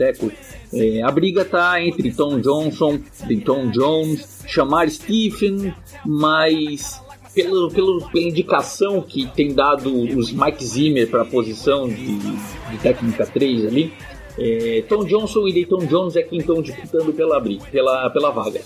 é, 0.72 1.02
a 1.02 1.10
briga 1.10 1.42
está 1.42 1.82
entre 1.82 2.12
Tom 2.12 2.40
Johnson, 2.40 3.00
Tom 3.44 3.70
Jones, 3.70 4.44
chamar 4.46 4.88
Stephen, 4.88 5.74
mas 6.06 7.00
pelo, 7.34 7.70
pelo, 7.70 8.08
pela 8.10 8.24
indicação 8.24 9.00
que 9.02 9.26
tem 9.26 9.52
dado 9.52 9.92
os 10.16 10.32
Mike 10.32 10.64
Zimmer 10.64 11.08
para 11.08 11.22
a 11.22 11.24
posição 11.24 11.88
de, 11.88 12.18
de, 12.18 12.78
técnica 12.82 13.26
3 13.26 13.66
ali, 13.66 13.92
é, 14.38 14.84
Tom 14.88 15.04
Johnson 15.04 15.48
e 15.48 15.52
Dayton 15.52 15.86
Jones 15.86 16.16
é 16.16 16.22
quem 16.22 16.38
estão 16.38 16.62
disputando 16.62 17.12
pela, 17.12 17.40
pela, 17.70 18.10
pela 18.10 18.30
vaga. 18.30 18.60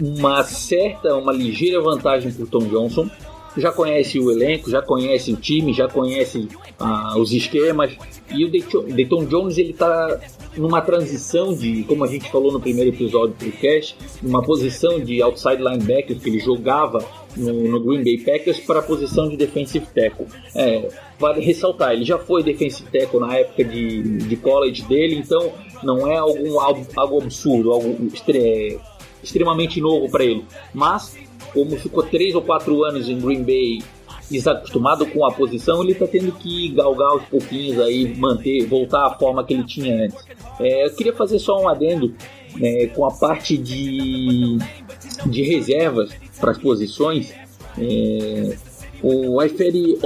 Uma 0.00 0.42
certa, 0.44 1.14
uma 1.16 1.32
ligeira 1.32 1.80
vantagem 1.80 2.32
por 2.32 2.48
Tom 2.48 2.66
Johnson, 2.68 3.10
já 3.56 3.72
conhece 3.72 4.18
o 4.18 4.30
elenco, 4.30 4.70
já 4.70 4.80
conhece 4.80 5.32
o 5.32 5.36
time, 5.36 5.72
já 5.72 5.88
conhece 5.88 6.48
ah, 6.80 7.14
os 7.18 7.32
esquemas. 7.32 7.92
E 8.34 8.44
o 8.44 8.50
Dayton, 8.50 9.24
Jones 9.26 9.58
ele 9.58 9.70
está 9.70 10.18
numa 10.56 10.80
transição 10.80 11.54
de, 11.54 11.84
como 11.84 12.04
a 12.04 12.06
gente 12.06 12.30
falou 12.30 12.52
no 12.52 12.60
primeiro 12.60 12.90
episódio 12.90 13.34
do 13.34 13.44
podcast, 13.44 13.96
numa 14.22 14.42
posição 14.42 14.98
de 14.98 15.22
outside 15.22 15.62
linebacker 15.62 16.18
que 16.18 16.28
ele 16.28 16.40
jogava 16.40 17.04
no, 17.36 17.52
no 17.68 17.80
Green 17.80 18.02
Bay 18.02 18.18
Packers 18.18 18.58
para 18.60 18.80
a 18.80 18.82
posição 18.82 19.28
de 19.28 19.36
defensive 19.36 19.86
tackle. 19.94 20.26
É, 20.54 20.88
vale 21.18 21.40
ressaltar, 21.40 21.92
ele 21.92 22.04
já 22.04 22.18
foi 22.18 22.42
defensive 22.42 22.88
tackle 22.90 23.20
na 23.20 23.36
época 23.36 23.62
de, 23.62 24.02
de 24.02 24.36
college 24.36 24.82
dele, 24.82 25.16
então 25.16 25.52
não 25.82 26.10
é 26.10 26.16
algum, 26.16 26.58
algo, 26.58 26.86
algo 26.96 27.18
absurdo, 27.18 27.72
algo 27.72 28.08
extremamente 29.22 29.80
novo 29.80 30.10
para 30.10 30.24
ele. 30.24 30.44
Mas 30.74 31.16
como 31.52 31.76
ficou 31.76 32.02
três 32.02 32.34
ou 32.34 32.42
quatro 32.42 32.84
anos 32.84 33.08
em 33.08 33.18
Green 33.18 33.42
Bay 33.42 33.82
desacostumado 34.30 35.06
com 35.06 35.26
a 35.26 35.32
posição, 35.32 35.82
ele 35.82 35.92
está 35.92 36.06
tendo 36.06 36.32
que 36.32 36.68
galgar 36.70 37.10
aos 37.10 37.24
pouquinhos 37.24 37.80
aí, 37.80 38.16
manter, 38.16 38.64
voltar 38.66 39.06
à 39.06 39.10
forma 39.10 39.44
que 39.44 39.54
ele 39.54 39.64
tinha 39.64 40.04
antes. 40.04 40.24
É, 40.60 40.86
eu 40.86 40.94
queria 40.94 41.12
fazer 41.12 41.38
só 41.38 41.60
um 41.60 41.68
adendo 41.68 42.14
né, 42.56 42.86
com 42.88 43.04
a 43.04 43.10
parte 43.10 43.58
de, 43.58 44.58
de 45.26 45.42
reservas 45.42 46.10
para 46.38 46.52
as 46.52 46.58
posições. 46.58 47.32
É, 47.78 48.56
o 49.02 49.42
Iferi 49.42 49.98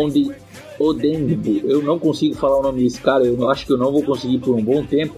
Odenbo, 0.78 1.50
eu 1.64 1.82
não 1.82 1.98
consigo 1.98 2.34
falar 2.34 2.58
o 2.58 2.62
nome 2.62 2.82
desse 2.82 3.00
cara, 3.00 3.24
eu 3.24 3.50
acho 3.50 3.66
que 3.66 3.72
eu 3.72 3.78
não 3.78 3.92
vou 3.92 4.02
conseguir 4.02 4.38
por 4.38 4.54
um 4.54 4.62
bom 4.62 4.84
tempo. 4.84 5.14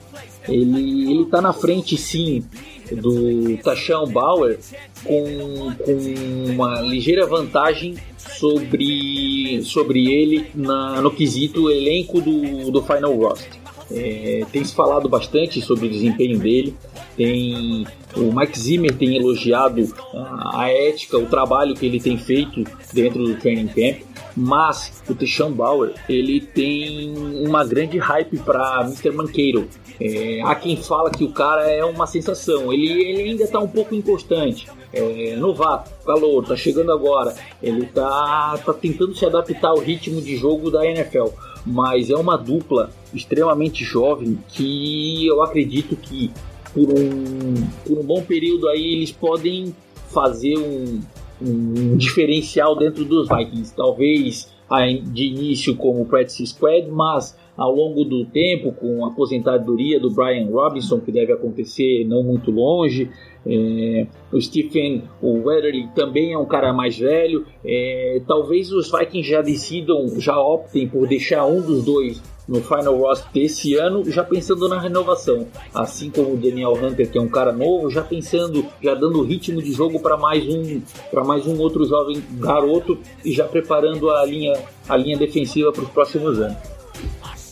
Ele, 0.48 1.10
ele 1.10 1.26
tá 1.26 1.40
na 1.40 1.52
frente 1.52 1.96
sim 1.96 2.44
do 2.94 3.56
Tachão 3.58 4.06
Bauer 4.06 4.58
com, 5.04 5.72
com 5.84 6.50
uma 6.50 6.80
ligeira 6.80 7.26
vantagem 7.26 7.96
sobre, 8.16 9.60
sobre 9.64 10.12
ele 10.12 10.46
na, 10.54 11.00
no 11.00 11.10
quesito 11.10 11.70
elenco 11.70 12.20
do, 12.20 12.70
do 12.70 12.82
Final 12.82 13.14
Roster. 13.16 13.66
É, 13.90 14.44
tem 14.50 14.64
se 14.64 14.74
falado 14.74 15.08
bastante 15.08 15.60
sobre 15.60 15.86
o 15.86 15.90
desempenho 15.90 16.38
dele. 16.38 16.74
Tem 17.16 17.86
o 18.16 18.32
Mike 18.32 18.58
Zimmer 18.58 18.94
tem 18.94 19.16
elogiado 19.16 19.94
a, 20.14 20.62
a 20.62 20.70
ética, 20.70 21.18
o 21.18 21.26
trabalho 21.26 21.74
que 21.74 21.84
ele 21.84 22.00
tem 22.00 22.16
feito 22.16 22.64
dentro 22.92 23.24
do 23.24 23.36
training 23.36 23.68
camp. 23.68 24.05
Mas 24.36 25.02
o 25.08 25.14
Tishan 25.14 25.50
Bauer 25.50 25.94
ele 26.08 26.40
tem 26.40 27.16
uma 27.46 27.64
grande 27.64 27.96
hype 27.96 28.38
para 28.38 28.82
Mr. 28.82 29.10
Manqueiro. 29.10 29.66
É, 29.98 30.42
há 30.42 30.54
quem 30.54 30.76
fala 30.76 31.10
que 31.10 31.24
o 31.24 31.32
cara 31.32 31.62
é 31.70 31.82
uma 31.82 32.06
sensação. 32.06 32.70
Ele, 32.70 32.86
ele 32.86 33.30
ainda 33.30 33.44
está 33.44 33.58
um 33.58 33.68
pouco 33.68 33.94
inconstante. 33.94 34.68
É, 34.92 35.36
novato, 35.36 35.90
calor, 36.04 36.46
tá 36.46 36.54
chegando 36.54 36.92
agora. 36.92 37.34
Ele 37.62 37.86
tá, 37.86 38.58
tá 38.64 38.74
tentando 38.74 39.14
se 39.14 39.24
adaptar 39.24 39.68
ao 39.68 39.78
ritmo 39.78 40.20
de 40.20 40.36
jogo 40.36 40.70
da 40.70 40.84
NFL. 40.84 41.28
Mas 41.64 42.10
é 42.10 42.16
uma 42.16 42.36
dupla 42.36 42.90
extremamente 43.14 43.84
jovem 43.84 44.38
que 44.48 45.26
eu 45.26 45.42
acredito 45.42 45.96
que 45.96 46.30
por 46.74 46.90
um, 46.90 47.54
por 47.86 47.98
um 47.98 48.02
bom 48.02 48.22
período 48.22 48.68
aí 48.68 48.94
eles 48.94 49.10
podem 49.10 49.74
fazer 50.10 50.56
um, 50.58 51.00
um 51.40 51.96
diferencial 51.96 52.76
dentro 52.76 53.04
dos 53.04 53.28
Vikings. 53.28 53.74
Talvez 53.74 54.54
de 55.12 55.26
início 55.26 55.76
como 55.76 56.04
practice 56.06 56.46
squad, 56.46 56.90
mas 56.90 57.38
ao 57.56 57.72
longo 57.74 58.04
do 58.04 58.24
tempo, 58.26 58.72
com 58.72 59.04
a 59.04 59.08
aposentadoria 59.08 59.98
do 59.98 60.10
Brian 60.10 60.46
Robinson, 60.50 61.00
que 61.00 61.12
deve 61.12 61.32
acontecer 61.32 62.04
não 62.04 62.22
muito 62.22 62.50
longe, 62.50 63.08
é, 63.46 64.06
o 64.32 64.40
Stephen 64.40 65.04
Weatherly 65.22 65.88
também 65.94 66.32
é 66.32 66.38
um 66.38 66.44
cara 66.44 66.72
mais 66.72 66.98
velho. 66.98 67.46
É, 67.64 68.20
talvez 68.26 68.72
os 68.72 68.90
Vikings 68.90 69.30
já 69.30 69.40
decidam, 69.40 70.08
já 70.18 70.38
optem 70.38 70.88
por 70.88 71.06
deixar 71.06 71.46
um 71.46 71.62
dos 71.62 71.84
dois 71.84 72.20
no 72.48 72.62
Final 72.62 72.96
Roster 72.96 73.28
desse 73.32 73.74
ano, 73.74 74.08
já 74.10 74.22
pensando 74.22 74.68
na 74.68 74.80
renovação. 74.80 75.46
Assim 75.74 76.10
como 76.10 76.34
o 76.34 76.36
Daniel 76.36 76.74
Hunter, 76.74 77.10
que 77.10 77.18
é 77.18 77.20
um 77.20 77.28
cara 77.28 77.52
novo, 77.52 77.90
já 77.90 78.02
pensando, 78.02 78.64
já 78.82 78.94
dando 78.94 79.22
ritmo 79.22 79.60
de 79.60 79.72
jogo 79.72 80.00
para 80.00 80.16
mais 80.16 80.44
um, 80.46 80.80
para 81.10 81.24
mais 81.24 81.46
um 81.46 81.58
outro 81.58 81.84
jovem 81.84 82.22
garoto 82.38 82.98
e 83.24 83.32
já 83.32 83.44
preparando 83.44 84.10
a 84.10 84.24
linha, 84.24 84.54
a 84.88 84.96
linha 84.96 85.16
defensiva 85.16 85.72
para 85.72 85.82
os 85.82 85.90
próximos 85.90 86.40
anos. 86.40 86.56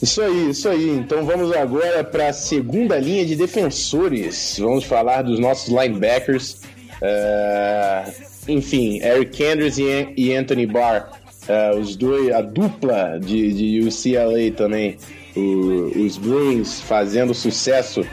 Isso 0.01 0.21
aí, 0.21 0.51
isso 0.51 0.69
aí. 0.69 0.91
Então 0.91 1.25
vamos 1.25 1.51
agora 1.53 2.05
para 2.05 2.29
a 2.29 2.33
segunda 2.33 2.99
linha 2.99 3.25
de 3.25 3.35
defensores. 3.35 4.59
Vamos 4.59 4.85
falar 4.85 5.23
dos 5.23 5.39
nossos 5.39 5.69
linebackers. 5.69 6.61
Uh, 7.01 8.13
enfim, 8.47 9.01
Eric 9.03 9.43
Andrews 9.43 9.79
e 9.79 10.35
Anthony 10.35 10.67
Barr 10.67 11.24
é, 11.49 11.75
os 11.75 11.97
dois, 11.97 12.33
a 12.33 12.41
dupla 12.41 13.19
de, 13.21 13.53
de 13.53 13.89
UCLA 13.89 14.51
também, 14.57 14.97
o, 15.37 16.05
os 16.05 16.17
Bruins 16.17 16.81
fazendo 16.81 17.35
sucesso 17.35 18.05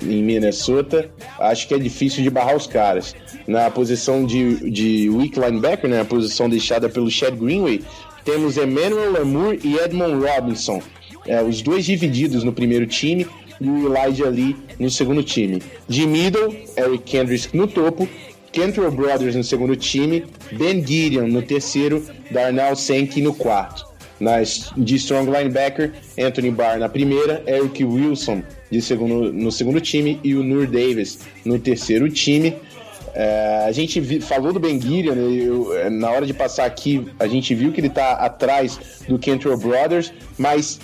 em 0.00 0.22
Minnesota, 0.22 1.08
acho 1.38 1.68
que 1.68 1.74
é 1.74 1.78
difícil 1.78 2.22
de 2.22 2.30
barrar 2.30 2.56
os 2.56 2.66
caras. 2.66 3.14
Na 3.46 3.70
posição 3.70 4.24
de, 4.24 4.70
de 4.70 5.10
weak 5.10 5.38
linebacker, 5.38 5.88
né, 5.88 6.00
a 6.00 6.04
posição 6.04 6.48
deixada 6.48 6.88
pelo 6.88 7.10
Chad 7.10 7.34
Greenway, 7.34 7.82
temos 8.24 8.56
Emmanuel 8.56 9.12
Lamour 9.12 9.58
e 9.62 9.76
Edmond 9.76 10.24
Robinson. 10.24 10.80
É, 11.26 11.42
os 11.42 11.62
dois 11.62 11.84
divididos 11.84 12.42
no 12.42 12.52
primeiro 12.52 12.86
time. 12.86 13.26
e 13.60 13.68
o 13.68 13.86
Elijah 13.86 14.28
Lee 14.28 14.56
no 14.78 14.90
segundo 14.90 15.22
time. 15.22 15.62
De 15.88 16.06
middle, 16.06 16.52
Eric 16.76 17.04
Kendricks 17.04 17.52
no 17.52 17.68
topo, 17.68 18.08
Cantrell 18.52 18.90
Brothers 18.90 19.34
no 19.34 19.42
segundo 19.42 19.74
time, 19.74 20.24
Ben 20.52 20.86
Gideon 20.86 21.28
no 21.28 21.42
terceiro, 21.42 22.04
Darnell 22.30 22.76
Sankey 22.76 23.22
no 23.22 23.34
quarto. 23.34 23.90
Nas, 24.20 24.70
de 24.76 24.96
strong 24.96 25.28
linebacker, 25.28 25.92
Anthony 26.16 26.50
Barr 26.50 26.78
na 26.78 26.88
primeira, 26.88 27.42
Eric 27.44 27.82
Wilson 27.82 28.42
de 28.70 28.80
segundo, 28.80 29.32
no 29.32 29.50
segundo 29.50 29.80
time 29.80 30.20
e 30.22 30.34
o 30.36 30.44
Nur 30.44 30.66
Davis 30.66 31.20
no 31.44 31.58
terceiro 31.58 32.08
time. 32.08 32.54
É, 33.14 33.64
a 33.66 33.72
gente 33.72 34.00
vi, 34.00 34.20
falou 34.20 34.52
do 34.52 34.60
Ben 34.60 34.80
Gideon, 34.80 35.14
né, 35.14 35.32
eu, 35.32 35.76
é, 35.76 35.90
na 35.90 36.10
hora 36.10 36.24
de 36.24 36.32
passar 36.32 36.66
aqui, 36.66 37.06
a 37.18 37.26
gente 37.26 37.54
viu 37.54 37.72
que 37.72 37.80
ele 37.80 37.88
está 37.88 38.12
atrás 38.12 38.78
do 39.08 39.18
Cantrell 39.18 39.56
Brothers, 39.56 40.12
mas 40.38 40.78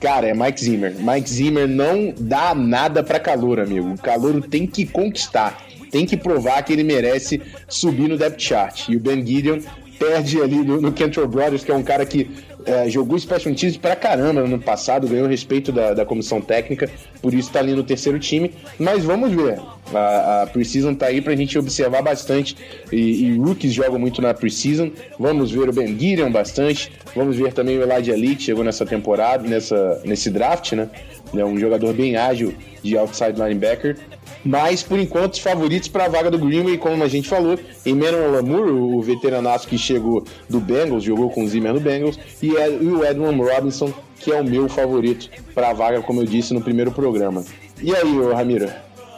Cara, 0.00 0.28
é 0.28 0.34
Mike 0.34 0.62
Zimmer. 0.62 0.94
Mike 0.98 1.30
Zimmer 1.30 1.66
não 1.66 2.12
dá 2.18 2.54
nada 2.54 3.02
para 3.02 3.18
calor, 3.18 3.58
amigo. 3.58 3.94
O 3.94 3.98
calor 3.98 4.40
tem 4.42 4.66
que 4.66 4.84
conquistar 4.86 5.66
tem 5.90 6.06
que 6.06 6.16
provar 6.16 6.62
que 6.62 6.72
ele 6.72 6.84
merece 6.84 7.40
subir 7.68 8.08
no 8.08 8.16
depth 8.16 8.40
chart. 8.40 8.88
E 8.88 8.96
o 8.96 9.00
Ben 9.00 9.24
Gideon 9.24 9.60
perde 9.98 10.40
ali 10.40 10.56
no, 10.56 10.80
no 10.80 10.92
Cantor 10.92 11.26
Brothers, 11.26 11.64
que 11.64 11.70
é 11.70 11.74
um 11.74 11.82
cara 11.82 12.06
que 12.06 12.30
é, 12.64 12.88
jogou 12.88 13.18
Special 13.18 13.54
Teams 13.54 13.76
pra 13.76 13.96
caramba 13.96 14.40
no 14.40 14.46
ano 14.46 14.58
passado, 14.58 15.08
ganhou 15.08 15.26
respeito 15.26 15.72
da, 15.72 15.94
da 15.94 16.04
comissão 16.04 16.40
técnica, 16.40 16.88
por 17.22 17.32
isso 17.32 17.50
tá 17.50 17.60
ali 17.60 17.72
no 17.72 17.82
terceiro 17.82 18.18
time. 18.18 18.52
Mas 18.78 19.04
vamos 19.04 19.32
ver. 19.32 19.58
A, 19.94 20.42
a 20.42 20.46
Preseason 20.46 20.94
tá 20.94 21.06
aí 21.06 21.22
pra 21.22 21.34
gente 21.34 21.58
observar 21.58 22.02
bastante. 22.02 22.56
E, 22.92 23.24
e 23.24 23.38
rookies 23.38 23.72
jogam 23.72 23.98
muito 23.98 24.20
na 24.20 24.34
Preseason. 24.34 24.90
Vamos 25.18 25.50
ver 25.50 25.68
o 25.68 25.72
Ben 25.72 25.98
Gideon 25.98 26.30
bastante. 26.30 26.92
Vamos 27.16 27.36
ver 27.36 27.54
também 27.54 27.78
o 27.78 27.82
Elijah 27.82 28.12
Elite, 28.12 28.44
chegou 28.44 28.62
nessa 28.62 28.84
temporada, 28.84 29.48
nessa, 29.48 30.02
nesse 30.04 30.30
draft, 30.30 30.72
né? 30.72 30.88
É 31.36 31.44
um 31.44 31.58
jogador 31.58 31.92
bem 31.94 32.16
ágil 32.16 32.54
de 32.82 32.96
outside 32.96 33.40
linebacker. 33.40 33.96
Mas, 34.44 34.82
por 34.82 34.98
enquanto, 34.98 35.34
os 35.34 35.40
favoritos 35.40 35.88
para 35.88 36.04
a 36.04 36.08
vaga 36.08 36.30
do 36.30 36.38
Greenway, 36.38 36.78
como 36.78 37.02
a 37.02 37.08
gente 37.08 37.28
falou, 37.28 37.58
Emmanuel 37.84 38.32
Lamour, 38.32 38.68
o 38.68 39.02
veteranaço 39.02 39.66
que 39.66 39.76
chegou 39.76 40.24
do 40.48 40.60
Bengals, 40.60 41.02
jogou 41.04 41.28
com 41.30 41.44
o 41.44 41.48
Zimmer 41.48 41.74
no 41.74 41.80
Bengals, 41.80 42.18
e 42.40 42.52
o 42.52 43.04
Edmund 43.04 43.42
Robinson, 43.42 43.92
que 44.16 44.32
é 44.32 44.40
o 44.40 44.44
meu 44.44 44.68
favorito 44.68 45.28
para 45.54 45.70
a 45.70 45.72
vaga, 45.72 46.00
como 46.02 46.22
eu 46.22 46.26
disse 46.26 46.54
no 46.54 46.60
primeiro 46.60 46.92
programa. 46.92 47.44
E 47.82 47.94
aí, 47.94 48.32
Ramiro? 48.32 48.70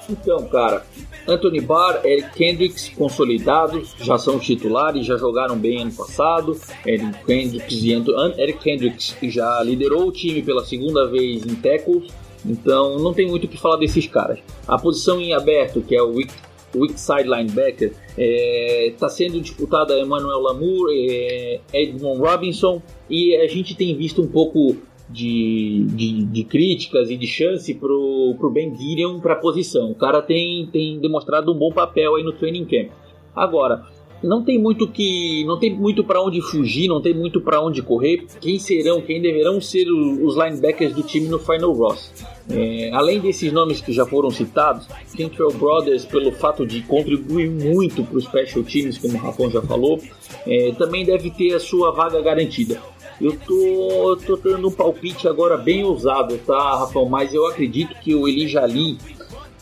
Então, 0.08 0.42
cara, 0.48 0.84
Anthony 1.26 1.60
Barr, 1.60 2.00
Eric 2.04 2.30
Kendricks 2.34 2.88
consolidados, 2.90 3.94
já 4.00 4.18
são 4.18 4.38
titulares, 4.38 5.06
já 5.06 5.16
jogaram 5.16 5.56
bem 5.56 5.82
ano 5.82 5.92
passado. 5.92 6.58
Eric 6.86 7.24
Kendricks, 7.24 7.82
e 7.82 7.92
Eric 7.92 8.58
Kendricks 8.58 9.16
já 9.22 9.62
liderou 9.62 10.08
o 10.08 10.12
time 10.12 10.42
pela 10.42 10.64
segunda 10.64 11.06
vez 11.06 11.44
em 11.44 11.54
tackles 11.54 12.10
então 12.44 12.98
não 12.98 13.12
tem 13.12 13.28
muito 13.28 13.44
o 13.44 13.48
que 13.48 13.58
falar 13.58 13.76
desses 13.76 14.06
caras. 14.06 14.38
A 14.66 14.78
posição 14.78 15.20
em 15.20 15.34
aberto, 15.34 15.82
que 15.82 15.94
é 15.94 16.02
o 16.02 16.14
weak, 16.14 16.32
weak 16.74 16.98
side 16.98 17.24
linebacker, 17.24 17.90
está 17.90 18.14
é, 18.18 18.94
tá 18.98 19.08
sendo 19.08 19.40
disputada 19.40 19.98
Emmanuel 19.98 20.40
Lamour, 20.40 20.88
é, 20.92 21.60
Edmond 21.72 22.20
Robinson, 22.20 22.82
e 23.08 23.36
a 23.36 23.46
gente 23.46 23.74
tem 23.74 23.96
visto 23.96 24.22
um 24.22 24.26
pouco 24.26 24.76
de, 25.10 25.86
de, 25.90 26.24
de 26.24 26.44
críticas 26.44 27.10
e 27.10 27.16
de 27.16 27.26
chance 27.26 27.72
pro, 27.74 28.34
pro 28.38 28.50
Ben 28.50 28.74
Gideon 28.74 29.20
para 29.20 29.34
a 29.34 29.36
posição. 29.36 29.90
O 29.90 29.94
cara 29.94 30.22
tem, 30.22 30.68
tem 30.72 30.98
demonstrado 31.00 31.52
um 31.52 31.58
bom 31.58 31.72
papel 31.72 32.16
aí 32.16 32.22
no 32.22 32.32
training 32.32 32.64
camp. 32.64 32.90
Agora, 33.34 33.86
não 34.22 34.42
tem 34.42 34.58
muito 34.58 34.86
que 34.86 35.44
não 35.44 35.58
tem 35.58 35.74
muito 35.74 36.04
para 36.04 36.22
onde 36.22 36.40
fugir, 36.42 36.88
não 36.88 37.00
tem 37.00 37.14
muito 37.14 37.40
para 37.40 37.60
onde 37.60 37.82
correr. 37.82 38.26
Quem 38.40 38.58
serão, 38.58 39.00
quem 39.00 39.20
deverão 39.20 39.60
ser 39.60 39.90
os 39.90 40.36
linebackers 40.36 40.94
do 40.94 41.02
time 41.02 41.26
no 41.26 41.38
final 41.38 41.72
roster? 41.72 42.26
É, 42.50 42.90
além 42.92 43.20
desses 43.20 43.52
nomes 43.52 43.80
que 43.80 43.92
já 43.92 44.04
foram 44.04 44.30
citados, 44.30 44.86
Kentrell 45.16 45.52
Brothers, 45.52 46.04
pelo 46.04 46.32
fato 46.32 46.66
de 46.66 46.82
contribuir 46.82 47.48
muito 47.48 48.02
para 48.04 48.18
os 48.18 48.24
special 48.24 48.64
teams, 48.64 48.98
como 48.98 49.14
o 49.14 49.18
Rafão 49.18 49.50
já 49.50 49.62
falou, 49.62 50.00
é, 50.46 50.72
também 50.72 51.04
deve 51.04 51.30
ter 51.30 51.54
a 51.54 51.60
sua 51.60 51.92
vaga 51.92 52.20
garantida. 52.20 52.80
Eu 53.20 53.36
tô, 53.36 54.18
tô 54.26 54.36
dando 54.36 54.68
um 54.68 54.72
palpite 54.72 55.28
agora 55.28 55.56
bem 55.56 55.84
ousado, 55.84 56.38
tá, 56.38 56.78
Rafão? 56.78 57.06
Mas 57.06 57.34
eu 57.34 57.46
acredito 57.46 57.94
que 58.00 58.14
o 58.14 58.26
Elijah 58.26 58.64
Lee 58.64 58.96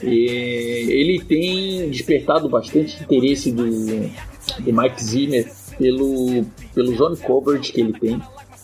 é, 0.00 0.06
ele 0.06 1.20
tem 1.24 1.90
despertado 1.90 2.48
bastante 2.48 3.02
interesse 3.02 3.50
do, 3.50 3.66
do 3.66 4.72
Mike 4.72 5.02
Zimmer 5.02 5.50
pelo, 5.76 6.44
pelo 6.72 6.94
zone 6.96 7.16
coverage 7.16 7.72
que 7.72 7.80
ele 7.80 7.98
tem 7.98 8.20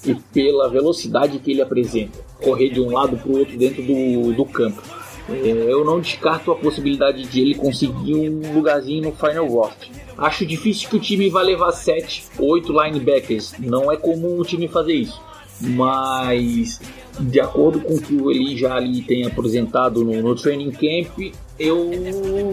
e 0.06 0.14
pela 0.14 0.68
velocidade 0.68 1.38
que 1.38 1.50
ele 1.50 1.62
apresenta, 1.62 2.18
correr 2.42 2.68
de 2.68 2.80
um 2.80 2.90
lado 2.90 3.16
para 3.16 3.30
o 3.30 3.38
outro 3.38 3.56
dentro 3.56 3.82
do, 3.82 4.32
do 4.32 4.44
campo. 4.44 4.80
É, 5.28 5.72
eu 5.72 5.84
não 5.84 6.00
descarto 6.00 6.52
a 6.52 6.54
possibilidade 6.54 7.24
de 7.26 7.40
ele 7.40 7.54
conseguir 7.54 8.14
um 8.14 8.54
lugarzinho 8.54 9.04
no 9.04 9.12
final 9.12 9.46
roster. 9.46 9.88
Acho 10.16 10.46
difícil 10.46 10.88
que 10.88 10.96
o 10.96 11.00
time 11.00 11.28
vá 11.28 11.42
levar 11.42 11.72
7, 11.72 12.24
8 12.38 12.72
linebackers. 12.72 13.54
Não 13.58 13.90
é 13.90 13.96
comum 13.96 14.38
o 14.38 14.44
time 14.44 14.68
fazer 14.68 14.94
isso. 14.94 15.20
Mas, 15.60 16.80
de 17.18 17.40
acordo 17.40 17.80
com 17.80 17.94
o 17.94 18.00
que 18.00 18.14
ele 18.14 18.56
já 18.56 18.74
ali 18.74 19.02
tem 19.02 19.26
apresentado 19.26 20.04
no, 20.04 20.20
no 20.20 20.34
training 20.34 20.72
camp, 20.72 21.32
eu 21.58 21.90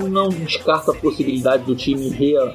não 0.09 0.30
descarto 0.30 0.91
a 0.91 0.95
possibilidade 0.95 1.64
do 1.64 1.76
time 1.76 2.09
rea, 2.09 2.53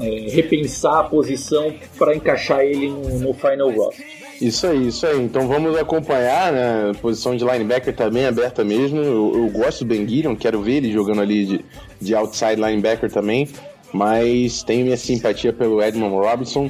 é, 0.00 0.30
repensar 0.30 1.00
a 1.00 1.04
posição 1.04 1.74
para 1.98 2.14
encaixar 2.14 2.60
ele 2.60 2.88
no, 2.88 3.18
no 3.18 3.34
final 3.34 3.70
roster. 3.70 4.06
Isso 4.40 4.66
aí, 4.66 4.88
isso 4.88 5.06
aí. 5.06 5.22
Então 5.22 5.46
vamos 5.46 5.76
acompanhar, 5.76 6.52
né? 6.52 6.90
A 6.90 6.94
posição 6.94 7.36
de 7.36 7.44
linebacker 7.44 7.94
também 7.94 8.26
aberta 8.26 8.64
mesmo. 8.64 8.98
Eu, 8.98 9.32
eu 9.34 9.48
gosto 9.50 9.84
do 9.84 9.88
Ben 9.88 10.06
Gideon, 10.08 10.34
quero 10.34 10.60
ver 10.60 10.76
ele 10.76 10.92
jogando 10.92 11.20
ali 11.20 11.44
de, 11.44 11.64
de 12.00 12.14
outside 12.14 12.56
linebacker 12.56 13.10
também. 13.10 13.48
Mas 13.94 14.64
tenho 14.64 14.84
minha 14.84 14.96
simpatia 14.96 15.52
pelo 15.52 15.80
Edmond 15.80 16.16
Robinson. 16.16 16.68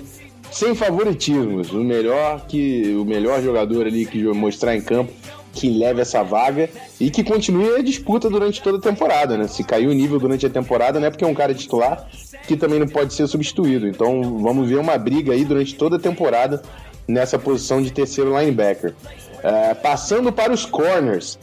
Sem 0.52 0.74
favoritismos. 0.74 1.72
O 1.72 1.82
melhor 1.82 2.46
que 2.46 2.94
o 2.94 3.04
melhor 3.04 3.42
jogador 3.42 3.86
ali 3.86 4.04
que 4.04 4.22
mostrar 4.24 4.76
em 4.76 4.82
campo 4.82 5.10
que 5.54 5.70
leve 5.70 6.02
essa 6.02 6.22
vaga 6.22 6.68
e 7.00 7.10
que 7.10 7.22
continue 7.22 7.76
a 7.76 7.82
disputa 7.82 8.28
durante 8.28 8.60
toda 8.60 8.78
a 8.78 8.80
temporada, 8.80 9.38
né? 9.38 9.46
Se 9.46 9.62
caiu 9.62 9.90
o 9.90 9.94
nível 9.94 10.18
durante 10.18 10.44
a 10.44 10.50
temporada, 10.50 10.98
não 10.98 11.06
é 11.06 11.10
porque 11.10 11.24
é 11.24 11.26
um 11.26 11.34
cara 11.34 11.54
titular 11.54 12.08
que 12.46 12.56
também 12.56 12.78
não 12.78 12.88
pode 12.88 13.14
ser 13.14 13.26
substituído. 13.26 13.86
Então 13.86 14.38
vamos 14.38 14.68
ver 14.68 14.76
uma 14.76 14.98
briga 14.98 15.32
aí 15.32 15.44
durante 15.44 15.74
toda 15.76 15.96
a 15.96 15.98
temporada 15.98 16.60
nessa 17.06 17.38
posição 17.38 17.80
de 17.80 17.90
terceiro 17.90 18.38
linebacker. 18.38 18.94
Uh, 19.38 19.74
passando 19.80 20.32
para 20.32 20.52
os 20.52 20.66
corners, 20.66 21.38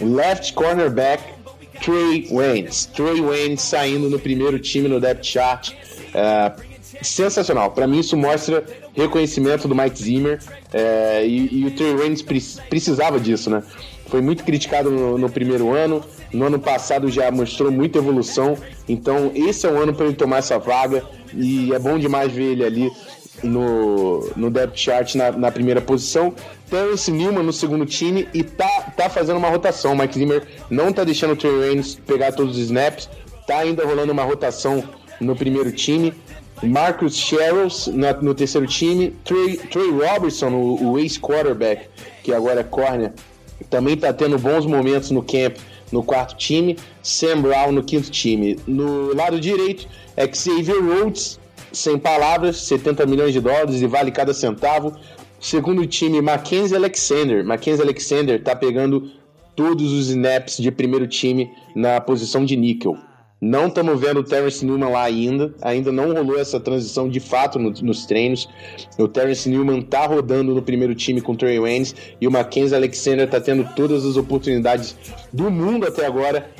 left 0.00 0.52
cornerback 0.52 1.22
Trey 1.80 2.28
Waynes. 2.30 2.86
Trey 2.86 3.20
Waynes 3.20 3.62
saindo 3.62 4.08
no 4.10 4.18
primeiro 4.18 4.58
time 4.58 4.88
no 4.88 5.00
depth 5.00 5.24
chart. 5.24 5.70
Uh, 6.08 6.68
sensacional. 7.02 7.70
Para 7.70 7.86
mim 7.86 8.00
isso 8.00 8.16
mostra 8.16 8.64
reconhecimento 8.94 9.68
do 9.68 9.74
Mike 9.74 10.02
Zimmer 10.02 10.40
é, 10.72 11.24
e, 11.24 11.60
e, 11.60 11.66
o 11.66 11.70
Trey 11.70 11.94
Waynes 11.94 12.22
precisava 12.22 13.20
disso, 13.20 13.50
né? 13.50 13.62
Foi 14.06 14.20
muito 14.20 14.42
criticado 14.42 14.90
no, 14.90 15.18
no, 15.18 15.28
primeiro 15.28 15.74
ano, 15.74 16.02
no 16.32 16.46
ano 16.46 16.58
passado 16.58 17.10
já 17.10 17.30
mostrou 17.30 17.70
muita 17.70 17.98
evolução, 17.98 18.56
então 18.88 19.30
esse 19.34 19.66
é 19.66 19.70
o 19.70 19.80
ano 19.80 19.92
para 19.92 20.06
ele 20.06 20.14
tomar 20.14 20.38
essa 20.38 20.58
vaga 20.58 21.04
e 21.34 21.72
é 21.74 21.78
bom 21.78 21.98
demais 21.98 22.32
ver 22.32 22.52
ele 22.52 22.64
ali 22.64 22.90
no, 23.42 24.30
no 24.36 24.50
depth 24.50 24.76
chart 24.76 25.14
na, 25.14 25.32
na 25.32 25.50
primeira 25.50 25.80
posição. 25.80 26.34
Terence 26.68 27.10
Newman 27.10 27.42
no 27.42 27.52
segundo 27.52 27.86
time 27.86 28.28
e 28.34 28.42
tá, 28.42 28.92
tá 28.96 29.08
fazendo 29.08 29.36
uma 29.36 29.48
rotação. 29.48 29.92
O 29.92 29.98
Mike 29.98 30.18
Zimmer 30.18 30.46
não 30.70 30.92
tá 30.92 31.04
deixando 31.04 31.32
o 31.32 31.36
Trey 31.36 31.52
Waynes 31.52 31.94
pegar 32.06 32.32
todos 32.32 32.56
os 32.56 32.62
snaps, 32.64 33.08
tá 33.46 33.58
ainda 33.58 33.84
rolando 33.84 34.12
uma 34.12 34.22
rotação 34.22 34.84
no 35.20 35.34
primeiro 35.34 35.72
time. 35.72 36.12
Marcus 36.62 37.16
Sherrills 37.16 37.90
no 38.20 38.34
terceiro 38.34 38.66
time, 38.66 39.10
Trey, 39.24 39.56
Trey 39.56 39.90
Robertson, 39.90 40.50
o, 40.50 40.92
o 40.92 40.98
ex-quarterback, 40.98 41.88
que 42.24 42.32
agora 42.32 42.60
é 42.60 42.64
corner, 42.64 43.12
também 43.70 43.94
está 43.94 44.12
tendo 44.12 44.38
bons 44.38 44.66
momentos 44.66 45.10
no 45.10 45.22
camp 45.22 45.56
no 45.90 46.02
quarto 46.02 46.36
time, 46.36 46.76
Sam 47.02 47.42
Brown 47.42 47.72
no 47.72 47.82
quinto 47.82 48.10
time. 48.10 48.58
No 48.66 49.14
lado 49.14 49.40
direito, 49.40 49.86
Xavier 50.32 50.82
Rhodes, 50.82 51.38
sem 51.72 51.98
palavras, 51.98 52.56
70 52.58 53.06
milhões 53.06 53.32
de 53.32 53.40
dólares 53.40 53.80
e 53.80 53.86
vale 53.86 54.10
cada 54.10 54.32
centavo. 54.32 54.92
Segundo 55.40 55.86
time, 55.86 56.20
Mackenzie 56.20 56.76
Alexander. 56.76 57.44
Mackenzie 57.44 57.82
Alexander 57.82 58.38
está 58.38 58.56
pegando 58.56 59.10
todos 59.54 59.92
os 59.92 60.08
snaps 60.08 60.56
de 60.58 60.70
primeiro 60.70 61.06
time 61.06 61.50
na 61.74 62.00
posição 62.00 62.44
de 62.44 62.56
níquel. 62.56 62.96
Não 63.40 63.68
estamos 63.68 64.00
vendo 64.00 64.18
o 64.18 64.24
Terence 64.24 64.66
Newman 64.66 64.90
lá 64.90 65.04
ainda. 65.04 65.54
Ainda 65.62 65.92
não 65.92 66.12
rolou 66.12 66.40
essa 66.40 66.58
transição 66.58 67.08
de 67.08 67.20
fato 67.20 67.56
no, 67.56 67.70
nos 67.70 68.04
treinos. 68.04 68.48
O 68.98 69.06
Terence 69.06 69.48
Newman 69.48 69.80
tá 69.80 70.06
rodando 70.06 70.52
no 70.52 70.62
primeiro 70.62 70.92
time 70.92 71.20
com 71.20 71.32
o 71.32 71.36
Trey 71.36 71.60
Waynes 71.60 71.94
e 72.20 72.26
o 72.26 72.32
Mackenzie 72.32 72.74
Alexander 72.74 73.30
tá 73.30 73.40
tendo 73.40 73.64
todas 73.76 74.04
as 74.04 74.16
oportunidades 74.16 74.96
do 75.32 75.48
mundo 75.52 75.86
até 75.86 76.04
agora 76.04 76.50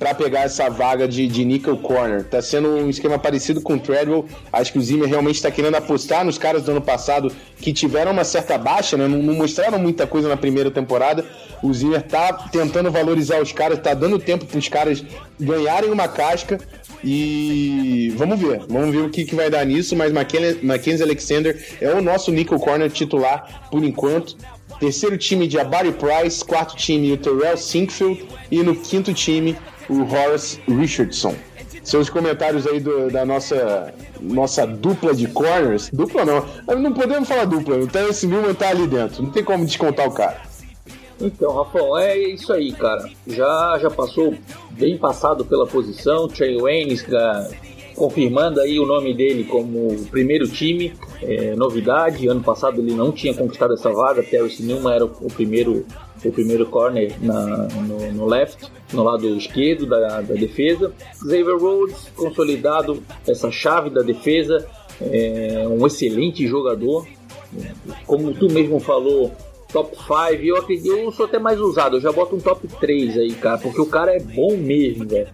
para 0.00 0.14
pegar 0.14 0.44
essa 0.44 0.70
vaga 0.70 1.06
de, 1.06 1.28
de 1.28 1.44
nickel 1.44 1.76
corner. 1.76 2.24
Tá 2.24 2.40
sendo 2.40 2.70
um 2.70 2.88
esquema 2.88 3.18
parecido 3.18 3.60
com 3.60 3.74
o 3.74 3.78
Treadwell. 3.78 4.24
Acho 4.50 4.72
que 4.72 4.78
o 4.78 4.82
Zimmer 4.82 5.06
realmente 5.06 5.36
está 5.36 5.50
querendo 5.50 5.74
apostar 5.74 6.24
nos 6.24 6.38
caras 6.38 6.62
do 6.62 6.70
ano 6.70 6.80
passado 6.80 7.30
que 7.58 7.70
tiveram 7.70 8.10
uma 8.10 8.24
certa 8.24 8.56
baixa, 8.56 8.96
né? 8.96 9.06
não, 9.06 9.18
não 9.18 9.34
mostraram 9.34 9.78
muita 9.78 10.06
coisa 10.06 10.26
na 10.26 10.38
primeira 10.38 10.70
temporada. 10.70 11.22
O 11.62 11.72
Zimmer 11.74 12.00
tá 12.00 12.32
tentando 12.50 12.90
valorizar 12.90 13.42
os 13.42 13.52
caras, 13.52 13.78
tá 13.78 13.92
dando 13.92 14.18
tempo 14.18 14.46
para 14.46 14.58
os 14.58 14.68
caras 14.68 15.04
ganharem 15.38 15.90
uma 15.90 16.08
casca. 16.08 16.58
E 17.04 18.12
vamos 18.16 18.40
ver, 18.40 18.62
vamos 18.68 18.94
ver 18.94 19.02
o 19.02 19.10
que, 19.10 19.26
que 19.26 19.34
vai 19.34 19.50
dar 19.50 19.66
nisso. 19.66 19.94
Mas 19.94 20.10
Mackenzie 20.10 21.02
Alexander 21.02 21.62
é 21.78 21.92
o 21.92 22.00
nosso 22.00 22.32
nickel 22.32 22.58
corner 22.58 22.90
titular 22.90 23.68
por 23.70 23.84
enquanto. 23.84 24.34
Terceiro 24.78 25.18
time 25.18 25.46
de 25.46 25.58
Abari 25.58 25.92
Price, 25.92 26.42
quarto 26.42 26.74
time 26.74 27.12
o 27.12 27.18
Terrell 27.18 27.58
Sinkfield 27.58 28.24
e 28.50 28.62
no 28.62 28.74
quinto 28.74 29.12
time 29.12 29.54
o 29.90 30.02
Horace 30.02 30.60
Richardson. 30.68 31.34
Seus 31.82 32.08
comentários 32.08 32.66
aí 32.66 32.78
do, 32.78 33.10
da 33.10 33.24
nossa, 33.24 33.92
nossa 34.20 34.66
dupla 34.66 35.14
de 35.14 35.26
corners. 35.28 35.90
Dupla 35.92 36.24
não, 36.24 36.46
não 36.78 36.92
podemos 36.92 37.28
falar 37.28 37.46
dupla, 37.46 37.76
o 37.76 37.86
Terence 37.86 38.26
Newman 38.26 38.54
tá 38.54 38.68
ali 38.68 38.86
dentro, 38.86 39.22
não 39.22 39.30
tem 39.30 39.42
como 39.42 39.64
descontar 39.64 40.06
o 40.06 40.12
cara. 40.12 40.42
Então, 41.20 41.54
Rafael, 41.54 41.98
é 41.98 42.18
isso 42.18 42.50
aí, 42.52 42.72
cara. 42.72 43.10
Já, 43.26 43.78
já 43.78 43.90
passou 43.90 44.34
bem 44.70 44.96
passado 44.96 45.44
pela 45.44 45.66
posição. 45.66 46.26
Trey 46.26 46.58
Waynes 46.58 47.02
confirmando 48.00 48.62
aí 48.62 48.80
o 48.80 48.86
nome 48.86 49.12
dele 49.12 49.44
como 49.44 49.94
primeiro 50.06 50.48
time. 50.48 50.94
É, 51.20 51.54
novidade, 51.54 52.26
ano 52.26 52.40
passado 52.40 52.80
ele 52.80 52.94
não 52.94 53.12
tinha 53.12 53.34
conquistado 53.34 53.74
essa 53.74 53.90
vaga. 53.90 54.22
Terence 54.22 54.62
Newman 54.62 54.94
era 54.94 55.04
o 55.04 55.28
primeiro 55.28 55.84
o 56.24 56.32
primeiro 56.32 56.66
corner 56.66 57.14
na, 57.20 57.66
no, 57.68 58.12
no, 58.12 58.26
left, 58.26 58.70
no 58.92 59.02
lado 59.02 59.26
esquerdo 59.36 59.86
da, 59.86 60.20
da 60.22 60.34
defesa. 60.34 60.92
Xavier 61.14 61.58
Rhodes, 61.58 62.10
consolidado 62.14 63.02
essa 63.26 63.50
chave 63.50 63.90
da 63.90 64.02
defesa, 64.02 64.66
é 65.00 65.66
um 65.68 65.86
excelente 65.86 66.46
jogador. 66.46 67.06
Como 68.06 68.32
tu 68.34 68.50
mesmo 68.50 68.80
falou, 68.80 69.32
top 69.72 69.96
5, 69.96 70.42
eu 70.42 70.56
acredito, 70.56 70.94
eu 70.94 71.12
sou 71.12 71.24
até 71.24 71.38
mais 71.38 71.58
usado, 71.58 71.96
eu 71.96 72.00
já 72.00 72.12
boto 72.12 72.36
um 72.36 72.40
top 72.40 72.68
3 72.68 73.16
aí, 73.18 73.32
cara, 73.32 73.58
porque 73.58 73.80
o 73.80 73.86
cara 73.86 74.14
é 74.14 74.20
bom 74.20 74.56
mesmo, 74.56 75.06
velho. 75.06 75.28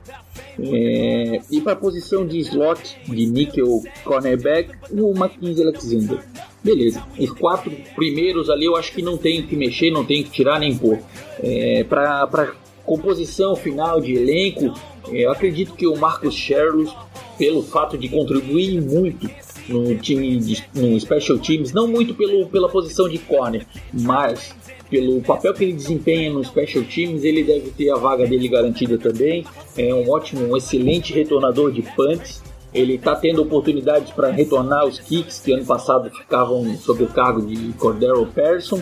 É, 0.58 1.40
e 1.50 1.60
para 1.60 1.72
a 1.72 1.76
posição 1.76 2.26
de 2.26 2.38
slot, 2.38 2.98
de 3.06 3.26
nickel 3.26 3.82
cornerback, 4.04 4.70
o 4.90 5.14
Mackenzie 5.14 5.62
Alexander. 5.62 6.18
Beleza, 6.62 7.04
os 7.18 7.30
quatro 7.30 7.70
primeiros 7.94 8.50
ali 8.50 8.64
eu 8.64 8.76
acho 8.76 8.92
que 8.92 9.02
não 9.02 9.16
tem 9.16 9.46
que 9.46 9.54
mexer, 9.54 9.90
não 9.90 10.04
tem 10.04 10.22
que 10.22 10.30
tirar 10.30 10.58
nem 10.58 10.76
pôr. 10.76 10.98
É, 11.40 11.84
para 11.84 12.54
composição 12.84 13.54
final 13.54 14.00
de 14.00 14.14
elenco, 14.14 14.74
é, 15.08 15.26
eu 15.26 15.30
acredito 15.30 15.74
que 15.74 15.86
o 15.86 15.96
Marcus 15.96 16.34
Sherlock, 16.34 16.92
pelo 17.38 17.62
fato 17.62 17.98
de 17.98 18.08
contribuir 18.08 18.80
muito 18.80 19.28
no 19.68 19.96
time 19.96 20.38
de, 20.38 20.64
no 20.74 20.98
special 21.00 21.38
teams, 21.38 21.72
não 21.72 21.86
muito 21.86 22.14
pelo, 22.14 22.46
pela 22.46 22.68
posição 22.68 23.08
de 23.08 23.18
corner, 23.18 23.66
mas 23.92 24.54
pelo 24.88 25.20
papel 25.20 25.52
que 25.52 25.64
ele 25.64 25.72
desempenha 25.72 26.32
no 26.32 26.44
special 26.44 26.84
teams, 26.84 27.24
ele 27.24 27.42
deve 27.42 27.70
ter 27.70 27.90
a 27.90 27.96
vaga 27.96 28.26
dele 28.26 28.48
garantida 28.48 28.96
também. 28.96 29.44
É 29.76 29.92
um 29.92 30.08
ótimo, 30.10 30.46
um 30.46 30.56
excelente 30.56 31.12
retornador 31.12 31.72
de 31.72 31.82
punts. 31.82 32.42
Ele 32.72 32.94
está 32.94 33.16
tendo 33.16 33.42
oportunidades 33.42 34.12
para 34.12 34.30
retornar 34.30 34.84
os 34.84 34.98
kicks 34.98 35.40
que 35.40 35.52
ano 35.52 35.64
passado 35.64 36.10
ficavam 36.10 36.76
sob 36.76 37.04
o 37.04 37.08
cargo 37.08 37.42
de 37.42 37.72
Cordero 37.74 38.26
Persson. 38.26 38.80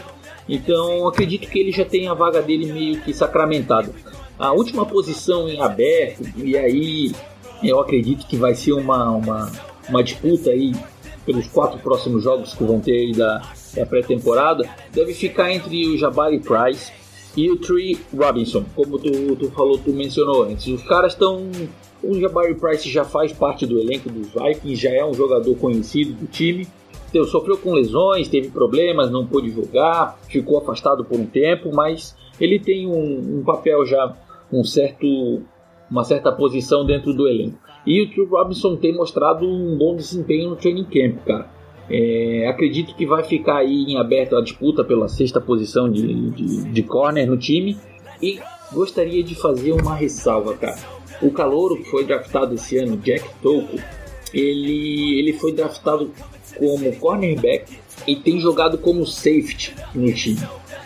Então 0.49 1.07
acredito 1.09 1.49
que 1.49 1.59
ele 1.59 1.73
já 1.73 1.85
tem 1.85 2.09
a 2.09 2.15
vaga 2.15 2.43
dele 2.43 2.73
meio 2.73 3.01
que 3.01 3.15
sacramentada. 3.15 3.91
A 4.39 4.53
última 4.53 4.85
posição 4.85 5.49
em 5.49 5.61
aberto, 5.61 6.25
e 6.37 6.57
aí 6.57 7.13
eu 7.63 7.81
acredito 7.81 8.27
que 8.27 8.37
vai 8.37 8.55
ser 8.55 8.73
uma, 8.73 9.11
uma, 9.13 9.51
uma 9.89 10.03
disputa 10.03 10.51
aí 10.51 10.73
pelos 11.25 11.47
quatro 11.49 11.79
próximos 11.79 12.23
jogos 12.23 12.55
que 12.55 12.65
vão 12.65 12.81
ter 12.81 12.93
aí 12.93 13.13
da, 13.13 13.43
da 13.75 13.87
pré-temporada, 13.87 14.69
deve 14.93 15.15
ficar 15.15 15.53
entre 15.53 15.87
o 15.89 15.97
Jabari 15.97 16.39
Price 16.39 16.93
e 17.37 17.51
o 17.51 17.57
Tree 17.57 17.99
Robinson, 18.17 18.65
como 18.75 18.99
tu, 18.99 19.37
tu 19.37 19.51
falou, 19.51 19.79
tu 19.79 19.93
mencionou 19.93 20.45
antes. 20.45 20.67
Os 20.67 20.83
caras 20.85 21.13
estão 21.13 21.51
o 22.05 22.21
Jabari 22.21 22.55
Price 22.55 22.89
já 22.89 23.05
faz 23.05 23.33
parte 23.33 23.67
do 23.67 23.79
elenco 23.79 24.11
dos 24.11 24.29
Vikings, 24.29 24.77
já 24.77 24.91
é 24.91 25.05
um 25.05 25.15
jogador 25.15 25.55
conhecido 25.57 26.13
do 26.13 26.27
time. 26.27 26.67
Então, 27.09 27.25
sofreu 27.25 27.57
com 27.57 27.73
lesões, 27.73 28.29
teve 28.29 28.51
problemas, 28.51 29.11
não 29.11 29.27
pôde 29.27 29.51
jogar, 29.51 30.19
ficou 30.29 30.59
afastado 30.59 31.05
por 31.05 31.19
um 31.19 31.27
tempo, 31.27 31.71
mas 31.73 32.15
ele 32.41 32.59
tem 32.59 32.87
um, 32.87 33.39
um 33.39 33.45
papel 33.45 33.87
já, 33.87 34.15
um 34.53 34.65
certo, 34.65 35.43
uma 35.91 36.05
certa 36.05 36.33
posição 36.33 36.85
dentro 36.85 37.15
do 37.15 37.29
elenco. 37.29 37.59
E 37.87 38.03
o 38.03 38.11
True 38.11 38.27
Robinson 38.27 38.77
tem 38.77 38.95
mostrado 38.95 39.47
um 39.47 39.77
bom 39.77 39.95
desempenho 39.95 40.51
no 40.51 40.57
training 40.57 40.85
camp, 40.85 41.25
cara. 41.25 41.51
É, 41.91 42.47
acredito 42.49 42.95
que 42.95 43.05
vai 43.05 43.23
ficar 43.23 43.59
aí 43.59 43.85
em 43.85 43.99
aberto 43.99 44.37
a 44.37 44.43
disputa 44.43 44.83
pela 44.83 45.07
sexta 45.07 45.41
posição 45.41 45.91
de, 45.91 46.31
de, 46.31 46.65
de 46.65 46.83
corner 46.83 47.27
no 47.29 47.37
time. 47.37 47.77
E 48.23 48.39
gostaria 48.73 49.23
de 49.23 49.35
fazer 49.35 49.73
uma 49.73 49.95
ressalva, 49.95 50.55
cara. 50.55 50.79
O 51.21 51.31
calouro 51.31 51.77
que 51.77 51.85
foi 51.91 52.05
draftado 52.05 52.55
esse 52.55 52.79
ano, 52.79 52.97
Jack 52.97 53.29
Toko, 53.43 53.79
ele, 54.33 55.19
ele 55.19 55.33
foi 55.35 55.53
draftado 55.53 56.11
como 56.57 56.97
cornerback 56.97 57.79
e 58.07 58.17
tem 58.17 58.41
jogado 58.41 58.79
como 58.79 59.07
safety 59.07 59.75
no 59.95 60.13
time. 60.13 60.41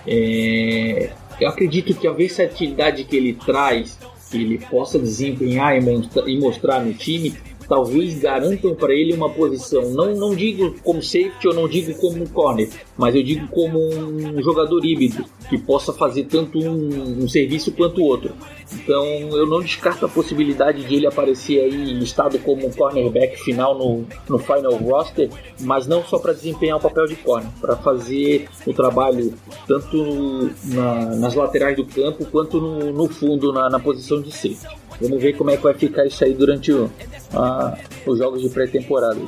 É, 0.06 1.10
eu 1.40 1.48
acredito 1.48 1.94
que 1.94 2.06
a 2.06 2.12
versatilidade 2.12 3.04
que 3.04 3.16
ele 3.16 3.34
traz, 3.34 3.98
ele 4.36 4.58
possa 4.58 4.98
desempenhar 4.98 5.76
e 5.76 6.38
mostrar 6.38 6.84
no 6.84 6.92
time, 6.92 7.34
talvez 7.68 8.18
garantam 8.18 8.74
para 8.74 8.94
ele 8.94 9.12
uma 9.12 9.28
posição. 9.28 9.90
Não, 9.90 10.14
não 10.14 10.34
digo 10.34 10.74
como 10.82 11.02
safety 11.02 11.48
ou 11.48 11.54
não 11.54 11.68
digo 11.68 11.94
como 12.00 12.28
corner, 12.30 12.68
mas 12.96 13.14
eu 13.14 13.22
digo 13.22 13.46
como 13.48 13.78
um 13.78 14.42
jogador 14.42 14.84
híbrido 14.84 15.24
que 15.48 15.58
possa 15.58 15.92
fazer 15.92 16.24
tanto 16.24 16.58
um, 16.58 17.24
um 17.24 17.28
serviço 17.28 17.72
quanto 17.72 18.02
outro. 18.02 18.32
Então 18.72 19.04
eu 19.04 19.46
não 19.46 19.60
descarto 19.60 20.04
a 20.04 20.08
possibilidade 20.08 20.84
de 20.84 20.94
ele 20.94 21.06
aparecer 21.06 21.60
aí 21.60 21.92
listado 21.94 22.38
como 22.40 22.66
um 22.66 22.70
cornerback 22.70 23.36
final 23.38 23.78
no, 23.78 24.04
no 24.28 24.38
final 24.38 24.74
roster, 24.76 25.30
mas 25.60 25.86
não 25.86 26.04
só 26.04 26.18
para 26.18 26.32
desempenhar 26.32 26.76
o 26.76 26.80
papel 26.80 27.06
de 27.06 27.16
corner, 27.16 27.50
para 27.60 27.76
fazer 27.76 28.48
o 28.66 28.72
trabalho 28.72 29.32
tanto 29.66 30.50
na, 30.64 31.16
nas 31.16 31.34
laterais 31.34 31.76
do 31.76 31.84
campo 31.86 32.26
quanto 32.26 32.60
no, 32.60 32.92
no 32.92 33.08
fundo 33.08 33.52
na, 33.52 33.70
na 33.70 33.80
posição 33.80 34.20
de 34.20 34.30
safety. 34.32 34.87
Vamos 35.00 35.22
ver 35.22 35.36
como 35.36 35.50
é 35.50 35.56
que 35.56 35.62
vai 35.62 35.74
ficar 35.74 36.06
isso 36.06 36.24
aí 36.24 36.34
durante 36.34 36.72
o, 36.72 36.90
a, 37.32 37.78
os 38.06 38.18
jogos 38.18 38.42
de 38.42 38.48
pré-temporada. 38.48 39.20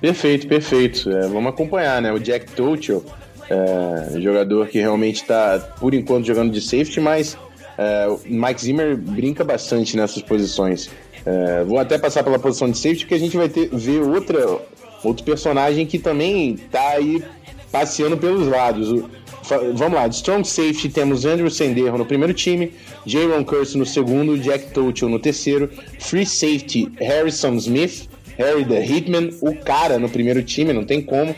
Perfeito, 0.00 0.46
perfeito. 0.46 1.10
É, 1.10 1.28
vamos 1.28 1.46
acompanhar, 1.46 2.02
né? 2.02 2.12
O 2.12 2.18
Jack 2.18 2.52
Toccio, 2.52 3.04
é, 3.48 4.20
jogador 4.20 4.68
que 4.68 4.78
realmente 4.78 5.22
está, 5.22 5.58
por 5.78 5.94
enquanto, 5.94 6.26
jogando 6.26 6.52
de 6.52 6.60
safety, 6.60 7.00
mas 7.00 7.38
é, 7.78 8.08
o 8.08 8.20
Mike 8.26 8.62
Zimmer 8.62 8.96
brinca 8.96 9.44
bastante 9.44 9.96
nessas 9.96 10.22
posições. 10.22 10.90
É, 11.24 11.64
vou 11.64 11.78
até 11.78 11.96
passar 11.96 12.22
pela 12.22 12.38
posição 12.38 12.70
de 12.70 12.76
safety, 12.76 13.04
porque 13.04 13.14
a 13.14 13.18
gente 13.18 13.36
vai 13.36 13.48
ter, 13.48 13.68
ver 13.72 14.00
outra, 14.00 14.58
outro 15.02 15.24
personagem 15.24 15.86
que 15.86 15.98
também 15.98 16.54
está 16.54 16.90
aí 16.90 17.22
passeando 17.72 18.16
pelos 18.16 18.46
lados. 18.46 18.92
O, 18.92 19.08
Vamos 19.74 19.94
lá, 19.94 20.08
de 20.08 20.16
strong 20.16 20.46
safety 20.46 20.88
temos 20.88 21.26
Andrew 21.26 21.50
Senderro 21.50 21.98
no 21.98 22.06
primeiro 22.06 22.32
time, 22.32 22.72
Jaron 23.04 23.44
Curse 23.44 23.76
no 23.76 23.84
segundo, 23.84 24.38
Jack 24.38 24.70
Tochel 24.72 25.10
no 25.10 25.18
terceiro, 25.18 25.70
free 26.00 26.24
safety 26.24 26.90
Harrison 26.98 27.54
Smith, 27.56 28.08
Harry 28.38 28.64
the 28.64 28.82
Hitman, 28.82 29.30
o 29.42 29.54
cara 29.54 29.98
no 29.98 30.08
primeiro 30.08 30.42
time, 30.42 30.72
não 30.72 30.84
tem 30.84 31.02
como. 31.02 31.36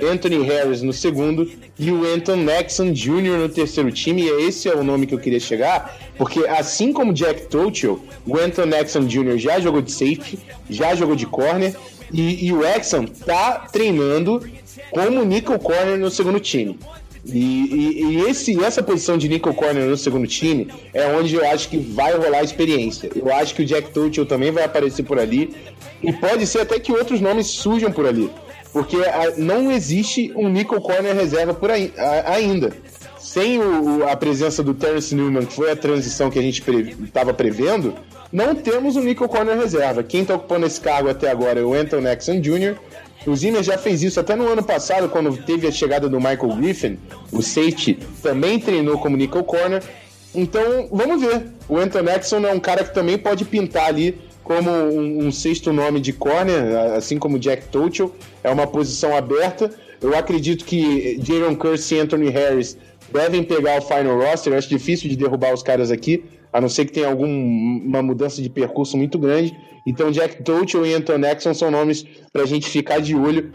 Anthony 0.00 0.40
Harris 0.44 0.80
no 0.82 0.92
segundo 0.92 1.50
e 1.76 1.90
o 1.90 2.06
Anton 2.06 2.36
Nexon 2.36 2.92
Jr. 2.92 3.36
no 3.36 3.48
terceiro 3.48 3.90
time. 3.90 4.22
E 4.22 4.46
esse 4.46 4.68
é 4.68 4.74
o 4.76 4.84
nome 4.84 5.08
que 5.08 5.14
eu 5.14 5.18
queria 5.18 5.40
chegar, 5.40 5.98
porque 6.16 6.46
assim 6.46 6.92
como 6.92 7.12
Jack 7.12 7.48
Tochel, 7.48 8.00
o 8.24 8.38
Anton 8.38 8.66
Nexon 8.66 9.08
Jr. 9.08 9.36
já 9.36 9.58
jogou 9.58 9.82
de 9.82 9.90
safety, 9.90 10.38
já 10.70 10.94
jogou 10.94 11.16
de 11.16 11.26
corner 11.26 11.74
e, 12.12 12.46
e 12.46 12.52
o 12.52 12.64
Exxon 12.64 13.04
tá 13.06 13.66
treinando 13.72 14.42
como 14.90 15.24
nickel 15.24 15.58
corner 15.58 15.98
no 15.98 16.10
segundo 16.10 16.40
time. 16.40 16.78
E, 17.28 17.38
e, 17.38 18.04
e, 18.04 18.20
esse, 18.22 18.62
essa 18.64 18.82
posição 18.82 19.18
de 19.18 19.28
nickel 19.28 19.52
corner 19.52 19.84
no 19.84 19.96
segundo 19.96 20.26
time 20.26 20.68
é 20.94 21.06
onde 21.08 21.34
eu 21.34 21.46
acho 21.48 21.68
que 21.68 21.76
vai 21.76 22.16
rolar 22.16 22.38
a 22.38 22.42
experiência. 22.42 23.10
Eu 23.14 23.32
acho 23.32 23.54
que 23.54 23.62
o 23.62 23.66
Jack 23.66 23.90
Tuchel 23.90 24.24
também 24.24 24.50
vai 24.50 24.64
aparecer 24.64 25.02
por 25.02 25.18
ali. 25.18 25.54
E 26.02 26.12
pode 26.12 26.46
ser 26.46 26.60
até 26.60 26.78
que 26.78 26.92
outros 26.92 27.20
nomes 27.20 27.46
surjam 27.48 27.92
por 27.92 28.06
ali. 28.06 28.30
Porque 28.72 28.96
a, 28.96 29.34
não 29.36 29.70
existe 29.70 30.32
um 30.34 30.48
nickel 30.48 30.80
corner 30.80 31.14
reserva 31.14 31.52
por 31.52 31.70
aí, 31.70 31.92
ainda. 32.26 32.72
Sem 33.18 33.58
o, 33.58 34.08
a 34.08 34.16
presença 34.16 34.62
do 34.62 34.72
Terence 34.72 35.14
Newman, 35.14 35.44
que 35.44 35.52
foi 35.52 35.70
a 35.70 35.76
transição 35.76 36.30
que 36.30 36.38
a 36.38 36.42
gente 36.42 36.62
estava 37.04 37.34
pre, 37.34 37.50
prevendo, 37.50 37.94
não 38.32 38.54
temos 38.54 38.96
um 38.96 39.02
nickel 39.02 39.28
corner 39.28 39.56
reserva. 39.56 40.02
Quem 40.02 40.22
está 40.22 40.34
ocupando 40.34 40.66
esse 40.66 40.80
cargo 40.80 41.08
até 41.08 41.30
agora 41.30 41.60
é 41.60 41.62
o 41.62 41.74
Anton 41.74 42.00
Nexon 42.00 42.40
Jr., 42.40 42.76
o 43.26 43.34
Zimmer 43.34 43.62
já 43.62 43.76
fez 43.76 44.02
isso 44.02 44.20
até 44.20 44.34
no 44.34 44.48
ano 44.48 44.62
passado, 44.62 45.08
quando 45.08 45.36
teve 45.36 45.66
a 45.66 45.72
chegada 45.72 46.08
do 46.08 46.18
Michael 46.18 46.56
Griffin. 46.56 46.98
O 47.32 47.42
safety 47.42 47.98
também 48.22 48.58
treinou 48.58 48.98
como 48.98 49.16
nickel 49.16 49.44
corner. 49.44 49.82
Então, 50.34 50.88
vamos 50.90 51.20
ver. 51.20 51.46
O 51.68 51.76
Anton 51.76 52.04
Exxon 52.08 52.46
é 52.46 52.52
um 52.52 52.60
cara 52.60 52.84
que 52.84 52.94
também 52.94 53.18
pode 53.18 53.44
pintar 53.44 53.86
ali 53.86 54.18
como 54.42 54.70
um, 54.70 55.26
um 55.26 55.32
sexto 55.32 55.72
nome 55.72 56.00
de 56.00 56.12
corner, 56.12 56.94
assim 56.96 57.18
como 57.18 57.38
Jack 57.38 57.68
Tochel. 57.68 58.14
É 58.42 58.50
uma 58.50 58.66
posição 58.66 59.16
aberta. 59.16 59.70
Eu 60.00 60.16
acredito 60.16 60.64
que 60.64 61.20
Jaron 61.22 61.56
Curse 61.56 61.96
e 61.96 62.00
Anthony 62.00 62.30
Harris 62.30 62.78
devem 63.12 63.42
pegar 63.42 63.78
o 63.78 63.82
final 63.82 64.18
roster. 64.18 64.52
Eu 64.52 64.58
acho 64.58 64.68
difícil 64.68 65.08
de 65.08 65.16
derrubar 65.16 65.52
os 65.52 65.62
caras 65.62 65.90
aqui, 65.90 66.24
a 66.52 66.60
não 66.60 66.68
ser 66.68 66.84
que 66.84 66.92
tenha 66.92 67.08
alguma 67.08 68.02
mudança 68.02 68.40
de 68.42 68.48
percurso 68.48 68.96
muito 68.96 69.18
grande. 69.18 69.56
Então, 69.86 70.10
Jack 70.10 70.42
Tochel 70.42 70.84
e 70.84 70.94
Anton 70.94 71.20
Exxon 71.20 71.54
são 71.54 71.70
nomes 71.70 72.04
para 72.32 72.42
a 72.42 72.46
gente 72.46 72.68
ficar 72.68 73.00
de 73.00 73.14
olho, 73.14 73.52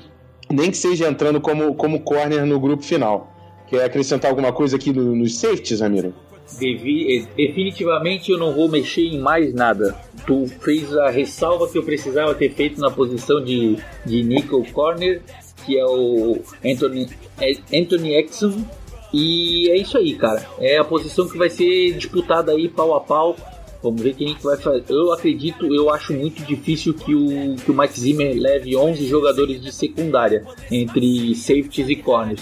nem 0.51 0.71
que 0.71 0.77
seja 0.77 1.07
entrando 1.07 1.39
como, 1.39 1.75
como 1.75 2.01
corner 2.01 2.45
no 2.45 2.59
grupo 2.59 2.83
final. 2.83 3.31
Quer 3.67 3.83
acrescentar 3.83 4.29
alguma 4.31 4.51
coisa 4.51 4.75
aqui 4.75 4.91
no, 4.91 5.15
nos 5.15 5.37
safeties, 5.37 5.79
Ramiro? 5.79 6.13
Devi, 6.59 7.25
definitivamente 7.35 8.31
eu 8.31 8.37
não 8.37 8.53
vou 8.53 8.67
mexer 8.67 9.03
em 9.03 9.19
mais 9.19 9.53
nada. 9.53 9.95
Tu 10.27 10.47
fez 10.61 10.95
a 10.97 11.09
ressalva 11.09 11.67
que 11.69 11.77
eu 11.77 11.83
precisava 11.83 12.35
ter 12.35 12.51
feito 12.51 12.79
na 12.79 12.91
posição 12.91 13.43
de, 13.43 13.77
de 14.05 14.23
nickel 14.23 14.63
corner, 14.73 15.21
que 15.65 15.77
é 15.77 15.85
o 15.85 16.39
Anthony, 16.65 17.09
Anthony 17.73 18.15
Exxon. 18.15 18.63
E 19.13 19.69
é 19.69 19.77
isso 19.77 19.97
aí, 19.97 20.15
cara. 20.15 20.45
É 20.59 20.77
a 20.77 20.83
posição 20.83 21.27
que 21.27 21.37
vai 21.37 21.49
ser 21.49 21.93
disputada 21.93 22.51
aí 22.51 22.67
pau 22.67 22.95
a 22.95 22.99
pau. 22.99 23.35
Vamos 23.81 24.01
ver 24.01 24.15
quem 24.15 24.33
que 24.33 24.43
vai 24.43 24.57
fazer. 24.57 24.85
Eu 24.89 25.11
acredito, 25.11 25.65
eu 25.73 25.89
acho 25.89 26.13
muito 26.13 26.41
difícil 26.43 26.93
que 26.93 27.13
o, 27.13 27.55
que 27.55 27.69
o 27.69 27.77
Mike 27.77 27.99
Zimmer 27.99 28.35
leve 28.41 28.75
11 28.75 29.05
jogadores 29.07 29.61
de 29.61 29.71
secundária 29.71 30.45
entre 30.71 31.35
safeties 31.35 31.89
e 31.89 31.95
corners. 31.97 32.41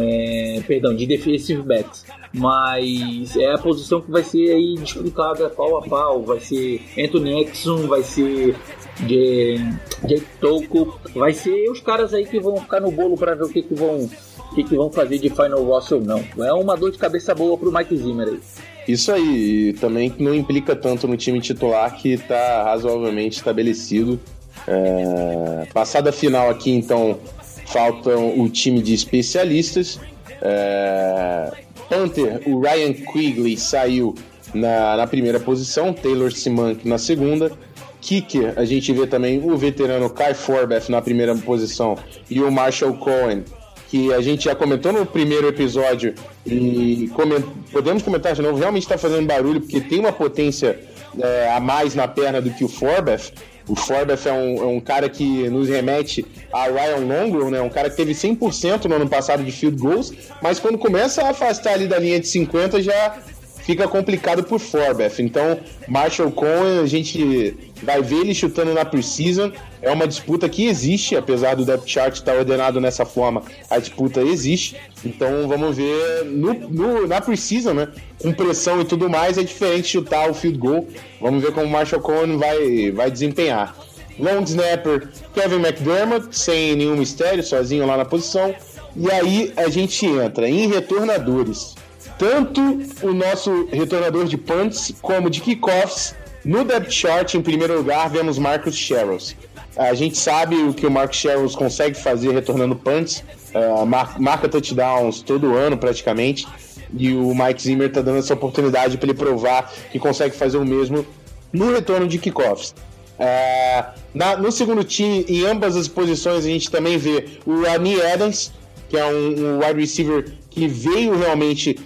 É, 0.00 0.62
perdão, 0.66 0.94
de 0.94 1.06
defensive 1.06 1.62
backs 1.62 2.04
mas 2.32 3.36
é 3.36 3.52
a 3.52 3.58
posição 3.58 4.00
que 4.00 4.10
vai 4.10 4.22
ser 4.22 4.52
aí 4.52 4.74
disputada 4.76 5.50
pau 5.50 5.76
a 5.76 5.82
pau. 5.82 6.22
Vai 6.22 6.40
ser 6.40 6.82
Anthony 6.98 7.42
Exxon, 7.42 7.86
vai 7.86 8.02
ser 8.02 8.56
Jake 9.00 10.26
Toko, 10.40 10.98
vai 11.14 11.34
ser 11.34 11.70
os 11.70 11.80
caras 11.80 12.14
aí 12.14 12.24
que 12.24 12.40
vão 12.40 12.56
ficar 12.56 12.80
no 12.80 12.90
bolo 12.90 13.16
para 13.16 13.34
ver 13.34 13.44
o 13.44 13.48
que, 13.48 13.62
que 13.62 13.74
vão 13.74 14.08
o 14.52 14.54
que, 14.54 14.64
que 14.64 14.76
vão 14.76 14.90
fazer 14.90 15.18
de 15.18 15.30
Final 15.30 15.64
Roster 15.64 15.98
ou 15.98 16.04
não. 16.04 16.22
É 16.44 16.52
uma 16.52 16.76
dor 16.76 16.92
de 16.92 16.98
cabeça 16.98 17.34
boa 17.34 17.56
pro 17.56 17.72
Mike 17.72 17.96
Zimmer 17.96 18.28
aí. 18.28 18.40
Isso 18.86 19.12
aí, 19.12 19.68
e 19.68 19.72
também 19.74 20.12
não 20.18 20.34
implica 20.34 20.76
tanto 20.76 21.08
no 21.08 21.16
time 21.16 21.40
titular 21.40 21.96
que 21.96 22.12
está 22.12 22.64
razoavelmente 22.64 23.36
estabelecido. 23.36 24.20
É... 24.66 25.66
Passada 25.72 26.10
a 26.10 26.12
final 26.12 26.50
aqui, 26.50 26.70
então, 26.70 27.18
faltam 27.66 28.38
o 28.38 28.48
time 28.48 28.82
de 28.82 28.92
especialistas. 28.92 29.98
É... 30.40 31.50
Panther, 31.88 32.42
o 32.46 32.60
Ryan 32.60 32.92
Quigley 32.92 33.56
saiu 33.56 34.14
na, 34.54 34.96
na 34.96 35.06
primeira 35.06 35.40
posição, 35.40 35.92
Taylor 35.92 36.32
Simank 36.32 36.86
na 36.86 36.98
segunda. 36.98 37.52
Kicker, 38.00 38.54
a 38.56 38.64
gente 38.64 38.92
vê 38.92 39.06
também 39.06 39.38
o 39.38 39.56
veterano 39.56 40.10
Kai 40.10 40.34
Forbeth 40.34 40.88
na 40.88 41.00
primeira 41.00 41.36
posição 41.36 41.96
e 42.28 42.40
o 42.40 42.50
Marshall 42.50 42.94
Cohen, 42.94 43.44
que 43.92 44.10
a 44.10 44.22
gente 44.22 44.44
já 44.44 44.54
comentou 44.54 44.90
no 44.90 45.04
primeiro 45.04 45.46
episódio 45.48 46.14
e 46.46 47.10
coment... 47.14 47.42
podemos 47.70 48.02
comentar 48.02 48.32
de 48.34 48.40
novo, 48.40 48.58
realmente 48.58 48.84
está 48.84 48.96
fazendo 48.96 49.26
barulho 49.26 49.60
porque 49.60 49.82
tem 49.82 50.00
uma 50.00 50.10
potência 50.10 50.80
é, 51.20 51.52
a 51.54 51.60
mais 51.60 51.94
na 51.94 52.08
perna 52.08 52.40
do 52.40 52.48
que 52.52 52.64
o 52.64 52.68
Forbeth. 52.68 53.34
O 53.68 53.76
Forbeth 53.76 54.20
é 54.24 54.32
um, 54.32 54.62
é 54.62 54.66
um, 54.66 54.80
cara 54.80 55.10
que 55.10 55.46
nos 55.50 55.68
remete 55.68 56.24
a 56.50 56.68
Ryan 56.68 57.06
Longwell, 57.06 57.50
né? 57.50 57.60
Um 57.60 57.68
cara 57.68 57.90
que 57.90 57.96
teve 57.96 58.12
100% 58.12 58.86
no 58.86 58.94
ano 58.94 59.06
passado 59.06 59.44
de 59.44 59.52
field 59.52 59.76
goals, 59.76 60.10
mas 60.40 60.58
quando 60.58 60.78
começa 60.78 61.22
a 61.24 61.28
afastar 61.28 61.74
ali 61.74 61.86
da 61.86 61.98
linha 61.98 62.18
de 62.18 62.26
50 62.28 62.80
já 62.80 63.18
fica 63.58 63.86
complicado 63.86 64.42
por 64.42 64.58
Forbeth. 64.58 65.16
Então, 65.18 65.60
Marshall 65.86 66.32
Cohen, 66.32 66.80
a 66.82 66.86
gente 66.86 67.54
vai 67.82 68.02
ver 68.02 68.20
ele 68.20 68.34
chutando 68.34 68.72
na 68.72 68.84
preseason. 68.84 69.52
É 69.80 69.90
uma 69.90 70.06
disputa 70.06 70.48
que 70.48 70.66
existe, 70.66 71.16
apesar 71.16 71.56
do 71.56 71.64
depth 71.64 71.86
chart 71.86 72.14
estar 72.14 72.34
ordenado 72.34 72.80
nessa 72.80 73.04
forma, 73.04 73.42
a 73.68 73.78
disputa 73.78 74.20
existe. 74.20 74.76
Então, 75.04 75.48
vamos 75.48 75.76
ver 75.76 76.24
no, 76.24 76.54
no, 76.54 77.06
na 77.06 77.20
preseason, 77.20 77.74
né? 77.74 77.88
Com 78.20 78.32
pressão 78.32 78.80
e 78.80 78.84
tudo 78.84 79.10
mais, 79.10 79.38
é 79.38 79.42
diferente 79.42 79.88
chutar 79.88 80.30
o 80.30 80.34
field 80.34 80.58
goal. 80.58 80.88
Vamos 81.20 81.42
ver 81.42 81.52
como 81.52 81.66
o 81.66 81.70
Marshall 81.70 82.00
Cohen 82.00 82.36
vai, 82.36 82.90
vai 82.92 83.10
desempenhar. 83.10 83.76
Long 84.18 84.42
snapper 84.42 85.08
Kevin 85.34 85.56
McDermott, 85.56 86.36
sem 86.36 86.76
nenhum 86.76 86.96
mistério, 86.96 87.42
sozinho 87.42 87.86
lá 87.86 87.96
na 87.96 88.04
posição. 88.04 88.54
E 88.94 89.10
aí 89.10 89.52
a 89.56 89.68
gente 89.68 90.04
entra 90.06 90.48
em 90.48 90.68
retornadores 90.68 91.74
tanto 92.22 92.60
o 93.02 93.12
nosso 93.12 93.66
retornador 93.72 94.26
de 94.26 94.36
punts 94.36 94.94
como 95.02 95.28
de 95.28 95.40
kickoffs. 95.40 96.14
No 96.44 96.64
depth 96.64 96.90
chart, 96.90 97.34
em 97.34 97.42
primeiro 97.42 97.76
lugar, 97.76 98.10
vemos 98.10 98.36
Marcus 98.36 98.74
Sherrills. 98.74 99.36
A 99.76 99.94
gente 99.94 100.18
sabe 100.18 100.56
o 100.56 100.74
que 100.74 100.84
o 100.84 100.90
Marcus 100.90 101.18
Sherrills 101.18 101.56
consegue 101.56 101.96
fazer 101.96 102.32
retornando 102.32 102.74
punts, 102.74 103.22
uh, 103.54 103.86
mar 103.86 104.20
marca 104.20 104.48
touchdowns 104.48 105.22
todo 105.22 105.54
ano 105.54 105.78
praticamente, 105.78 106.46
e 106.92 107.12
o 107.12 107.32
Mike 107.32 107.62
Zimmer 107.62 107.88
está 107.88 108.02
dando 108.02 108.18
essa 108.18 108.34
oportunidade 108.34 108.98
para 108.98 109.10
ele 109.10 109.18
provar 109.18 109.72
que 109.90 109.98
consegue 110.00 110.34
fazer 110.36 110.58
o 110.58 110.64
mesmo 110.64 111.06
no 111.52 111.72
retorno 111.72 112.08
de 112.08 112.18
kickoffs. 112.18 112.74
Uh, 113.18 113.92
na, 114.12 114.36
no 114.36 114.50
segundo 114.50 114.82
time, 114.82 115.24
em 115.28 115.46
ambas 115.46 115.76
as 115.76 115.86
posições, 115.86 116.44
a 116.44 116.48
gente 116.48 116.70
também 116.70 116.98
vê 116.98 117.38
o 117.46 117.62
Rani 117.62 118.02
Adams, 118.02 118.52
que 118.88 118.98
é 118.98 119.06
um, 119.06 119.58
um 119.58 119.58
wide 119.64 119.80
receiver 119.80 120.34
que 120.50 120.66
veio 120.66 121.16
realmente 121.16 121.78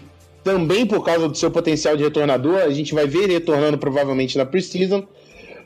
também 0.47 0.87
por 0.87 1.05
causa 1.05 1.29
do 1.29 1.37
seu 1.37 1.51
potencial 1.51 1.97
de 1.97 2.05
retornador. 2.05 2.59
A 2.59 2.71
gente 2.71 2.95
vai 2.95 3.05
ver 3.05 3.25
ele 3.25 3.33
retornando 3.33 3.77
provavelmente 3.77 4.39
na 4.39 4.47
preseason. 4.47 5.05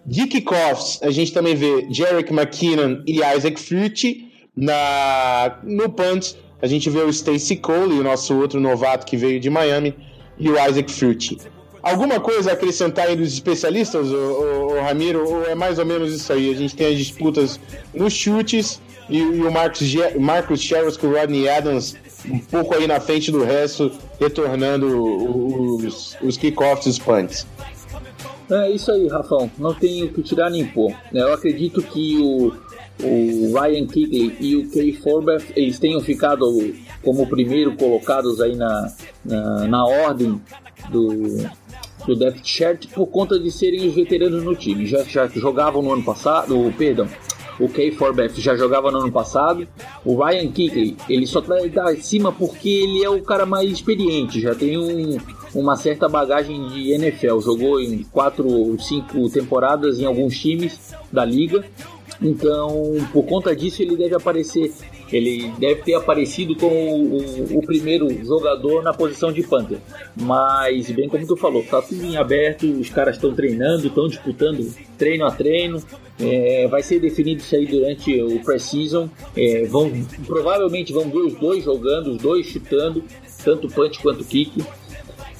De 0.06 0.26
kickoffs, 0.26 0.98
a 1.02 1.10
gente 1.10 1.34
também 1.34 1.54
vê 1.54 1.86
Jarek 1.90 2.32
McKinnon 2.32 3.02
e 3.06 3.20
Isaac 3.36 3.60
Frutti. 3.60 4.26
Na, 4.56 5.58
no 5.62 5.90
punt, 5.90 6.32
a 6.62 6.66
gente 6.66 6.88
vê 6.88 7.00
o 7.00 7.10
Stacy 7.10 7.56
Cole, 7.56 8.00
o 8.00 8.02
nosso 8.02 8.34
outro 8.34 8.58
novato 8.58 9.04
que 9.04 9.18
veio 9.18 9.38
de 9.38 9.50
Miami, 9.50 9.94
e 10.38 10.48
o 10.48 10.54
Isaac 10.54 10.90
Frutti. 10.90 11.36
Alguma 11.82 12.18
coisa 12.18 12.50
a 12.50 12.54
acrescentar 12.54 13.08
aí 13.08 13.16
dos 13.16 13.34
especialistas, 13.34 14.10
o, 14.10 14.80
Ramiro? 14.80 15.28
Ou 15.28 15.44
é 15.44 15.54
mais 15.54 15.78
ou 15.78 15.84
menos 15.84 16.10
isso 16.14 16.32
aí? 16.32 16.50
A 16.50 16.56
gente 16.56 16.74
tem 16.74 16.86
as 16.86 16.96
disputas 16.96 17.60
nos 17.92 18.14
chutes 18.14 18.80
e, 19.10 19.18
e 19.18 19.42
o 19.42 19.52
Marcus, 19.52 19.94
Marcus 20.18 20.62
Sherrills 20.62 20.98
com 20.98 21.08
o 21.08 21.14
Rodney 21.14 21.48
Adams 21.50 21.96
um 22.28 22.38
pouco 22.38 22.74
aí 22.74 22.86
na 22.86 23.00
frente 23.00 23.30
do 23.30 23.44
resto, 23.44 23.90
retornando 24.18 25.76
os, 25.76 26.16
os 26.22 26.36
kickoffs 26.36 26.86
e 26.86 26.90
os 26.90 26.98
punts. 26.98 27.46
É 28.50 28.70
isso 28.70 28.90
aí, 28.90 29.06
Rafão. 29.06 29.50
Não 29.56 29.72
tem 29.72 30.02
o 30.02 30.12
que 30.12 30.22
tirar 30.22 30.50
nem 30.50 30.66
pôr. 30.66 30.92
Eu 31.12 31.32
acredito 31.32 31.80
que 31.82 32.18
o, 32.18 32.52
o 33.02 33.60
Ryan 33.60 33.86
Kigley 33.86 34.36
e 34.40 34.56
o 34.56 34.68
Kay 34.70 34.92
Forbeth 34.94 35.52
eles 35.54 35.78
tenham 35.78 36.00
ficado 36.00 36.46
como 37.02 37.26
primeiro 37.28 37.76
colocados 37.76 38.40
aí 38.40 38.56
na, 38.56 38.92
na, 39.24 39.68
na 39.68 39.86
ordem 39.86 40.40
do, 40.90 41.48
do 42.06 42.16
depth 42.16 42.44
chart 42.44 42.86
por 42.88 43.06
conta 43.06 43.38
de 43.38 43.52
serem 43.52 43.88
os 43.88 43.94
veteranos 43.94 44.42
no 44.42 44.56
time. 44.56 44.84
Já, 44.84 45.04
já 45.04 45.28
jogavam 45.28 45.80
no 45.80 45.92
ano 45.92 46.02
passado, 46.02 46.74
perdão, 46.76 47.08
o 47.60 47.68
Kay 47.68 47.92
Forbeth 47.92 48.34
já 48.36 48.56
jogava 48.56 48.90
no 48.90 48.98
ano 48.98 49.12
passado. 49.12 49.68
O 50.04 50.16
Ryan 50.24 50.50
Kickley, 50.50 50.96
ele 51.08 51.26
só 51.26 51.40
tá, 51.40 51.56
tá 51.72 51.90
acima 51.90 52.32
porque 52.32 52.68
ele 52.68 53.04
é 53.04 53.10
o 53.10 53.22
cara 53.22 53.44
mais 53.44 53.70
experiente, 53.70 54.40
já 54.40 54.54
tem 54.54 54.78
um, 54.78 55.18
uma 55.54 55.76
certa 55.76 56.08
bagagem 56.08 56.68
de 56.68 56.92
NFL. 56.92 57.40
Jogou 57.40 57.80
em 57.80 58.02
quatro 58.04 58.48
ou 58.48 58.78
cinco 58.78 59.28
temporadas 59.28 60.00
em 60.00 60.06
alguns 60.06 60.38
times 60.38 60.94
da 61.12 61.24
liga. 61.24 61.64
Então, 62.22 62.96
por 63.12 63.24
conta 63.24 63.54
disso, 63.54 63.82
ele 63.82 63.96
deve 63.96 64.14
aparecer. 64.14 64.72
Ele 65.12 65.50
deve 65.58 65.82
ter 65.82 65.94
aparecido 65.94 66.54
como 66.54 66.74
o, 66.74 67.18
o, 67.18 67.58
o, 67.58 67.62
primeiro 67.62 68.08
jogador 68.24 68.82
na 68.82 68.92
posição 68.92 69.32
de 69.32 69.42
Panther. 69.42 69.78
Mas, 70.14 70.90
bem 70.90 71.08
como 71.08 71.26
tu 71.26 71.36
falou, 71.36 71.64
tá 71.64 71.82
tudo 71.82 72.04
em 72.04 72.16
aberto, 72.16 72.64
os 72.66 72.90
caras 72.90 73.16
estão 73.16 73.34
treinando, 73.34 73.88
estão 73.88 74.08
disputando 74.08 74.72
treino 74.96 75.26
a 75.26 75.30
treino. 75.30 75.82
É, 76.20 76.68
vai 76.68 76.82
ser 76.82 77.00
definido 77.00 77.40
isso 77.40 77.56
aí 77.56 77.66
durante 77.66 78.20
o 78.22 78.40
pré-season. 78.40 79.08
É, 79.36 79.64
vão, 79.64 79.90
provavelmente 80.26 80.92
vão 80.92 81.10
ver 81.10 81.18
os 81.18 81.34
dois 81.34 81.64
jogando, 81.64 82.12
os 82.12 82.18
dois 82.18 82.46
chutando, 82.46 83.02
tanto 83.44 83.68
punch 83.68 83.98
quanto 84.00 84.24
kick. 84.24 84.62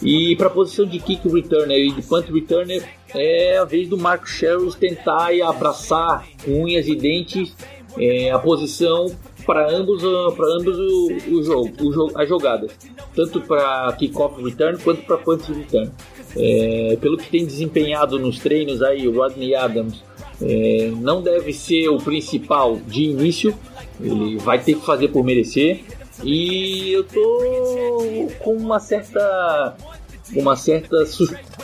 E 0.02 0.34
para 0.36 0.46
a 0.46 0.50
posição 0.50 0.86
de 0.86 0.98
kick 0.98 1.28
returner 1.28 1.78
e 1.78 1.92
de 1.92 2.02
punt 2.02 2.26
returner, 2.30 2.82
é 3.14 3.58
a 3.58 3.64
vez 3.64 3.88
do 3.88 3.98
Marco 3.98 4.26
Sherrills 4.26 4.78
tentar 4.78 5.28
abraçar 5.44 6.26
unhas 6.48 6.88
e 6.88 6.94
dentes 6.94 7.54
é, 7.98 8.30
a 8.30 8.38
posição 8.38 9.06
para 9.50 9.68
ambos, 9.68 10.00
para 10.36 10.46
ambos 10.54 10.78
o, 10.78 11.08
o, 11.32 11.42
jogo, 11.42 11.70
o 11.80 11.92
jogo, 11.92 12.12
as 12.14 12.28
jogadas, 12.28 12.70
tanto 13.16 13.40
para 13.40 13.92
kickoff 13.98 14.40
return 14.40 14.78
quanto 14.78 15.02
para 15.02 15.16
punt 15.16 15.42
return. 15.48 15.90
É, 16.36 16.96
pelo 17.00 17.18
que 17.18 17.28
tem 17.28 17.44
desempenhado 17.44 18.16
nos 18.16 18.38
treinos 18.38 18.80
aí, 18.80 19.08
o 19.08 19.12
Rodney 19.12 19.56
Adams 19.56 20.04
é, 20.40 20.92
não 21.00 21.20
deve 21.20 21.52
ser 21.52 21.88
o 21.88 21.98
principal 21.98 22.76
de 22.86 23.06
início, 23.06 23.52
ele 24.00 24.38
vai 24.38 24.60
ter 24.60 24.74
que 24.74 24.86
fazer 24.86 25.08
por 25.08 25.24
merecer. 25.24 25.82
E 26.22 26.92
eu 26.92 27.02
tô 27.02 28.28
com 28.38 28.54
uma 28.54 28.78
certa 28.78 29.76
uma 30.36 30.54
certa 30.54 31.04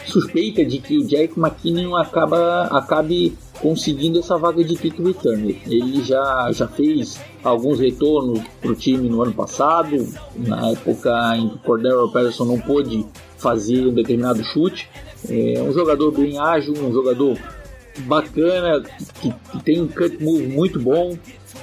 suspeita 0.05 0.65
de 0.65 0.79
que 0.79 0.99
o 0.99 1.07
Jack 1.07 1.39
McKinnon 1.39 1.95
acaba, 1.95 2.65
acabe 2.65 3.39
conseguindo 3.61 4.19
essa 4.19 4.37
vaga 4.37 4.63
de 4.63 4.77
kick 4.77 5.03
returner. 5.03 5.57
Ele 5.67 6.03
já, 6.03 6.51
já 6.53 6.69
fez 6.69 7.21
alguns 7.43 7.79
retornos 7.79 8.41
para 8.61 8.71
o 8.71 8.75
time 8.75 9.09
no 9.09 9.23
ano 9.23 9.33
passado, 9.33 10.07
na 10.37 10.71
época 10.71 11.37
em 11.37 11.49
que 11.49 11.55
o 11.57 11.59
Cordero 11.59 12.11
Patterson 12.11 12.45
não 12.45 12.61
pôde 12.61 13.05
fazer 13.39 13.87
um 13.87 13.95
determinado 13.95 14.43
chute. 14.45 14.89
É 15.29 15.61
um 15.63 15.73
jogador 15.73 16.13
bem 16.13 16.39
ágil, 16.39 16.75
um 16.75 16.93
jogador 16.93 17.39
bacana, 18.01 18.83
que, 19.21 19.33
que 19.53 19.65
tem 19.65 19.81
um 19.81 19.89
cut 19.89 20.23
move 20.23 20.47
muito 20.47 20.79
bom. 20.79 21.17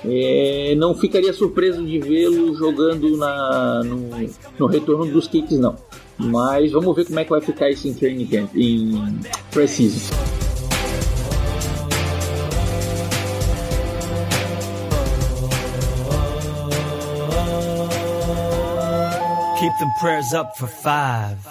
É, 0.06 0.74
não 0.76 0.94
ficaria 0.96 1.32
surpreso 1.32 1.86
de 1.86 2.00
vê-lo 2.00 2.56
jogando 2.56 3.16
na, 3.16 3.84
no, 3.84 4.10
no 4.60 4.66
retorno 4.66 5.06
dos 5.06 5.28
kicks, 5.28 5.58
não. 5.58 5.76
Mas 6.18 6.72
vamos 6.72 6.96
ver 6.96 7.06
como 7.06 7.20
é 7.20 7.24
que 7.24 7.30
vai 7.30 7.42
ficar 7.42 7.70
isso 7.70 7.88
em 7.88 7.94
training 7.94 8.26
camp, 8.26 8.56
em 8.56 9.20
preciso. 9.52 10.12
Them 19.80 19.92
prayers 20.00 20.34
up 20.34 20.56
for 20.56 20.68
five. 20.68 21.44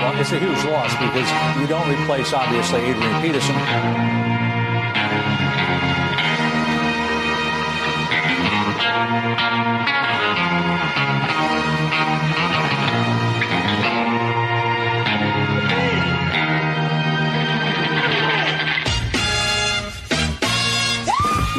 Well, 0.00 0.20
it's 0.20 0.32
a 0.32 0.38
huge 0.38 0.64
loss 0.64 0.92
because 0.94 1.60
you 1.60 1.66
don't 1.66 1.90
replace, 1.90 2.32
obviously, 2.32 2.80
Adrian 2.80 3.22
Peterson. 3.22 3.56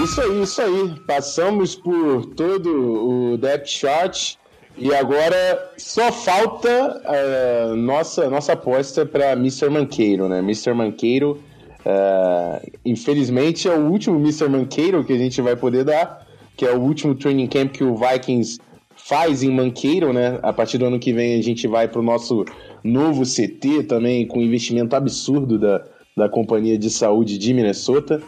Isso 0.07 0.21
aí, 0.21 0.41
isso 0.41 0.61
aí. 0.61 0.95
Passamos 1.05 1.75
por 1.75 2.27
todo 2.27 3.33
o 3.33 3.37
depth 3.37 3.67
chart 3.67 4.35
e 4.77 4.95
agora 4.95 5.73
só 5.77 6.13
falta 6.13 7.01
uh, 7.03 7.75
nossa 7.75 8.29
nossa 8.29 8.53
aposta 8.53 9.05
para 9.05 9.33
Mr. 9.33 9.69
Manqueiro, 9.69 10.29
né? 10.29 10.39
Mr. 10.39 10.73
Manqueiro, 10.73 11.43
uh, 11.85 12.71
infelizmente 12.85 13.67
é 13.67 13.73
o 13.73 13.81
último 13.91 14.17
Mr. 14.17 14.47
Manqueiro 14.47 15.03
que 15.03 15.11
a 15.11 15.17
gente 15.17 15.41
vai 15.41 15.57
poder 15.57 15.83
dar, 15.83 16.25
que 16.55 16.65
é 16.65 16.71
o 16.71 16.79
último 16.79 17.13
training 17.13 17.47
camp 17.47 17.73
que 17.73 17.83
o 17.83 17.93
Vikings 17.93 18.59
faz 18.95 19.43
em 19.43 19.51
Manqueiro, 19.51 20.13
né? 20.13 20.39
A 20.41 20.53
partir 20.53 20.77
do 20.77 20.85
ano 20.85 20.99
que 20.99 21.11
vem 21.11 21.37
a 21.37 21.43
gente 21.43 21.67
vai 21.67 21.85
para 21.85 21.99
o 21.99 22.03
nosso 22.03 22.45
novo 22.81 23.23
CT 23.23 23.83
também 23.83 24.25
com 24.25 24.41
investimento 24.41 24.95
absurdo 24.95 25.59
da, 25.59 25.83
da 26.15 26.29
companhia 26.29 26.77
de 26.77 26.89
saúde 26.89 27.37
de 27.37 27.53
Minnesota. 27.53 28.23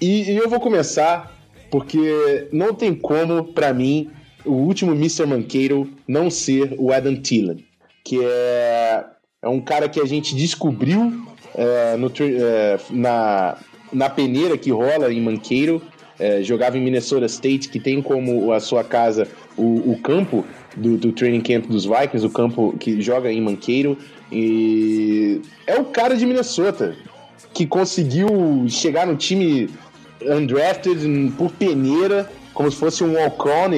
E, 0.00 0.30
e 0.30 0.36
eu 0.36 0.48
vou 0.48 0.60
começar 0.60 1.36
porque 1.70 2.48
não 2.52 2.74
tem 2.74 2.94
como, 2.94 3.44
para 3.44 3.72
mim, 3.72 4.10
o 4.44 4.52
último 4.52 4.92
Mr. 4.92 5.26
Manqueiro 5.26 5.88
não 6.06 6.30
ser 6.30 6.74
o 6.78 6.92
Adam 6.92 7.16
Thielen, 7.16 7.64
que 8.04 8.18
é, 8.22 9.04
é 9.42 9.48
um 9.48 9.60
cara 9.60 9.88
que 9.88 10.00
a 10.00 10.04
gente 10.04 10.34
descobriu 10.34 11.12
é, 11.54 11.96
no, 11.96 12.12
é, 12.20 12.78
na, 12.90 13.56
na 13.92 14.10
peneira 14.10 14.58
que 14.58 14.70
rola 14.70 15.12
em 15.12 15.20
Manqueiro, 15.20 15.80
é, 16.18 16.42
jogava 16.42 16.76
em 16.76 16.82
Minnesota 16.82 17.26
State, 17.26 17.68
que 17.68 17.78
tem 17.78 18.02
como 18.02 18.52
a 18.52 18.60
sua 18.60 18.82
casa 18.82 19.28
o, 19.56 19.92
o 19.92 19.98
campo 20.02 20.44
do, 20.76 20.96
do, 20.96 21.12
training 21.12 21.40
camp 21.40 21.66
dos 21.66 21.84
Vikings, 21.84 22.26
o 22.26 22.30
campo 22.30 22.76
que 22.78 23.00
joga 23.00 23.32
em 23.32 23.40
Manqueiro, 23.40 23.96
e 24.30 25.40
é 25.66 25.76
o 25.78 25.84
cara 25.86 26.16
de 26.16 26.26
Minnesota 26.26 26.96
que 27.52 27.66
conseguiu 27.66 28.28
chegar 28.68 29.06
no 29.06 29.16
time 29.16 29.68
undrafted 30.22 31.32
por 31.36 31.50
peneira, 31.52 32.30
como 32.54 32.70
se 32.70 32.76
fosse 32.76 33.04
um 33.04 33.14
walk-on 33.14 33.70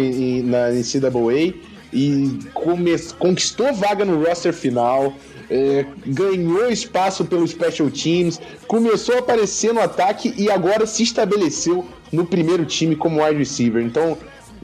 na 0.44 0.70
NCAA, 0.70 1.54
e 1.92 2.38
come, 2.54 2.98
conquistou 3.18 3.72
vaga 3.74 4.04
no 4.04 4.24
roster 4.24 4.52
final, 4.52 5.12
é, 5.50 5.84
ganhou 6.06 6.70
espaço 6.70 7.24
pelos 7.24 7.50
special 7.50 7.90
teams, 7.90 8.40
começou 8.66 9.16
a 9.16 9.18
aparecer 9.18 9.74
no 9.74 9.80
ataque 9.80 10.32
e 10.38 10.50
agora 10.50 10.86
se 10.86 11.02
estabeleceu 11.02 11.86
no 12.10 12.24
primeiro 12.24 12.64
time 12.64 12.96
como 12.96 13.22
wide 13.22 13.38
receiver. 13.38 13.82
Então, 13.82 14.16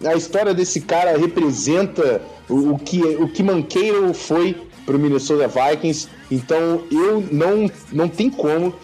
a 0.05 0.14
história 0.14 0.55
desse 0.55 0.81
cara 0.81 1.18
representa 1.18 2.22
o, 2.49 2.72
o 2.72 2.79
que, 2.79 3.03
o 3.03 3.29
que 3.29 3.43
Manqueiro 3.43 4.14
foi 4.14 4.57
para 4.87 4.97
o 4.97 4.99
Minnesota 4.99 5.47
Vikings. 5.47 6.09
Então, 6.31 6.83
eu 6.91 7.22
não, 7.31 7.70
não 7.93 8.09
tem 8.09 8.31
como 8.31 8.74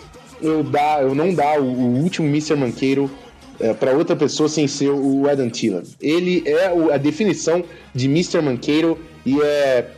eu, 0.41 0.63
dar, 0.63 1.03
eu 1.03 1.15
não 1.15 1.35
dar 1.35 1.61
o, 1.61 1.65
o 1.65 2.03
último 2.03 2.29
Mr. 2.29 2.55
Manqueiro 2.55 3.11
é, 3.61 3.73
para 3.73 3.93
outra 3.93 4.17
pessoa 4.17 4.49
sem 4.49 4.67
ser 4.67 4.91
o 4.91 5.29
Adam 5.29 5.49
Thielen. 5.49 5.83
Ele 6.01 6.43
é 6.47 6.73
o, 6.73 6.93
a 6.93 6.97
definição 6.97 7.65
de 7.95 8.07
Mr. 8.07 8.41
Manqueiro 8.41 8.99
e 9.25 9.41
é 9.41 9.91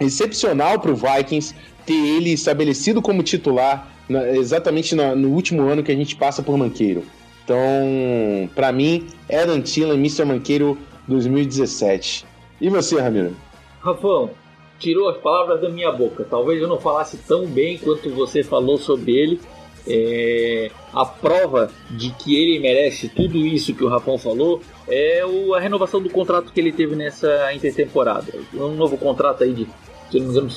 excepcional 0.00 0.78
para 0.80 0.90
o 0.90 0.96
Vikings 0.96 1.54
ter 1.86 1.94
ele 1.94 2.30
estabelecido 2.32 3.00
como 3.00 3.22
titular 3.22 3.92
na, 4.08 4.28
exatamente 4.30 4.94
na, 4.94 5.14
no 5.14 5.30
último 5.30 5.62
ano 5.62 5.82
que 5.82 5.92
a 5.92 5.96
gente 5.96 6.16
passa 6.16 6.42
por 6.42 6.56
Manqueiro. 6.56 7.04
Então, 7.44 8.48
para 8.54 8.72
mim, 8.72 9.06
Adam 9.30 9.60
Thielen, 9.60 9.98
Mr. 9.98 10.24
Manqueiro 10.24 10.78
2017. 11.06 12.24
E 12.60 12.70
você, 12.70 12.98
Ramiro? 12.98 13.36
Rafão, 13.80 14.30
tirou 14.78 15.08
as 15.08 15.18
palavras 15.18 15.60
da 15.60 15.68
minha 15.68 15.92
boca. 15.92 16.26
Talvez 16.28 16.60
eu 16.60 16.68
não 16.68 16.80
falasse 16.80 17.18
tão 17.18 17.46
bem 17.46 17.76
quanto 17.76 18.08
você 18.10 18.42
falou 18.42 18.78
sobre 18.78 19.12
ele, 19.12 19.40
é, 19.86 20.70
a 20.92 21.04
prova 21.04 21.70
de 21.90 22.10
que 22.10 22.34
ele 22.34 22.58
merece 22.58 23.08
tudo 23.08 23.38
isso 23.38 23.74
que 23.74 23.84
o 23.84 23.88
Rafão 23.88 24.16
falou 24.16 24.62
é 24.88 25.24
o, 25.24 25.54
a 25.54 25.60
renovação 25.60 26.00
do 26.00 26.08
contrato 26.10 26.52
que 26.52 26.60
ele 26.60 26.72
teve 26.72 26.96
nessa 26.96 27.52
intertemporada. 27.52 28.32
Um 28.54 28.74
novo 28.74 28.96
contrato 28.96 29.44
aí 29.44 29.52
de, 29.52 29.66
se 30.10 30.18
não 30.18 30.26
me 30.26 30.32
engano, 30.32 30.50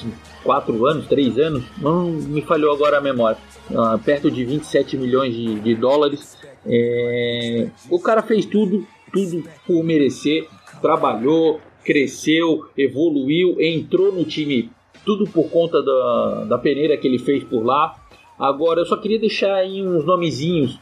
4 0.44 0.86
anos, 0.86 1.08
3 1.08 1.38
anos, 1.40 1.64
não 1.78 2.06
me 2.06 2.42
falhou 2.42 2.74
agora 2.74 2.98
a 2.98 3.02
memória. 3.02 3.38
Uh, 3.70 4.00
perto 4.00 4.32
de 4.32 4.46
27 4.46 4.96
milhões 4.96 5.34
de, 5.34 5.60
de 5.60 5.76
dólares. 5.76 6.38
É, 6.66 7.70
o 7.90 8.00
cara 8.00 8.22
fez 8.22 8.46
tudo, 8.46 8.86
tudo 9.12 9.44
por 9.66 9.84
merecer, 9.84 10.48
trabalhou, 10.82 11.60
cresceu, 11.84 12.66
evoluiu, 12.78 13.60
entrou 13.60 14.12
no 14.12 14.24
time, 14.24 14.70
tudo 15.06 15.26
por 15.26 15.50
conta 15.50 15.82
da, 15.82 16.46
da 16.46 16.58
peneira 16.58 16.98
que 16.98 17.08
ele 17.08 17.20
fez 17.20 17.44
por 17.44 17.64
lá 17.64 17.96
Agora, 18.38 18.82
eu 18.82 18.86
só 18.86 18.98
queria 18.98 19.20
deixar 19.20 19.56
aí 19.56 19.86
uns 19.86 20.06
nomezinhos 20.06 20.80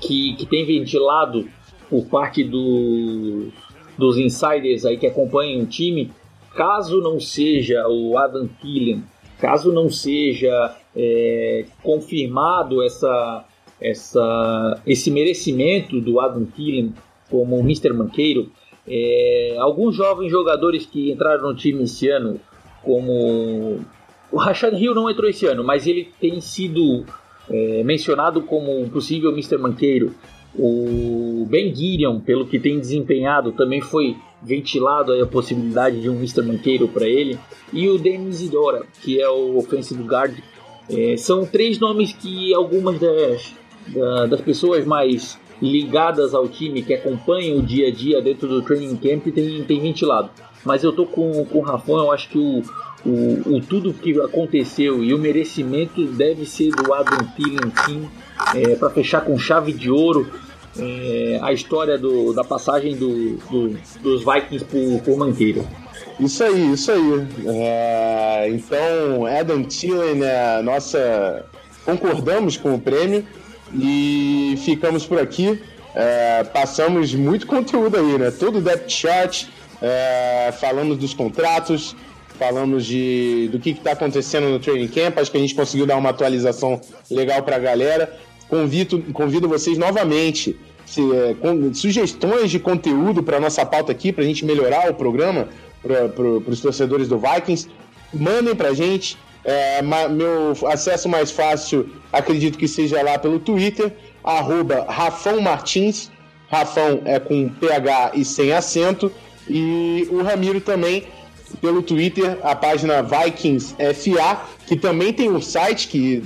que, 0.00 0.34
que 0.36 0.46
tem 0.46 0.64
ventilado 0.64 1.48
por 1.90 2.06
parte 2.06 2.44
do, 2.44 3.48
dos 3.98 4.16
insiders 4.16 4.84
aí 4.84 4.96
que 4.96 5.06
acompanham 5.06 5.62
o 5.62 5.66
time. 5.66 6.10
Caso 6.54 7.00
não 7.00 7.18
seja 7.18 7.86
o 7.88 8.16
Adam 8.16 8.46
Thielen, 8.60 9.02
caso 9.40 9.72
não 9.72 9.88
seja 9.88 10.76
é, 10.94 11.64
confirmado 11.82 12.82
essa, 12.82 13.44
essa, 13.80 14.80
esse 14.86 15.10
merecimento 15.10 16.00
do 16.00 16.20
Adam 16.20 16.44
Thielen 16.44 16.94
como 17.30 17.58
Mr. 17.60 17.94
Manqueiro, 17.94 18.52
é, 18.86 19.56
alguns 19.58 19.96
jovens 19.96 20.30
jogadores 20.30 20.84
que 20.84 21.10
entraram 21.10 21.48
no 21.48 21.54
time 21.54 21.84
esse 21.84 22.08
ano, 22.08 22.38
como 22.82 23.80
o 24.32 24.38
Rashad 24.38 24.74
Hill 24.74 24.94
não 24.94 25.10
entrou 25.10 25.28
esse 25.28 25.46
ano, 25.46 25.62
mas 25.62 25.86
ele 25.86 26.08
tem 26.18 26.40
sido 26.40 27.04
é, 27.48 27.84
mencionado 27.84 28.42
como 28.42 28.80
um 28.80 28.88
possível 28.88 29.30
Mr. 29.30 29.58
Manqueiro. 29.58 30.14
O 30.54 31.46
Ben 31.48 31.74
Gideon, 31.74 32.20
pelo 32.20 32.46
que 32.46 32.58
tem 32.58 32.80
desempenhado, 32.80 33.52
também 33.52 33.80
foi 33.80 34.16
ventilado 34.42 35.12
a 35.22 35.26
possibilidade 35.26 36.00
de 36.00 36.10
um 36.10 36.16
Mr. 36.16 36.42
Manqueiro 36.42 36.88
para 36.88 37.06
ele. 37.06 37.38
E 37.72 37.88
o 37.88 37.98
Denis 37.98 38.42
Idora, 38.42 38.84
que 39.02 39.20
é 39.20 39.28
o 39.28 39.56
offensive 39.56 40.02
guard. 40.02 40.34
É, 40.90 41.16
são 41.16 41.46
três 41.46 41.78
nomes 41.78 42.12
que 42.12 42.52
algumas 42.54 42.98
das, 42.98 43.54
das 44.28 44.40
pessoas 44.40 44.84
mais 44.84 45.38
ligadas 45.62 46.34
ao 46.34 46.48
time, 46.48 46.82
que 46.82 46.92
acompanham 46.92 47.58
o 47.58 47.62
dia 47.62 47.88
a 47.88 47.92
dia 47.92 48.20
dentro 48.20 48.48
do 48.48 48.60
training 48.60 48.96
camp, 48.96 49.32
tem, 49.32 49.62
tem 49.62 49.80
ventilado. 49.80 50.28
Mas 50.64 50.82
eu 50.82 50.92
tô 50.92 51.06
com, 51.06 51.44
com 51.44 51.58
o 51.58 51.62
Rafão, 51.62 51.98
eu 51.98 52.10
acho 52.10 52.28
que 52.28 52.38
o, 52.38 52.62
o, 53.06 53.56
o 53.56 53.60
tudo 53.60 53.94
que 53.94 54.20
aconteceu 54.20 55.02
e 55.02 55.14
o 55.14 55.18
merecimento 55.18 56.04
deve 56.06 56.44
ser 56.44 56.70
do 56.70 56.92
Adam 56.92 57.26
Thielen 57.36 57.72
sim, 57.86 58.08
é, 58.54 58.74
para 58.74 58.90
fechar 58.90 59.20
com 59.20 59.38
chave 59.38 59.72
de 59.72 59.88
ouro 59.88 60.28
é, 60.78 61.38
a 61.42 61.52
história 61.52 61.96
do, 61.96 62.32
da 62.32 62.42
passagem 62.42 62.96
do, 62.96 63.36
do, 63.50 63.78
dos 64.02 64.24
Vikings 64.24 64.64
por, 64.64 65.02
por 65.02 65.16
Manqueiro. 65.16 65.66
Isso 66.18 66.42
aí, 66.42 66.72
isso 66.72 66.90
aí. 66.90 67.26
É, 67.46 68.48
então, 68.50 69.26
Adam 69.26 69.62
Thielen, 69.64 70.22
é 70.22 70.62
nossa. 70.62 71.44
Concordamos 71.84 72.56
com 72.56 72.74
o 72.74 72.80
prêmio 72.80 73.26
e 73.74 74.54
ficamos 74.64 75.06
por 75.06 75.18
aqui. 75.18 75.60
é, 75.94 76.44
passamos 76.44 77.14
muito 77.14 77.46
conteúdo 77.46 77.96
aí, 77.96 78.18
né? 78.18 78.30
Todo 78.30 78.58
o 78.58 78.60
depth 78.60 78.90
chart, 78.90 79.44
é, 79.80 80.52
falamos 80.58 80.96
dos 80.96 81.12
contratos, 81.12 81.94
falamos 82.38 82.86
de, 82.86 83.48
do 83.52 83.58
que 83.58 83.70
está 83.70 83.92
acontecendo 83.92 84.48
no 84.48 84.58
training 84.58 84.88
camp. 84.88 85.18
Acho 85.18 85.30
que 85.30 85.36
a 85.36 85.40
gente 85.40 85.54
conseguiu 85.54 85.86
dar 85.86 85.96
uma 85.96 86.10
atualização 86.10 86.80
legal 87.10 87.42
para 87.42 87.56
a 87.56 87.58
galera. 87.58 88.18
Convido, 88.48 89.02
convido 89.12 89.48
vocês 89.48 89.76
novamente. 89.76 90.56
Se, 90.86 91.00
é, 91.14 91.34
com, 91.34 91.72
sugestões 91.72 92.50
de 92.50 92.58
conteúdo 92.58 93.22
para 93.22 93.40
nossa 93.40 93.64
pauta 93.64 93.92
aqui, 93.92 94.12
para 94.12 94.24
a 94.24 94.26
gente 94.26 94.44
melhorar 94.44 94.90
o 94.90 94.94
programa 94.94 95.48
para 95.82 96.50
os 96.50 96.60
torcedores 96.60 97.08
do 97.08 97.18
Vikings, 97.18 97.68
mandem 98.12 98.54
para 98.54 98.68
a 98.68 98.74
gente. 98.74 99.18
É, 99.44 99.82
meu 99.82 100.54
acesso 100.68 101.08
mais 101.08 101.30
fácil, 101.30 101.90
acredito 102.12 102.56
que 102.56 102.68
seja 102.68 103.02
lá 103.02 103.18
pelo 103.18 103.40
Twitter, 103.40 103.92
arroba 104.22 104.86
Rafão 104.88 105.40
Martins. 105.40 106.10
Rafão 106.48 107.00
é 107.04 107.18
com 107.18 107.48
PH 107.48 108.12
e 108.14 108.24
sem 108.24 108.52
acento. 108.52 109.10
E 109.48 110.06
o 110.10 110.22
Ramiro 110.22 110.60
também 110.60 111.06
pelo 111.60 111.82
Twitter, 111.82 112.38
a 112.42 112.54
página 112.54 113.02
Vikings 113.02 113.74
FA, 113.94 114.42
que 114.66 114.76
também 114.76 115.12
tem 115.12 115.30
um 115.30 115.40
site 115.40 115.88
que 115.88 116.22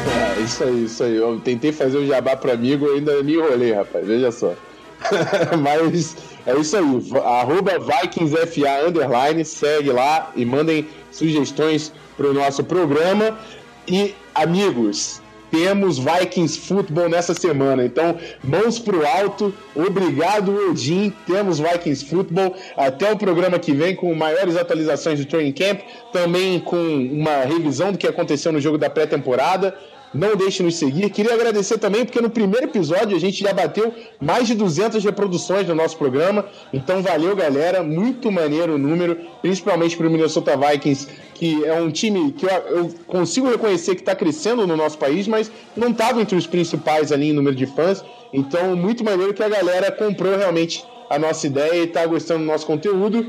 É, 0.07 0.39
isso 0.41 0.63
aí, 0.63 0.83
isso 0.83 1.03
aí. 1.03 1.15
Eu 1.15 1.39
tentei 1.39 1.71
fazer 1.71 1.97
o 1.97 2.01
um 2.01 2.05
jabá 2.05 2.37
pro 2.37 2.51
amigo 2.51 2.87
ainda 2.87 3.23
me 3.23 3.33
enrolei, 3.33 3.73
rapaz. 3.73 4.05
Veja 4.05 4.31
só. 4.31 4.53
Mas 5.59 6.15
é 6.45 6.55
isso 6.55 6.77
aí. 6.77 6.83
Arroba 7.25 7.79
VikingsFA 7.79 8.87
Underline, 8.87 9.43
segue 9.43 9.89
lá 9.89 10.31
e 10.35 10.45
mandem 10.45 10.87
sugestões 11.09 11.91
pro 12.15 12.35
nosso 12.35 12.63
programa. 12.63 13.35
E, 13.87 14.13
amigos, 14.35 15.22
temos 15.53 15.99
Vikings 15.99 16.57
Football 16.57 17.09
nessa 17.09 17.35
semana. 17.35 17.85
Então, 17.85 18.17
mãos 18.43 18.79
pro 18.79 19.05
alto. 19.05 19.53
Obrigado, 19.75 20.51
Odin. 20.71 21.13
Temos 21.27 21.59
Vikings 21.59 22.05
Football. 22.05 22.55
Até 22.75 23.13
o 23.13 23.15
programa 23.15 23.59
que 23.59 23.71
vem 23.71 23.95
com 23.95 24.15
maiores 24.15 24.57
atualizações 24.57 25.19
do 25.19 25.25
Training 25.27 25.51
Camp. 25.51 25.81
Também 26.11 26.59
com 26.59 26.75
uma 26.75 27.43
revisão 27.43 27.91
do 27.91 27.99
que 27.99 28.07
aconteceu 28.07 28.51
no 28.51 28.59
jogo 28.59 28.79
da 28.79 28.89
pré-temporada. 28.89 29.77
Não 30.13 30.35
deixe 30.35 30.57
de 30.57 30.63
nos 30.63 30.75
seguir. 30.75 31.09
Queria 31.09 31.33
agradecer 31.33 31.79
também, 31.79 32.05
porque 32.05 32.21
no 32.21 32.29
primeiro 32.29 32.67
episódio 32.67 33.17
a 33.17 33.19
gente 33.19 33.41
já 33.41 33.51
bateu 33.51 33.91
mais 34.21 34.47
de 34.47 34.53
200 34.53 35.03
reproduções 35.03 35.65
do 35.65 35.73
nosso 35.73 35.97
programa. 35.97 36.45
Então, 36.71 37.01
valeu, 37.01 37.35
galera. 37.35 37.81
Muito 37.81 38.31
maneiro 38.31 38.75
o 38.75 38.77
número, 38.77 39.17
principalmente 39.41 39.97
para 39.97 40.07
o 40.07 40.11
Minnesota 40.11 40.55
Vikings, 40.55 41.07
que 41.33 41.65
é 41.65 41.81
um 41.81 41.89
time 41.89 42.31
que 42.33 42.45
eu, 42.45 42.49
eu 42.49 42.89
consigo 43.07 43.49
reconhecer 43.49 43.95
que 43.95 44.01
está 44.01 44.15
crescendo 44.15 44.67
no 44.67 44.77
nosso 44.77 44.99
país, 44.99 45.27
mas 45.27 45.51
não 45.75 45.89
estava 45.89 46.21
entre 46.21 46.35
os 46.35 46.45
principais 46.45 47.11
ali 47.11 47.29
em 47.29 47.33
número 47.33 47.55
de 47.55 47.65
fãs. 47.65 48.03
Então, 48.31 48.75
muito 48.75 49.03
maneiro 49.03 49.33
que 49.33 49.43
a 49.43 49.49
galera 49.49 49.91
comprou 49.91 50.37
realmente 50.37 50.85
a 51.09 51.17
nossa 51.17 51.47
ideia 51.47 51.81
e 51.81 51.85
está 51.85 52.05
gostando 52.05 52.41
do 52.41 52.45
nosso 52.45 52.65
conteúdo. 52.67 53.25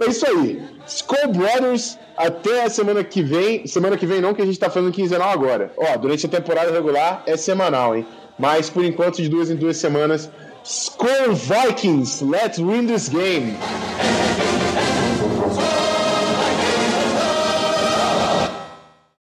É 0.00 0.06
isso 0.06 0.26
aí. 0.26 0.62
Skull 0.86 1.32
Brothers, 1.32 1.98
até 2.16 2.64
a 2.64 2.70
semana 2.70 3.02
que 3.02 3.22
vem. 3.22 3.66
Semana 3.66 3.96
que 3.96 4.06
vem 4.06 4.20
não, 4.20 4.32
que 4.32 4.42
a 4.42 4.46
gente 4.46 4.58
tá 4.58 4.70
fazendo 4.70 4.92
quinzenal 4.92 5.30
agora. 5.30 5.72
Ó, 5.76 5.96
durante 5.96 6.26
a 6.26 6.28
temporada 6.28 6.70
regular 6.72 7.22
é 7.26 7.36
semanal, 7.36 7.96
hein? 7.96 8.06
Mas 8.38 8.70
por 8.70 8.84
enquanto, 8.84 9.16
de 9.16 9.28
duas 9.28 9.50
em 9.50 9.56
duas 9.56 9.76
semanas. 9.76 10.30
Skull 10.64 11.34
Vikings, 11.34 12.24
let's 12.24 12.58
win 12.58 12.86
this 12.86 13.08
game! 13.08 13.56